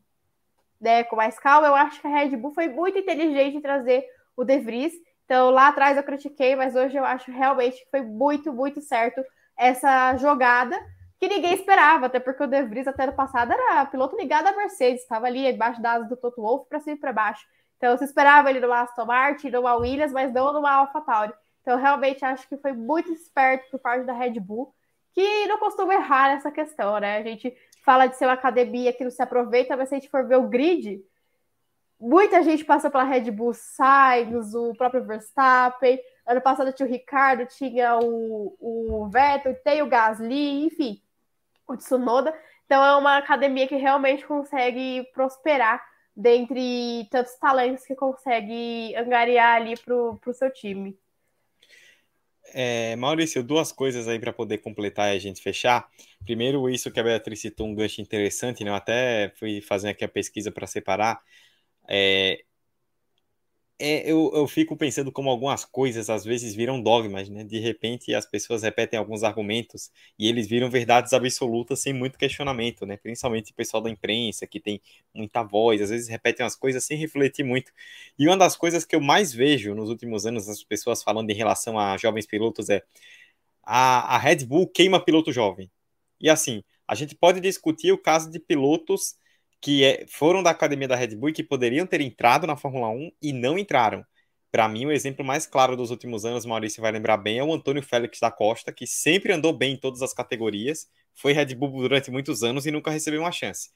né, 0.81 1.05
com 1.05 1.17
mais 1.17 1.39
calma, 1.39 1.67
eu 1.67 1.75
acho 1.75 2.01
que 2.01 2.07
a 2.07 2.11
Red 2.11 2.37
Bull 2.37 2.53
foi 2.53 2.69
muito 2.69 2.99
inteligente 2.99 3.57
em 3.57 3.61
trazer 3.61 4.07
o 4.37 4.45
De 4.45 4.59
Vries. 4.59 4.95
Então, 5.29 5.51
lá 5.51 5.69
atrás 5.69 5.95
eu 5.95 6.03
critiquei, 6.03 6.57
mas 6.57 6.75
hoje 6.75 6.97
eu 6.97 7.05
acho 7.05 7.31
realmente 7.31 7.85
que 7.85 7.91
foi 7.91 8.01
muito, 8.01 8.51
muito 8.51 8.81
certo 8.81 9.23
essa 9.59 10.17
jogada 10.17 10.75
que 11.21 11.29
ninguém 11.29 11.53
esperava, 11.53 12.07
até 12.07 12.19
porque 12.19 12.45
o 12.45 12.47
De 12.47 12.63
Vries 12.63 12.89
até 12.89 13.05
no 13.05 13.13
passado 13.13 13.53
era 13.53 13.85
piloto 13.85 14.17
ligado 14.17 14.47
à 14.47 14.57
Mercedes, 14.57 15.03
estava 15.03 15.27
ali 15.27 15.47
embaixo 15.47 15.83
da 15.83 15.93
asa 15.93 16.07
do 16.07 16.17
Toto 16.17 16.41
Wolff 16.41 16.67
para 16.67 16.81
cima 16.81 16.97
e 16.97 16.99
para 16.99 17.13
baixo. 17.13 17.45
Então, 17.77 17.95
se 17.99 18.05
esperava 18.05 18.49
ele 18.49 18.59
numa 18.59 18.81
Aston 18.81 19.05
Martin, 19.05 19.51
numa 19.51 19.75
Williams, 19.75 20.13
mas 20.13 20.33
não 20.33 20.51
numa 20.51 20.71
AlphaTauri. 20.71 21.35
Então, 21.61 21.77
realmente 21.77 22.25
acho 22.25 22.49
que 22.49 22.57
foi 22.57 22.73
muito 22.73 23.13
esperto 23.13 23.71
por 23.71 23.81
parte 23.81 24.07
da 24.07 24.15
Red 24.15 24.41
Bull 24.41 24.73
que 25.13 25.47
não 25.47 25.59
costuma 25.59 25.93
errar 25.93 26.31
nessa 26.33 26.51
questão, 26.51 26.99
né? 27.01 27.19
A 27.19 27.23
gente 27.23 27.55
fala 27.85 28.07
de 28.07 28.17
ser 28.17 28.25
uma 28.25 28.33
academia 28.33 28.95
que 28.95 29.05
não 29.05 29.11
se 29.11 29.23
aproveita, 29.23 29.77
mas 29.77 29.91
se 29.91 29.95
a 29.95 29.99
gente 29.99 30.09
for 30.09 30.27
ver 30.27 30.37
o 30.37 30.49
grid, 30.49 31.05
muita 32.01 32.43
gente 32.43 32.65
passa 32.65 32.91
pela 32.91 33.05
Red 33.05 33.31
Bull 33.31 33.55
Sainz, 33.55 34.55
o 34.55 34.75
próprio 34.75 35.05
Verstappen. 35.05 36.01
Ano 36.27 36.41
passado 36.41 36.73
tinha 36.73 36.87
o 36.87 36.91
Ricardo, 36.91 37.47
tinha 37.47 37.99
o, 37.99 38.57
o 38.61 39.09
Vettel, 39.09 39.55
tem 39.65 39.83
o 39.83 39.89
Gasly, 39.89 40.65
enfim, 40.65 41.03
o 41.67 41.77
Tsunoda. 41.77 42.35
Então 42.67 42.85
é 42.85 42.95
uma 42.97 43.17
academia 43.17 43.67
que 43.67 43.77
realmente 43.77 44.27
consegue 44.27 45.09
prosperar 45.15 45.83
dentre 46.15 47.07
tantos 47.11 47.35
talentos 47.37 47.87
que 47.87 47.95
consegue 47.95 48.95
angariar 48.97 49.57
ali 49.57 49.75
para 49.77 49.95
o 49.95 50.35
seu 50.35 50.53
time. 50.53 50.99
É, 52.55 52.97
Maurício, 52.97 53.43
duas 53.43 53.71
coisas 53.71 54.09
aí 54.09 54.19
para 54.19 54.33
poder 54.33 54.59
completar 54.59 55.13
e 55.13 55.17
a 55.17 55.21
gente 55.21 55.41
fechar. 55.41 55.89
Primeiro, 56.25 56.69
isso 56.69 56.91
que 56.91 56.99
a 56.99 57.03
Beatriz 57.03 57.41
citou, 57.41 57.67
um 57.67 57.75
gancho 57.75 58.01
interessante, 58.01 58.65
né? 58.65 58.71
Eu 58.71 58.75
até 58.75 59.33
fui 59.37 59.61
fazer 59.61 59.91
aqui 59.91 60.05
a 60.05 60.09
pesquisa 60.09 60.51
para 60.51 60.67
separar. 60.67 61.23
É, 61.89 62.45
é, 63.81 64.11
eu, 64.11 64.33
eu 64.35 64.49
fico 64.49 64.77
pensando 64.77 65.13
como 65.13 65.31
algumas 65.31 65.65
coisas 65.65 66.11
às 66.11 66.25
vezes 66.25 66.53
viram 66.53 66.83
dogmas, 66.83 67.29
né? 67.29 67.45
De 67.45 67.61
repente 67.61 68.13
as 68.13 68.27
pessoas 68.27 68.63
repetem 68.65 68.99
alguns 68.99 69.23
argumentos 69.23 69.93
e 70.19 70.29
eles 70.29 70.49
viram 70.49 70.69
verdades 70.69 71.13
absolutas 71.13 71.79
sem 71.81 71.93
muito 71.93 72.19
questionamento, 72.19 72.85
né? 72.85 72.97
Principalmente 72.97 73.53
o 73.53 73.55
pessoal 73.55 73.81
da 73.81 73.89
imprensa 73.89 74.49
que 74.49 74.59
tem 74.59 74.83
muita 75.15 75.45
voz, 75.45 75.81
às 75.81 75.91
vezes 75.91 76.09
repetem 76.09 76.45
as 76.45 76.57
coisas 76.57 76.85
sem 76.85 76.99
refletir 76.99 77.45
muito. 77.45 77.71
E 78.19 78.27
uma 78.27 78.37
das 78.37 78.57
coisas 78.57 78.85
que 78.85 78.97
eu 78.97 79.01
mais 79.01 79.33
vejo 79.33 79.75
nos 79.77 79.89
últimos 79.91 80.27
anos 80.27 80.49
as 80.49 80.65
pessoas 80.65 81.01
falando 81.03 81.31
em 81.31 81.35
relação 81.35 81.79
a 81.79 81.97
jovens 81.97 82.27
pilotos 82.27 82.69
é 82.69 82.83
a, 83.63 84.17
a 84.17 84.19
Red 84.19 84.45
Bull 84.47 84.67
queima 84.69 85.01
piloto 85.05 85.33
jovem. 85.33 85.71
E 86.21 86.29
assim, 86.29 86.65
a 86.87 86.95
gente 86.97 87.15
pode 87.15 87.41
discutir 87.41 87.93
o 87.93 87.99
caso 87.99 88.31
de 88.31 88.41
pilotos 88.41 89.17
que 89.61 89.85
é, 89.85 90.07
foram 90.09 90.43
da 90.43 90.51
academia 90.51 90.89
da 90.89 90.97
Red 90.97 91.17
Bull 91.17 91.31
e 91.31 91.33
que 91.33 91.43
poderiam 91.43 91.87
ter 91.87 92.01
entrado 92.01 92.47
na 92.47 92.57
Fórmula 92.57 92.89
1 92.89 93.11
e 93.21 93.33
não 93.33 93.59
entraram. 93.59 94.05
Para 94.51 94.69
mim, 94.69 94.87
o 94.87 94.93
exemplo 94.93 95.25
mais 95.25 95.47
claro 95.47 95.77
dos 95.77 95.91
últimos 95.91 96.25
anos, 96.25 96.47
Maurício 96.47 96.81
vai 96.81 96.91
lembrar 96.91 97.19
bem, 97.19 97.39
é 97.39 97.45
o 97.45 97.53
Antônio 97.53 97.83
Félix 97.83 98.19
da 98.21 98.31
Costa, 98.31 98.73
que 98.73 98.87
sempre 98.87 99.33
andou 99.33 99.53
bem 99.53 99.75
em 99.75 99.77
todas 99.77 100.01
as 100.01 100.15
categorias, 100.15 100.89
foi 101.15 101.33
Red 101.33 101.55
Bull 101.55 101.71
durante 101.71 102.11
muitos 102.11 102.43
anos 102.43 102.65
e 102.65 102.71
nunca 102.71 102.91
recebeu 102.91 103.21
uma 103.21 103.33
chance. 103.33 103.71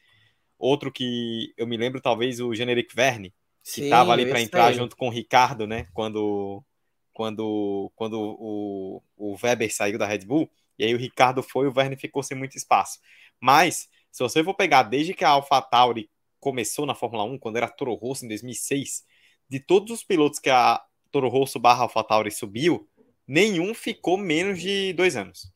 Outro 0.58 0.90
que 0.90 1.52
eu 1.58 1.66
me 1.66 1.76
lembro, 1.76 2.00
talvez, 2.00 2.40
o 2.40 2.54
Generic 2.54 2.94
Verne, 2.94 3.34
que 3.64 3.82
estava 3.82 4.12
ali 4.12 4.26
para 4.26 4.40
entrar 4.40 4.66
aí. 4.66 4.74
junto 4.74 4.96
com 4.96 5.08
o 5.08 5.10
Ricardo, 5.10 5.66
né? 5.66 5.86
Quando, 5.92 6.64
quando, 7.12 7.92
quando 7.94 8.18
o, 8.18 9.02
o 9.16 9.36
Weber 9.42 9.74
saiu 9.74 9.98
da 9.98 10.06
Red 10.06 10.20
Bull, 10.20 10.48
e 10.78 10.84
aí 10.84 10.94
o 10.94 10.98
Ricardo 10.98 11.42
foi, 11.42 11.66
o 11.66 11.72
Verne 11.72 11.96
ficou 11.96 12.22
sem 12.22 12.36
muito 12.36 12.56
espaço. 12.56 12.98
Mas 13.40 13.88
se 14.12 14.22
você 14.22 14.44
for 14.44 14.54
pegar 14.54 14.84
desde 14.84 15.14
que 15.14 15.24
a 15.24 15.30
AlphaTauri 15.30 16.10
começou 16.38 16.84
na 16.84 16.94
Fórmula 16.94 17.24
1, 17.24 17.38
quando 17.38 17.56
era 17.56 17.66
Toro 17.66 17.94
Rosso 17.94 18.26
em 18.26 18.28
2006, 18.28 19.04
de 19.48 19.58
todos 19.58 19.90
os 19.90 20.04
pilotos 20.04 20.38
que 20.38 20.50
a 20.50 20.84
Toro 21.10 21.28
Rosso 21.28 21.58
barra 21.58 21.82
AlphaTauri 21.82 22.30
subiu, 22.30 22.88
nenhum 23.26 23.72
ficou 23.72 24.18
menos 24.18 24.60
de 24.60 24.92
dois 24.92 25.16
anos. 25.16 25.50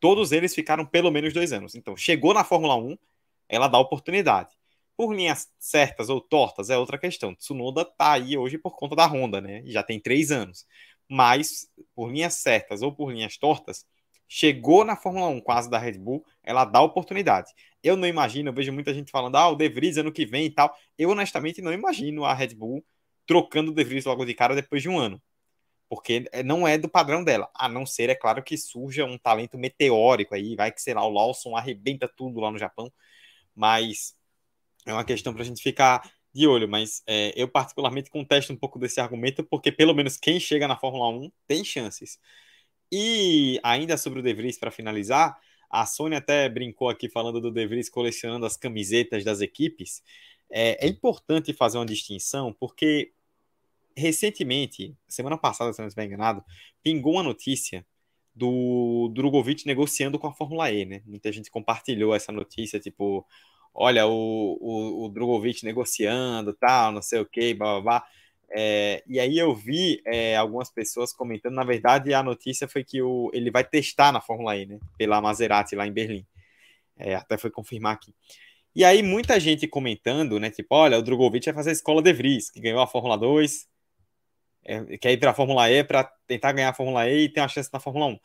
Todos 0.00 0.32
eles 0.32 0.54
ficaram 0.54 0.84
pelo 0.84 1.10
menos 1.10 1.32
dois 1.32 1.52
anos. 1.52 1.74
Então, 1.74 1.96
chegou 1.96 2.34
na 2.34 2.42
Fórmula 2.42 2.74
1, 2.76 2.98
ela 3.48 3.68
dá 3.68 3.78
oportunidade. 3.78 4.50
Por 4.96 5.14
linhas 5.14 5.48
certas 5.58 6.08
ou 6.08 6.20
tortas 6.20 6.70
é 6.70 6.76
outra 6.76 6.98
questão. 6.98 7.34
Tsunoda 7.34 7.84
tá 7.84 8.12
aí 8.12 8.36
hoje 8.36 8.58
por 8.58 8.76
conta 8.76 8.96
da 8.96 9.06
Honda, 9.06 9.40
né? 9.40 9.62
Já 9.66 9.82
tem 9.82 10.00
três 10.00 10.30
anos. 10.30 10.66
Mas, 11.08 11.68
por 11.94 12.10
linhas 12.10 12.34
certas 12.34 12.82
ou 12.82 12.92
por 12.92 13.12
linhas 13.12 13.36
tortas, 13.36 13.86
chegou 14.28 14.84
na 14.84 14.96
Fórmula 14.96 15.28
1 15.28 15.40
quase 15.40 15.70
da 15.70 15.78
Red 15.78 15.98
Bull, 15.98 16.24
ela 16.42 16.64
dá 16.64 16.80
oportunidade. 16.80 17.52
Eu 17.82 17.96
não 17.96 18.08
imagino, 18.08 18.48
eu 18.50 18.54
vejo 18.54 18.72
muita 18.72 18.94
gente 18.94 19.10
falando, 19.10 19.36
ah, 19.36 19.48
o 19.48 19.56
De 19.56 19.68
Vries 19.68 19.96
ano 19.96 20.12
que 20.12 20.26
vem 20.26 20.46
e 20.46 20.50
tal. 20.50 20.74
Eu 20.98 21.10
honestamente 21.10 21.60
não 21.62 21.72
imagino 21.72 22.24
a 22.24 22.34
Red 22.34 22.54
Bull 22.54 22.84
trocando 23.26 23.70
o 23.70 23.74
De 23.74 23.84
Vries 23.84 24.04
logo 24.04 24.24
de 24.24 24.34
cara 24.34 24.54
depois 24.54 24.82
de 24.82 24.88
um 24.88 24.98
ano. 24.98 25.22
Porque 25.88 26.24
é, 26.32 26.42
não 26.42 26.66
é 26.66 26.78
do 26.78 26.88
padrão 26.88 27.22
dela. 27.22 27.50
A 27.54 27.68
não 27.68 27.86
ser, 27.86 28.10
é 28.10 28.14
claro, 28.14 28.42
que 28.42 28.56
surja 28.56 29.04
um 29.04 29.18
talento 29.18 29.58
meteórico 29.58 30.34
aí, 30.34 30.56
vai 30.56 30.72
que, 30.72 30.80
sei 30.82 30.94
lá, 30.94 31.04
o 31.06 31.10
Lawson 31.10 31.56
arrebenta 31.56 32.08
tudo 32.08 32.40
lá 32.40 32.50
no 32.50 32.58
Japão. 32.58 32.92
Mas 33.54 34.14
é 34.86 34.92
uma 34.92 35.04
questão 35.04 35.32
para 35.32 35.42
a 35.42 35.46
gente 35.46 35.62
ficar 35.62 36.10
de 36.32 36.46
olho. 36.46 36.68
Mas 36.68 37.02
é, 37.06 37.32
eu, 37.36 37.48
particularmente, 37.48 38.10
contesto 38.10 38.52
um 38.52 38.56
pouco 38.56 38.78
desse 38.78 39.00
argumento, 39.00 39.44
porque 39.44 39.70
pelo 39.70 39.94
menos 39.94 40.16
quem 40.16 40.40
chega 40.40 40.66
na 40.66 40.76
Fórmula 40.76 41.08
1 41.08 41.30
tem 41.46 41.64
chances. 41.64 42.18
E 42.96 43.58
ainda 43.64 43.96
sobre 43.96 44.20
o 44.20 44.22
De 44.22 44.32
Vries, 44.32 44.56
para 44.56 44.70
finalizar, 44.70 45.36
a 45.68 45.84
Sônia 45.84 46.18
até 46.18 46.48
brincou 46.48 46.88
aqui 46.88 47.08
falando 47.08 47.40
do 47.40 47.50
De 47.50 47.66
Vries 47.66 47.88
colecionando 47.88 48.46
as 48.46 48.56
camisetas 48.56 49.24
das 49.24 49.40
equipes. 49.40 50.00
É, 50.48 50.86
é 50.86 50.88
importante 50.88 51.52
fazer 51.52 51.76
uma 51.76 51.86
distinção, 51.86 52.52
porque 52.52 53.10
recentemente, 53.96 54.96
semana 55.08 55.36
passada, 55.36 55.72
se 55.72 55.80
não 55.80 55.88
estiver 55.88 56.04
enganado, 56.04 56.44
pingou 56.84 57.14
uma 57.14 57.24
notícia 57.24 57.84
do 58.32 59.10
Drogovic 59.12 59.66
negociando 59.66 60.16
com 60.16 60.28
a 60.28 60.32
Fórmula 60.32 60.70
E, 60.70 60.84
né? 60.84 61.02
Muita 61.04 61.32
gente 61.32 61.50
compartilhou 61.50 62.14
essa 62.14 62.30
notícia, 62.30 62.78
tipo, 62.78 63.26
olha, 63.74 64.06
o, 64.06 64.56
o, 64.60 65.06
o 65.06 65.08
Drogovic 65.08 65.64
negociando, 65.64 66.54
tal, 66.54 66.92
não 66.92 67.02
sei 67.02 67.18
o 67.18 67.26
que, 67.26 67.54
blá, 67.54 67.80
blá, 67.80 67.82
blá. 67.82 68.06
É, 68.56 69.02
e 69.08 69.18
aí 69.18 69.36
eu 69.36 69.52
vi 69.52 70.00
é, 70.06 70.36
algumas 70.36 70.70
pessoas 70.70 71.12
comentando, 71.12 71.54
na 71.54 71.64
verdade 71.64 72.14
a 72.14 72.22
notícia 72.22 72.68
foi 72.68 72.84
que 72.84 73.02
o, 73.02 73.28
ele 73.34 73.50
vai 73.50 73.64
testar 73.64 74.12
na 74.12 74.20
Fórmula 74.20 74.56
E, 74.56 74.64
né? 74.64 74.78
Pela 74.96 75.20
Maserati 75.20 75.74
lá 75.74 75.86
em 75.86 75.92
Berlim. 75.92 76.24
É, 76.96 77.16
até 77.16 77.36
foi 77.36 77.50
confirmar 77.50 77.94
aqui. 77.94 78.14
E 78.74 78.84
aí 78.84 79.02
muita 79.02 79.40
gente 79.40 79.66
comentando, 79.66 80.38
né? 80.38 80.50
Tipo, 80.50 80.76
olha, 80.76 80.98
o 80.98 81.02
Drogovic 81.02 81.44
vai 81.46 81.54
fazer 81.54 81.70
a 81.70 81.72
escola 81.72 82.00
de 82.00 82.12
Vries, 82.12 82.50
que 82.50 82.60
ganhou 82.60 82.80
a 82.80 82.86
Fórmula 82.86 83.18
2, 83.18 83.68
é, 84.64 84.98
quer 84.98 85.12
ir 85.12 85.18
para 85.18 85.32
a 85.32 85.34
Fórmula 85.34 85.70
E 85.70 85.82
para 85.84 86.04
tentar 86.26 86.52
ganhar 86.52 86.70
a 86.70 86.74
Fórmula 86.74 87.08
E 87.08 87.24
e 87.24 87.28
ter 87.28 87.40
uma 87.40 87.48
chance 87.48 87.70
na 87.72 87.80
Fórmula 87.80 88.06
1. 88.06 88.18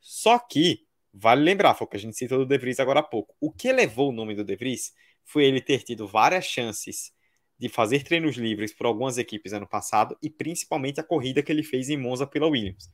Só 0.00 0.38
que, 0.38 0.86
vale 1.12 1.42
lembrar, 1.42 1.74
foi 1.74 1.86
o 1.86 1.90
que 1.90 1.96
a 1.96 2.00
gente 2.00 2.16
citou 2.16 2.38
do 2.38 2.46
De 2.46 2.58
Vries 2.58 2.78
agora 2.80 3.00
há 3.00 3.02
pouco. 3.02 3.34
O 3.40 3.50
que 3.52 3.72
levou 3.72 4.10
o 4.10 4.12
nome 4.12 4.34
do 4.36 4.44
De 4.44 4.54
Vries 4.56 4.92
foi 5.24 5.44
ele 5.44 5.60
ter 5.60 5.82
tido 5.82 6.06
várias 6.06 6.44
chances 6.44 7.12
de 7.62 7.68
fazer 7.68 8.02
treinos 8.02 8.34
livres 8.34 8.72
por 8.72 8.86
algumas 8.86 9.18
equipes 9.18 9.52
ano 9.52 9.68
passado 9.68 10.18
e 10.20 10.28
principalmente 10.28 10.98
a 10.98 11.04
corrida 11.04 11.44
que 11.44 11.52
ele 11.52 11.62
fez 11.62 11.88
em 11.88 11.96
Monza 11.96 12.26
pela 12.26 12.48
Williams. 12.48 12.90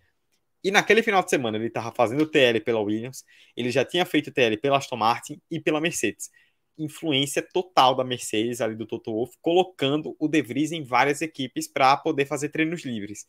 E 0.63 0.71
naquele 0.71 1.03
final 1.03 1.23
de 1.23 1.31
semana 1.31 1.57
ele 1.57 1.69
estava 1.69 1.91
fazendo 1.91 2.27
TL 2.27 2.61
pela 2.63 2.79
Williams, 2.79 3.25
ele 3.57 3.71
já 3.71 3.83
tinha 3.83 4.05
feito 4.05 4.31
TL 4.31 4.59
pela 4.61 4.77
Aston 4.77 4.97
Martin 4.97 5.41
e 5.51 5.59
pela 5.59 5.81
Mercedes. 5.81 6.31
Influência 6.77 7.41
total 7.41 7.95
da 7.95 8.05
Mercedes 8.05 8.61
ali 8.61 8.77
do 8.77 8.85
Toto 8.85 9.11
Wolff, 9.11 9.39
colocando 9.41 10.15
o 10.19 10.29
De 10.29 10.43
Vries 10.43 10.71
em 10.71 10.85
várias 10.85 11.23
equipes 11.23 11.67
para 11.67 11.97
poder 11.97 12.27
fazer 12.27 12.51
treinos 12.51 12.85
livres, 12.85 13.27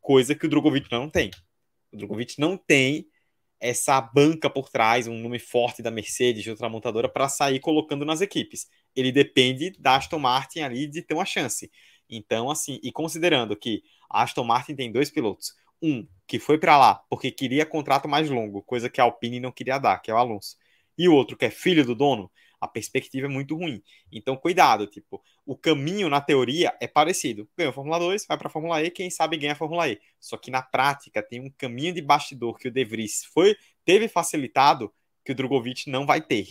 coisa 0.00 0.36
que 0.36 0.46
o 0.46 0.48
Drogovic 0.48 0.88
não 0.92 1.10
tem. 1.10 1.32
O 1.92 1.96
Drogovic 1.96 2.38
não 2.38 2.56
tem 2.56 3.08
essa 3.60 4.00
banca 4.00 4.50
por 4.50 4.68
trás, 4.68 5.06
um 5.06 5.18
nome 5.18 5.38
forte 5.38 5.82
da 5.82 5.90
Mercedes, 5.90 6.42
de 6.42 6.50
outra 6.50 6.68
montadora, 6.68 7.08
para 7.08 7.28
sair 7.28 7.60
colocando 7.60 8.04
nas 8.04 8.20
equipes. 8.20 8.66
Ele 8.94 9.10
depende 9.12 9.70
da 9.78 9.96
Aston 9.96 10.18
Martin 10.18 10.60
ali 10.60 10.86
de 10.86 11.02
ter 11.02 11.14
uma 11.14 11.24
chance. 11.24 11.70
Então, 12.08 12.50
assim, 12.50 12.78
e 12.82 12.92
considerando 12.92 13.56
que 13.56 13.82
a 14.10 14.22
Aston 14.22 14.44
Martin 14.44 14.74
tem 14.74 14.92
dois 14.92 15.10
pilotos, 15.10 15.54
um 15.82 16.06
que 16.26 16.38
foi 16.38 16.58
para 16.58 16.78
lá 16.78 16.94
porque 17.10 17.30
queria 17.30 17.66
contrato 17.66 18.08
mais 18.08 18.30
longo, 18.30 18.62
coisa 18.62 18.88
que 18.88 19.00
a 19.00 19.04
Alpine 19.04 19.40
não 19.40 19.52
queria 19.52 19.78
dar, 19.78 19.98
que 20.00 20.10
é 20.10 20.14
o 20.14 20.16
Alonso, 20.16 20.56
e 20.96 21.08
o 21.08 21.14
outro 21.14 21.36
que 21.36 21.44
é 21.44 21.50
filho 21.50 21.84
do 21.84 21.94
dono, 21.94 22.30
a 22.66 22.68
perspectiva 22.68 23.26
é 23.26 23.30
muito 23.30 23.56
ruim. 23.56 23.82
Então, 24.12 24.36
cuidado, 24.36 24.86
tipo, 24.86 25.22
o 25.44 25.56
caminho 25.56 26.08
na 26.08 26.20
teoria 26.20 26.76
é 26.80 26.86
parecido. 26.86 27.48
Ganha 27.56 27.70
a 27.70 27.72
Fórmula 27.72 27.98
2, 27.98 28.26
vai 28.26 28.36
para 28.36 28.48
a 28.48 28.50
Fórmula 28.50 28.82
E, 28.82 28.90
quem 28.90 29.10
sabe 29.10 29.36
ganha 29.36 29.52
a 29.52 29.56
Fórmula 29.56 29.88
E. 29.88 30.00
Só 30.20 30.36
que 30.36 30.50
na 30.50 30.62
prática 30.62 31.22
tem 31.22 31.40
um 31.40 31.50
caminho 31.50 31.92
de 31.92 32.02
bastidor 32.02 32.58
que 32.58 32.68
o 32.68 32.70
De 32.70 32.84
Vries 32.84 33.24
foi, 33.32 33.56
teve 33.84 34.08
facilitado 34.08 34.92
que 35.24 35.32
o 35.32 35.34
Drogovic 35.34 35.90
não 35.90 36.06
vai 36.06 36.20
ter. 36.20 36.46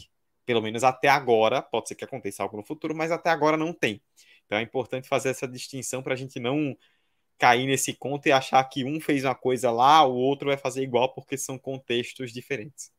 Pelo 0.45 0.61
menos 0.61 0.83
até 0.83 1.07
agora, 1.07 1.61
pode 1.61 1.87
ser 1.87 1.95
que 1.95 2.03
aconteça 2.03 2.43
algo 2.43 2.57
no 2.57 2.63
futuro, 2.63 2.95
mas 2.95 3.11
até 3.11 3.29
agora 3.29 3.57
não 3.57 3.73
tem. 3.73 4.01
Então 4.45 4.57
é 4.57 4.61
importante 4.61 5.07
fazer 5.07 5.29
essa 5.29 5.47
distinção 5.47 6.03
para 6.03 6.13
a 6.13 6.17
gente 6.17 6.39
não 6.39 6.77
cair 7.37 7.65
nesse 7.65 7.93
conto 7.93 8.27
e 8.27 8.31
achar 8.31 8.63
que 8.65 8.85
um 8.85 8.99
fez 8.99 9.25
uma 9.25 9.35
coisa 9.35 9.71
lá, 9.71 10.05
o 10.05 10.15
outro 10.15 10.47
vai 10.47 10.57
fazer 10.57 10.83
igual, 10.83 11.13
porque 11.13 11.37
são 11.37 11.57
contextos 11.57 12.31
diferentes. 12.31 12.91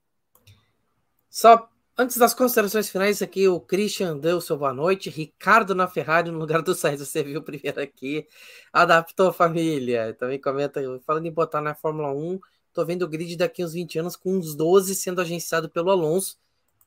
Só 1.31 1.69
Antes 1.99 2.19
das 2.19 2.35
considerações 2.35 2.91
finais, 2.91 3.23
aqui 3.23 3.49
o 3.49 3.59
Christian 3.59 4.19
deu 4.19 4.39
seu 4.39 4.59
boa 4.59 4.75
noite. 4.75 5.09
Ricardo 5.09 5.75
na 5.75 5.89
Ferrari 5.89 6.31
no 6.31 6.39
lugar 6.39 6.61
do 6.61 6.75
Sainz. 6.75 7.01
Você 7.01 7.23
viu 7.23 7.43
primeiro 7.43 7.81
aqui. 7.81 8.29
Adaptou 8.71 9.29
a 9.29 9.33
família. 9.33 10.13
Também 10.13 10.39
comenta, 10.39 10.79
falando 11.07 11.25
em 11.25 11.33
botar 11.33 11.63
na 11.63 11.75
Fórmula 11.75 12.13
1, 12.13 12.39
tô 12.75 12.85
vendo 12.85 13.05
o 13.05 13.09
grid 13.09 13.35
daqui 13.39 13.65
uns 13.65 13.73
20 13.73 13.99
anos 14.01 14.15
com 14.15 14.37
uns 14.37 14.55
12 14.55 14.95
sendo 14.95 15.23
agenciado 15.23 15.71
pelo 15.71 15.91
Alonso. 15.91 16.37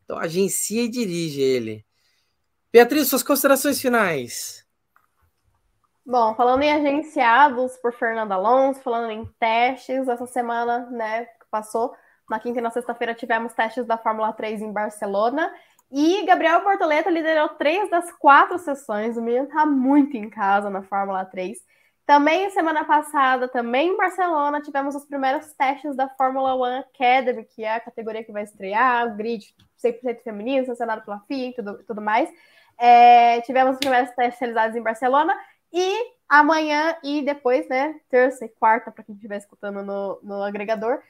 Então 0.04 0.16
agencia 0.20 0.84
e 0.84 0.88
dirige 0.88 1.42
ele. 1.42 1.84
Beatriz, 2.72 3.08
suas 3.08 3.24
considerações 3.24 3.82
finais. 3.82 4.64
Bom, 6.06 6.36
falando 6.36 6.62
em 6.62 6.72
agenciados 6.72 7.76
por 7.78 7.94
Fernando 7.94 8.32
Alonso, 8.32 8.80
falando 8.82 9.10
em 9.10 9.26
testes, 9.40 10.08
essa 10.08 10.28
semana, 10.28 10.88
né, 10.92 11.26
que 11.26 11.48
passou, 11.50 11.96
Na 12.30 12.40
quinta 12.40 12.60
e 12.60 12.62
na 12.62 12.70
sexta-feira 12.70 13.16
tivemos 13.16 13.54
testes 13.54 13.86
da 13.86 13.98
Fórmula 13.98 14.32
3 14.32 14.62
em 14.62 14.72
Barcelona. 14.72 15.52
E 15.92 16.24
Gabriel 16.26 16.64
Bortoleto 16.64 17.10
liderou 17.10 17.50
três 17.50 17.90
das 17.90 18.12
quatro 18.12 18.60
sessões. 18.60 19.18
O 19.18 19.22
menino 19.22 19.46
está 19.46 19.66
muito 19.66 20.16
em 20.16 20.30
casa 20.30 20.70
na 20.70 20.84
Fórmula 20.84 21.26
3. 21.26 21.58
Também 22.06 22.50
semana 22.50 22.84
passada, 22.86 23.48
também 23.48 23.90
em 23.90 23.98
Barcelona, 23.98 24.62
tivemos 24.62 24.96
os 24.96 25.06
primeiros 25.06 25.54
testes 25.54 25.96
da 25.96 26.10
Fórmula 26.10 26.56
One 26.56 26.80
Academy, 26.80 27.44
que 27.44 27.64
é 27.64 27.76
a 27.76 27.80
categoria 27.80 28.24
que 28.24 28.32
vai 28.32 28.44
estrear, 28.44 29.08
o 29.08 29.16
grid 29.16 29.54
100% 29.84 30.24
feminino, 30.24 30.66
sancionado 30.66 31.04
pela 31.04 31.20
FIA 31.28 31.50
e 31.50 31.54
tudo, 31.54 31.84
tudo 31.84 32.02
mais. 32.02 32.28
É, 32.80 33.42
tivemos 33.42 33.74
os 33.74 33.80
primeiros 33.80 34.10
testes 34.12 34.40
realizados 34.40 34.76
em 34.76 34.82
Barcelona 34.82 35.40
e 35.72 36.14
amanhã 36.28 36.96
e 37.04 37.22
depois, 37.22 37.68
né, 37.68 38.00
terça 38.10 38.46
e 38.46 38.50
quarta, 38.50 38.92
para 38.92 39.04
quem 39.04 39.14
estiver 39.14 39.38
escutando 39.38 39.84
no, 39.84 40.20
no 40.24 40.42
agregador, 40.42 41.04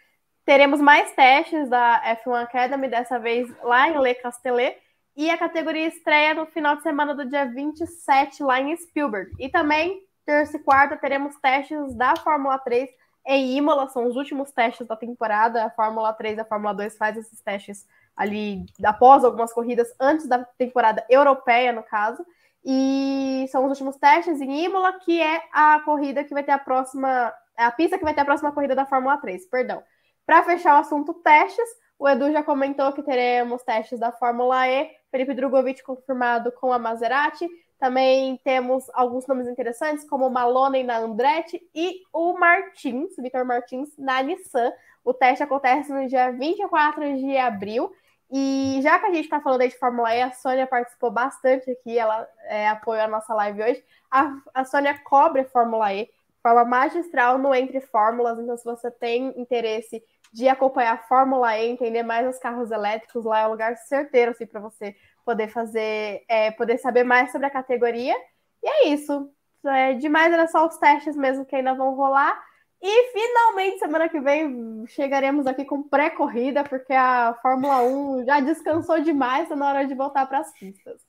teremos 0.49 0.81
mais 0.81 1.11
testes 1.11 1.69
da 1.69 2.01
F1 2.25 2.41
Academy, 2.41 2.87
dessa 2.87 3.19
vez 3.19 3.47
lá 3.61 3.87
em 3.87 4.01
Le 4.01 4.15
Castellet, 4.15 4.75
e 5.15 5.29
a 5.29 5.37
categoria 5.37 5.85
estreia 5.85 6.33
no 6.33 6.47
final 6.47 6.75
de 6.75 6.81
semana 6.81 7.13
do 7.13 7.23
dia 7.23 7.45
27 7.45 8.41
lá 8.41 8.59
em 8.59 8.75
Spielberg. 8.75 9.31
E 9.37 9.47
também 9.47 10.01
terça 10.25 10.57
e 10.57 10.59
quarta 10.59 10.97
teremos 10.97 11.35
testes 11.35 11.93
da 11.93 12.15
Fórmula 12.15 12.57
3 12.57 12.89
em 13.27 13.57
Imola, 13.57 13.89
são 13.89 14.07
os 14.07 14.15
últimos 14.15 14.51
testes 14.51 14.87
da 14.87 14.95
temporada. 14.95 15.65
A 15.65 15.69
Fórmula 15.69 16.11
3 16.13 16.39
e 16.39 16.41
a 16.41 16.45
Fórmula 16.45 16.73
2 16.73 16.97
faz 16.97 17.15
esses 17.15 17.39
testes 17.41 17.85
ali 18.17 18.65
após 18.83 19.23
algumas 19.23 19.53
corridas, 19.53 19.93
antes 19.99 20.27
da 20.27 20.43
temporada 20.57 21.05
europeia, 21.11 21.71
no 21.71 21.83
caso. 21.83 22.25
E 22.65 23.45
são 23.51 23.65
os 23.65 23.69
últimos 23.69 23.97
testes 23.97 24.41
em 24.41 24.65
Imola, 24.65 24.93
que 24.93 25.21
é 25.21 25.43
a 25.53 25.79
corrida 25.81 26.23
que 26.23 26.33
vai 26.33 26.41
ter 26.41 26.53
a 26.53 26.57
próxima. 26.57 27.31
A 27.55 27.69
pista 27.69 27.99
que 27.99 28.03
vai 28.03 28.15
ter 28.15 28.21
a 28.21 28.25
próxima 28.25 28.51
corrida 28.51 28.73
da 28.73 28.87
Fórmula 28.87 29.15
3, 29.17 29.45
perdão. 29.45 29.83
Para 30.29 30.43
fechar 30.43 30.75
o 30.75 30.81
assunto 30.81 31.11
testes, 31.11 31.67
o 31.97 32.07
Edu 32.07 32.31
já 32.31 32.43
comentou 32.43 32.93
que 32.93 33.01
teremos 33.01 33.63
testes 33.63 33.99
da 33.99 34.11
Fórmula 34.11 34.67
E, 34.69 34.87
Felipe 35.09 35.33
Drogovic 35.33 35.81
confirmado 35.81 36.51
com 36.51 36.71
a 36.71 36.77
Maserati, 36.77 37.49
também 37.79 38.39
temos 38.43 38.87
alguns 38.93 39.25
nomes 39.25 39.47
interessantes, 39.47 40.07
como 40.07 40.27
o 40.27 40.29
Maloney 40.29 40.83
na 40.83 40.99
Andretti 40.99 41.59
e 41.73 42.03
o 42.13 42.37
Martins, 42.37 43.15
Vitor 43.17 43.43
Martins, 43.43 43.89
na 43.97 44.21
Nissan. 44.21 44.71
O 45.03 45.15
teste 45.15 45.41
acontece 45.41 45.91
no 45.91 46.07
dia 46.07 46.31
24 46.31 47.17
de 47.17 47.35
abril. 47.35 47.91
E 48.31 48.79
já 48.83 48.99
que 48.99 49.07
a 49.07 49.11
gente 49.11 49.23
está 49.23 49.41
falando 49.41 49.61
aí 49.61 49.69
de 49.69 49.79
Fórmula 49.79 50.15
E, 50.15 50.21
a 50.21 50.31
Sônia 50.31 50.67
participou 50.67 51.09
bastante 51.09 51.71
aqui, 51.71 51.97
ela 51.97 52.29
é, 52.43 52.67
apoiou 52.67 53.03
a 53.03 53.07
nossa 53.07 53.33
live 53.33 53.63
hoje. 53.63 53.83
A, 54.11 54.31
a 54.53 54.63
Sônia 54.63 54.95
cobre 55.03 55.43
Fórmula 55.45 55.91
E, 55.91 56.07
forma 56.43 56.63
magistral 56.65 57.39
no 57.39 57.51
Entre 57.55 57.81
Fórmulas, 57.81 58.37
então 58.37 58.55
se 58.55 58.63
você 58.63 58.91
tem 58.91 59.33
interesse 59.35 60.03
de 60.31 60.47
acompanhar 60.47 60.93
a 60.93 61.07
Fórmula 61.07 61.57
E, 61.57 61.69
entender 61.69 62.03
mais 62.03 62.27
os 62.27 62.39
carros 62.39 62.71
elétricos, 62.71 63.25
lá 63.25 63.39
é 63.39 63.47
um 63.47 63.51
lugar 63.51 63.75
certeiro 63.77 64.31
assim, 64.31 64.45
para 64.45 64.59
você 64.59 64.95
poder 65.25 65.47
fazer, 65.49 66.23
é, 66.27 66.51
poder 66.51 66.77
saber 66.77 67.03
mais 67.03 67.31
sobre 67.31 67.47
a 67.47 67.51
categoria. 67.51 68.15
E 68.63 68.67
é 68.67 68.87
isso. 68.89 69.31
É, 69.65 69.93
demais 69.93 70.31
era 70.31 70.47
só 70.47 70.65
os 70.65 70.77
testes 70.77 71.15
mesmo 71.15 71.45
que 71.45 71.55
ainda 71.55 71.73
vão 71.73 71.95
rolar. 71.95 72.41
E 72.81 73.11
finalmente, 73.11 73.79
semana 73.79 74.07
que 74.07 74.21
vem, 74.21 74.85
chegaremos 74.87 75.45
aqui 75.45 75.65
com 75.65 75.83
pré-corrida, 75.83 76.63
porque 76.63 76.93
a 76.93 77.37
Fórmula 77.41 77.81
1 77.81 78.25
já 78.25 78.39
descansou 78.39 79.01
demais, 79.01 79.43
está 79.43 79.55
na 79.55 79.67
hora 79.67 79.85
de 79.85 79.93
voltar 79.93 80.25
para 80.27 80.39
as 80.39 80.53
pistas. 80.53 81.01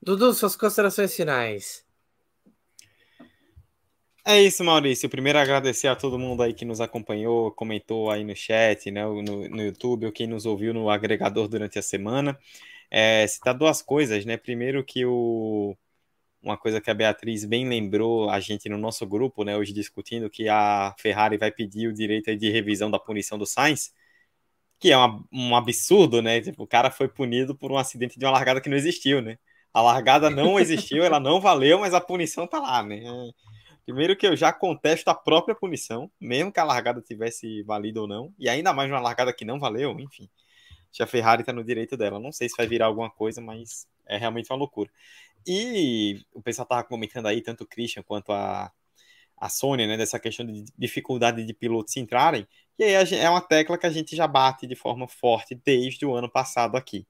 Dudu, 0.00 0.34
suas 0.34 0.56
considerações 0.56 1.14
finais. 1.14 1.86
É 4.24 4.40
isso, 4.40 4.62
Maurício. 4.62 5.08
Primeiro 5.10 5.38
agradecer 5.38 5.88
a 5.88 5.96
todo 5.96 6.18
mundo 6.18 6.42
aí 6.42 6.54
que 6.54 6.64
nos 6.64 6.80
acompanhou, 6.80 7.50
comentou 7.52 8.08
aí 8.10 8.22
no 8.22 8.36
chat, 8.36 8.88
né, 8.90 9.04
no, 9.04 9.22
no 9.22 9.62
YouTube, 9.62 10.06
ou 10.06 10.12
quem 10.12 10.28
nos 10.28 10.46
ouviu 10.46 10.72
no 10.72 10.88
agregador 10.88 11.48
durante 11.48 11.76
a 11.78 11.82
semana. 11.82 12.38
É, 12.90 13.26
citar 13.26 13.54
duas 13.54 13.82
coisas, 13.82 14.24
né? 14.24 14.36
Primeiro 14.36 14.84
que 14.84 15.04
o 15.06 15.76
uma 16.42 16.58
coisa 16.58 16.80
que 16.80 16.90
a 16.90 16.94
Beatriz 16.94 17.44
bem 17.44 17.68
lembrou 17.68 18.30
a 18.30 18.40
gente 18.40 18.68
no 18.68 18.78
nosso 18.78 19.06
grupo, 19.06 19.44
né, 19.44 19.56
hoje 19.56 19.72
discutindo 19.72 20.30
que 20.30 20.48
a 20.48 20.94
Ferrari 20.98 21.38
vai 21.38 21.52
pedir 21.52 21.88
o 21.88 21.92
direito 21.94 22.36
de 22.36 22.50
revisão 22.50 22.90
da 22.90 22.98
punição 22.98 23.38
do 23.38 23.46
Sainz, 23.46 23.92
que 24.80 24.92
é 24.92 24.96
uma, 24.96 25.24
um 25.32 25.56
absurdo, 25.56 26.22
né? 26.22 26.40
Tipo, 26.40 26.64
o 26.64 26.66
cara 26.66 26.90
foi 26.90 27.08
punido 27.08 27.56
por 27.56 27.72
um 27.72 27.78
acidente 27.78 28.18
de 28.18 28.24
uma 28.26 28.32
largada 28.32 28.60
que 28.60 28.68
não 28.68 28.76
existiu, 28.76 29.22
né? 29.22 29.38
A 29.74 29.82
largada 29.82 30.30
não 30.30 30.58
existiu, 30.60 31.04
ela 31.04 31.20
não 31.20 31.40
valeu, 31.40 31.80
mas 31.80 31.94
a 31.94 32.00
punição 32.00 32.46
tá 32.46 32.60
lá, 32.60 32.82
né? 32.82 33.02
Primeiro 33.84 34.16
que 34.16 34.26
eu 34.26 34.36
já 34.36 34.52
contesto 34.52 35.08
a 35.08 35.14
própria 35.14 35.54
punição, 35.54 36.10
mesmo 36.20 36.52
que 36.52 36.60
a 36.60 36.64
largada 36.64 37.00
tivesse 37.00 37.62
valido 37.62 38.02
ou 38.02 38.08
não, 38.08 38.32
e 38.38 38.48
ainda 38.48 38.72
mais 38.72 38.90
uma 38.90 39.00
largada 39.00 39.32
que 39.32 39.44
não 39.44 39.58
valeu, 39.58 39.98
enfim. 39.98 40.28
Já 40.92 41.04
a 41.04 41.06
Ferrari 41.06 41.42
tá 41.42 41.52
no 41.52 41.64
direito 41.64 41.96
dela. 41.96 42.20
Não 42.20 42.30
sei 42.30 42.48
se 42.48 42.56
vai 42.56 42.66
virar 42.66 42.86
alguma 42.86 43.10
coisa, 43.10 43.40
mas 43.40 43.88
é 44.06 44.16
realmente 44.18 44.50
uma 44.52 44.58
loucura. 44.58 44.90
E 45.46 46.24
o 46.32 46.40
pessoal 46.42 46.66
tava 46.66 46.84
comentando 46.84 47.26
aí, 47.26 47.40
tanto 47.40 47.64
o 47.64 47.66
Christian 47.66 48.02
quanto 48.02 48.32
a, 48.32 48.70
a 49.36 49.48
Sônia, 49.48 49.86
né, 49.86 49.96
dessa 49.96 50.20
questão 50.20 50.46
de 50.46 50.64
dificuldade 50.78 51.44
de 51.44 51.52
pilotos 51.54 51.96
entrarem, 51.96 52.46
e 52.78 52.84
aí 52.84 53.14
é 53.14 53.28
uma 53.28 53.40
tecla 53.40 53.76
que 53.76 53.86
a 53.86 53.90
gente 53.90 54.14
já 54.14 54.26
bate 54.26 54.66
de 54.66 54.76
forma 54.76 55.08
forte 55.08 55.54
desde 55.54 56.06
o 56.06 56.14
ano 56.14 56.30
passado 56.30 56.76
aqui. 56.76 57.06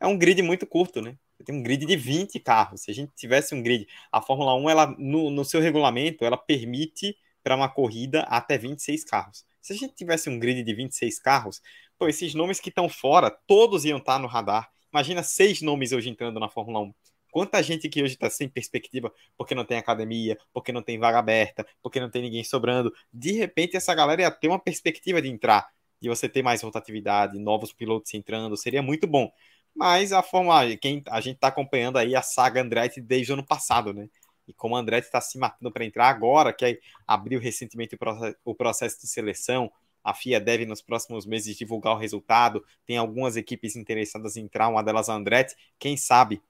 É 0.00 0.06
um 0.06 0.18
grid 0.18 0.42
muito 0.42 0.66
curto, 0.66 1.00
né? 1.00 1.16
Tem 1.44 1.54
um 1.54 1.62
grid 1.62 1.86
de 1.86 1.96
20 1.96 2.38
carros. 2.40 2.82
Se 2.82 2.90
a 2.90 2.94
gente 2.94 3.12
tivesse 3.14 3.54
um 3.54 3.62
grid, 3.62 3.86
a 4.10 4.20
Fórmula 4.20 4.54
1, 4.54 4.70
ela, 4.70 4.86
no, 4.98 5.30
no 5.30 5.44
seu 5.44 5.60
regulamento, 5.60 6.24
ela 6.24 6.36
permite 6.36 7.16
para 7.42 7.56
uma 7.56 7.68
corrida 7.68 8.22
até 8.22 8.58
26 8.58 9.04
carros. 9.04 9.44
Se 9.60 9.72
a 9.72 9.76
gente 9.76 9.94
tivesse 9.94 10.28
um 10.28 10.38
grid 10.38 10.62
de 10.62 10.74
26 10.74 11.18
carros, 11.18 11.60
pô, 11.98 12.08
esses 12.08 12.34
nomes 12.34 12.60
que 12.60 12.68
estão 12.68 12.88
fora, 12.88 13.30
todos 13.30 13.84
iam 13.84 13.98
estar 13.98 14.14
tá 14.14 14.18
no 14.18 14.26
radar. 14.26 14.70
Imagina 14.92 15.22
seis 15.22 15.60
nomes 15.60 15.92
hoje 15.92 16.08
entrando 16.08 16.40
na 16.40 16.48
Fórmula 16.48 16.80
1. 16.80 16.94
Quanta 17.30 17.62
gente 17.62 17.88
que 17.88 18.02
hoje 18.02 18.14
está 18.14 18.30
sem 18.30 18.48
perspectiva 18.48 19.12
porque 19.36 19.54
não 19.54 19.64
tem 19.64 19.78
academia, 19.78 20.38
porque 20.52 20.72
não 20.72 20.82
tem 20.82 20.98
vaga 20.98 21.18
aberta, 21.18 21.66
porque 21.82 22.00
não 22.00 22.10
tem 22.10 22.22
ninguém 22.22 22.42
sobrando. 22.42 22.92
De 23.12 23.32
repente, 23.32 23.76
essa 23.76 23.94
galera 23.94 24.22
ia 24.22 24.30
ter 24.30 24.48
uma 24.48 24.58
perspectiva 24.58 25.20
de 25.20 25.28
entrar, 25.28 25.68
de 26.00 26.08
você 26.08 26.28
ter 26.28 26.42
mais 26.42 26.62
rotatividade, 26.62 27.38
novos 27.38 27.72
pilotos 27.72 28.14
entrando, 28.14 28.56
seria 28.56 28.82
muito 28.82 29.06
bom. 29.06 29.30
Mas 29.74 30.12
a 30.12 30.22
forma, 30.22 30.76
quem 30.76 31.02
a 31.08 31.20
gente 31.20 31.36
está 31.36 31.48
acompanhando 31.48 31.98
aí 31.98 32.14
a 32.14 32.22
saga 32.22 32.60
Andretti 32.60 33.00
desde 33.00 33.32
o 33.32 33.34
ano 33.34 33.46
passado, 33.46 33.92
né? 33.92 34.08
E 34.46 34.52
como 34.52 34.76
a 34.76 34.80
Andretti 34.80 35.06
está 35.06 35.20
se 35.20 35.38
matando 35.38 35.70
para 35.70 35.84
entrar 35.84 36.08
agora, 36.08 36.52
que 36.52 36.80
abriu 37.06 37.38
recentemente 37.38 37.96
o 38.44 38.54
processo 38.54 39.00
de 39.00 39.06
seleção, 39.06 39.70
a 40.02 40.14
FIA 40.14 40.40
deve 40.40 40.64
nos 40.64 40.80
próximos 40.80 41.26
meses 41.26 41.56
divulgar 41.56 41.94
o 41.94 41.98
resultado. 41.98 42.64
Tem 42.86 42.96
algumas 42.96 43.36
equipes 43.36 43.76
interessadas 43.76 44.36
em 44.36 44.44
entrar, 44.44 44.68
uma 44.68 44.82
delas 44.82 45.08
a 45.08 45.14
Andretti. 45.14 45.54
Quem 45.78 45.96
sabe 45.96 46.40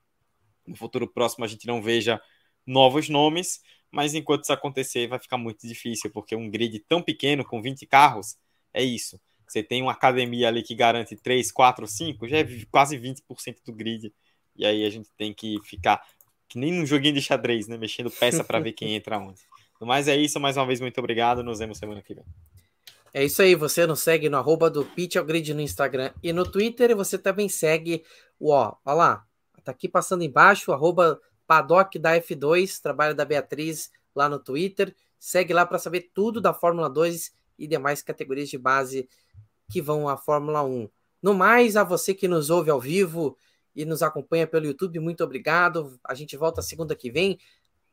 no 0.67 0.77
futuro 0.77 1.09
próximo 1.09 1.45
a 1.45 1.49
gente 1.49 1.67
não 1.67 1.83
veja 1.83 2.21
novos 2.65 3.09
nomes, 3.09 3.63
mas 3.91 4.15
enquanto 4.15 4.45
isso 4.45 4.53
acontecer 4.53 5.09
vai 5.09 5.19
ficar 5.19 5.39
muito 5.39 5.67
difícil, 5.67 6.11
porque 6.11 6.37
um 6.37 6.49
grid 6.51 6.79
tão 6.81 7.03
pequeno 7.03 7.45
com 7.45 7.61
20 7.61 7.85
carros 7.87 8.37
é 8.73 8.83
isso. 8.83 9.21
Você 9.49 9.63
tem 9.63 9.83
uma 9.83 9.93
academia 9.93 10.49
ali 10.49 10.63
que 10.63 10.75
garante 10.75 11.17
3, 11.17 11.51
4, 11.51 11.87
5, 11.87 12.29
já 12.29 12.39
é 12.39 12.47
quase 12.71 12.99
20% 12.99 13.57
do 13.65 13.73
grid. 13.73 14.13
E 14.55 14.67
aí 14.67 14.85
a 14.85 14.91
gente 14.91 15.09
tem 15.17 15.33
que 15.33 15.57
ficar 15.65 16.05
que 16.49 16.59
nem 16.59 16.73
num 16.73 16.87
joguinho 16.87 17.15
de 17.15 17.23
xadrez, 17.23 17.67
né? 17.67 17.77
Mexendo 17.77 18.11
peça 18.11 18.43
para 18.45 18.61
ver 18.61 18.73
quem 18.73 18.95
entra 18.95 19.19
onde. 19.19 19.41
Mas 19.81 20.09
é 20.09 20.17
isso, 20.17 20.41
mais 20.41 20.57
uma 20.57 20.67
vez, 20.67 20.81
muito 20.81 20.99
obrigado. 20.99 21.43
Nos 21.43 21.59
vemos 21.59 21.79
semana 21.79 22.03
que 22.03 22.15
vem. 22.15 22.25
É 23.13 23.25
isso 23.25 23.41
aí, 23.41 23.55
você 23.55 23.87
nos 23.87 24.01
segue 24.01 24.29
no 24.29 24.37
arroba 24.37 24.69
do 24.69 24.85
Pitch 24.85 25.17
ao 25.17 25.25
Grid 25.25 25.55
no 25.55 25.63
Instagram 25.63 26.13
e 26.23 26.33
no 26.33 26.45
Twitter, 26.45 26.91
e 26.91 26.95
você 26.95 27.17
também 27.17 27.49
segue 27.49 28.05
o, 28.39 28.53
ó, 28.53 28.77
ó 28.85 28.95
lá, 28.95 29.25
tá 29.65 29.73
aqui 29.73 29.89
passando 29.89 30.23
embaixo, 30.23 30.73
arroba 30.73 31.19
Paddock 31.47 31.99
da 31.99 32.15
F2, 32.21 32.81
trabalho 32.83 33.15
da 33.15 33.25
Beatriz 33.25 33.91
lá 34.15 34.29
no 34.29 34.39
Twitter. 34.39 34.95
Segue 35.19 35.55
lá 35.55 35.65
para 35.65 35.79
saber 35.79 36.11
tudo 36.13 36.41
da 36.41 36.53
Fórmula 36.53 36.91
2 36.91 37.33
e 37.59 37.67
demais 37.67 38.03
categorias 38.03 38.49
de 38.51 38.59
base 38.59 39.09
que 39.71 39.81
vão 39.81 40.09
à 40.09 40.17
Fórmula 40.17 40.63
1. 40.63 40.89
No 41.23 41.35
mais, 41.35 41.77
a 41.77 41.85
você 41.85 42.15
que 42.15 42.29
nos 42.29 42.51
ouve 42.51 42.71
ao 42.71 42.81
vivo 42.81 43.37
e 43.75 43.85
nos 43.85 44.03
acompanha 44.03 44.47
pelo 44.47 44.67
YouTube, 44.67 44.99
muito 45.01 45.23
obrigado. 45.23 45.99
A 46.05 46.15
gente 46.15 46.37
volta 46.37 46.63
segunda 46.63 46.95
que 46.95 47.11
vem. 47.11 47.39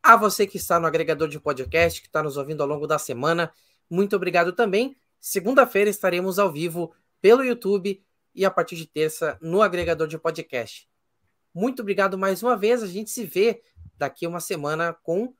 A 0.01 0.15
você 0.15 0.45
que 0.45 0.57
está 0.57 0.79
no 0.79 0.85
agregador 0.85 1.27
de 1.27 1.39
podcast, 1.39 2.01
que 2.01 2.07
está 2.07 2.21
nos 2.21 2.37
ouvindo 2.37 2.61
ao 2.61 2.67
longo 2.67 2.85
da 2.85 2.99
semana, 2.99 3.51
muito 3.89 4.15
obrigado 4.15 4.53
também. 4.53 4.95
Segunda-feira 5.19 5.89
estaremos 5.89 6.37
ao 6.37 6.51
vivo 6.51 6.93
pelo 7.21 7.43
YouTube 7.43 8.03
e 8.33 8.45
a 8.45 8.51
partir 8.51 8.75
de 8.75 8.85
terça 8.85 9.37
no 9.41 9.61
agregador 9.61 10.07
de 10.07 10.17
podcast. 10.17 10.87
Muito 11.53 11.81
obrigado 11.81 12.17
mais 12.17 12.43
uma 12.43 12.55
vez. 12.55 12.83
A 12.83 12.87
gente 12.87 13.09
se 13.09 13.23
vê 13.23 13.61
daqui 13.97 14.27
uma 14.27 14.39
semana 14.39 14.93
com 14.93 15.33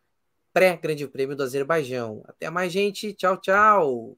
pré-Grande 0.54 1.08
Prêmio 1.08 1.36
do 1.36 1.44
Azerbaijão. 1.44 2.24
Até 2.26 2.50
mais, 2.50 2.72
gente. 2.72 3.14
Tchau, 3.14 3.38
tchau. 3.38 4.18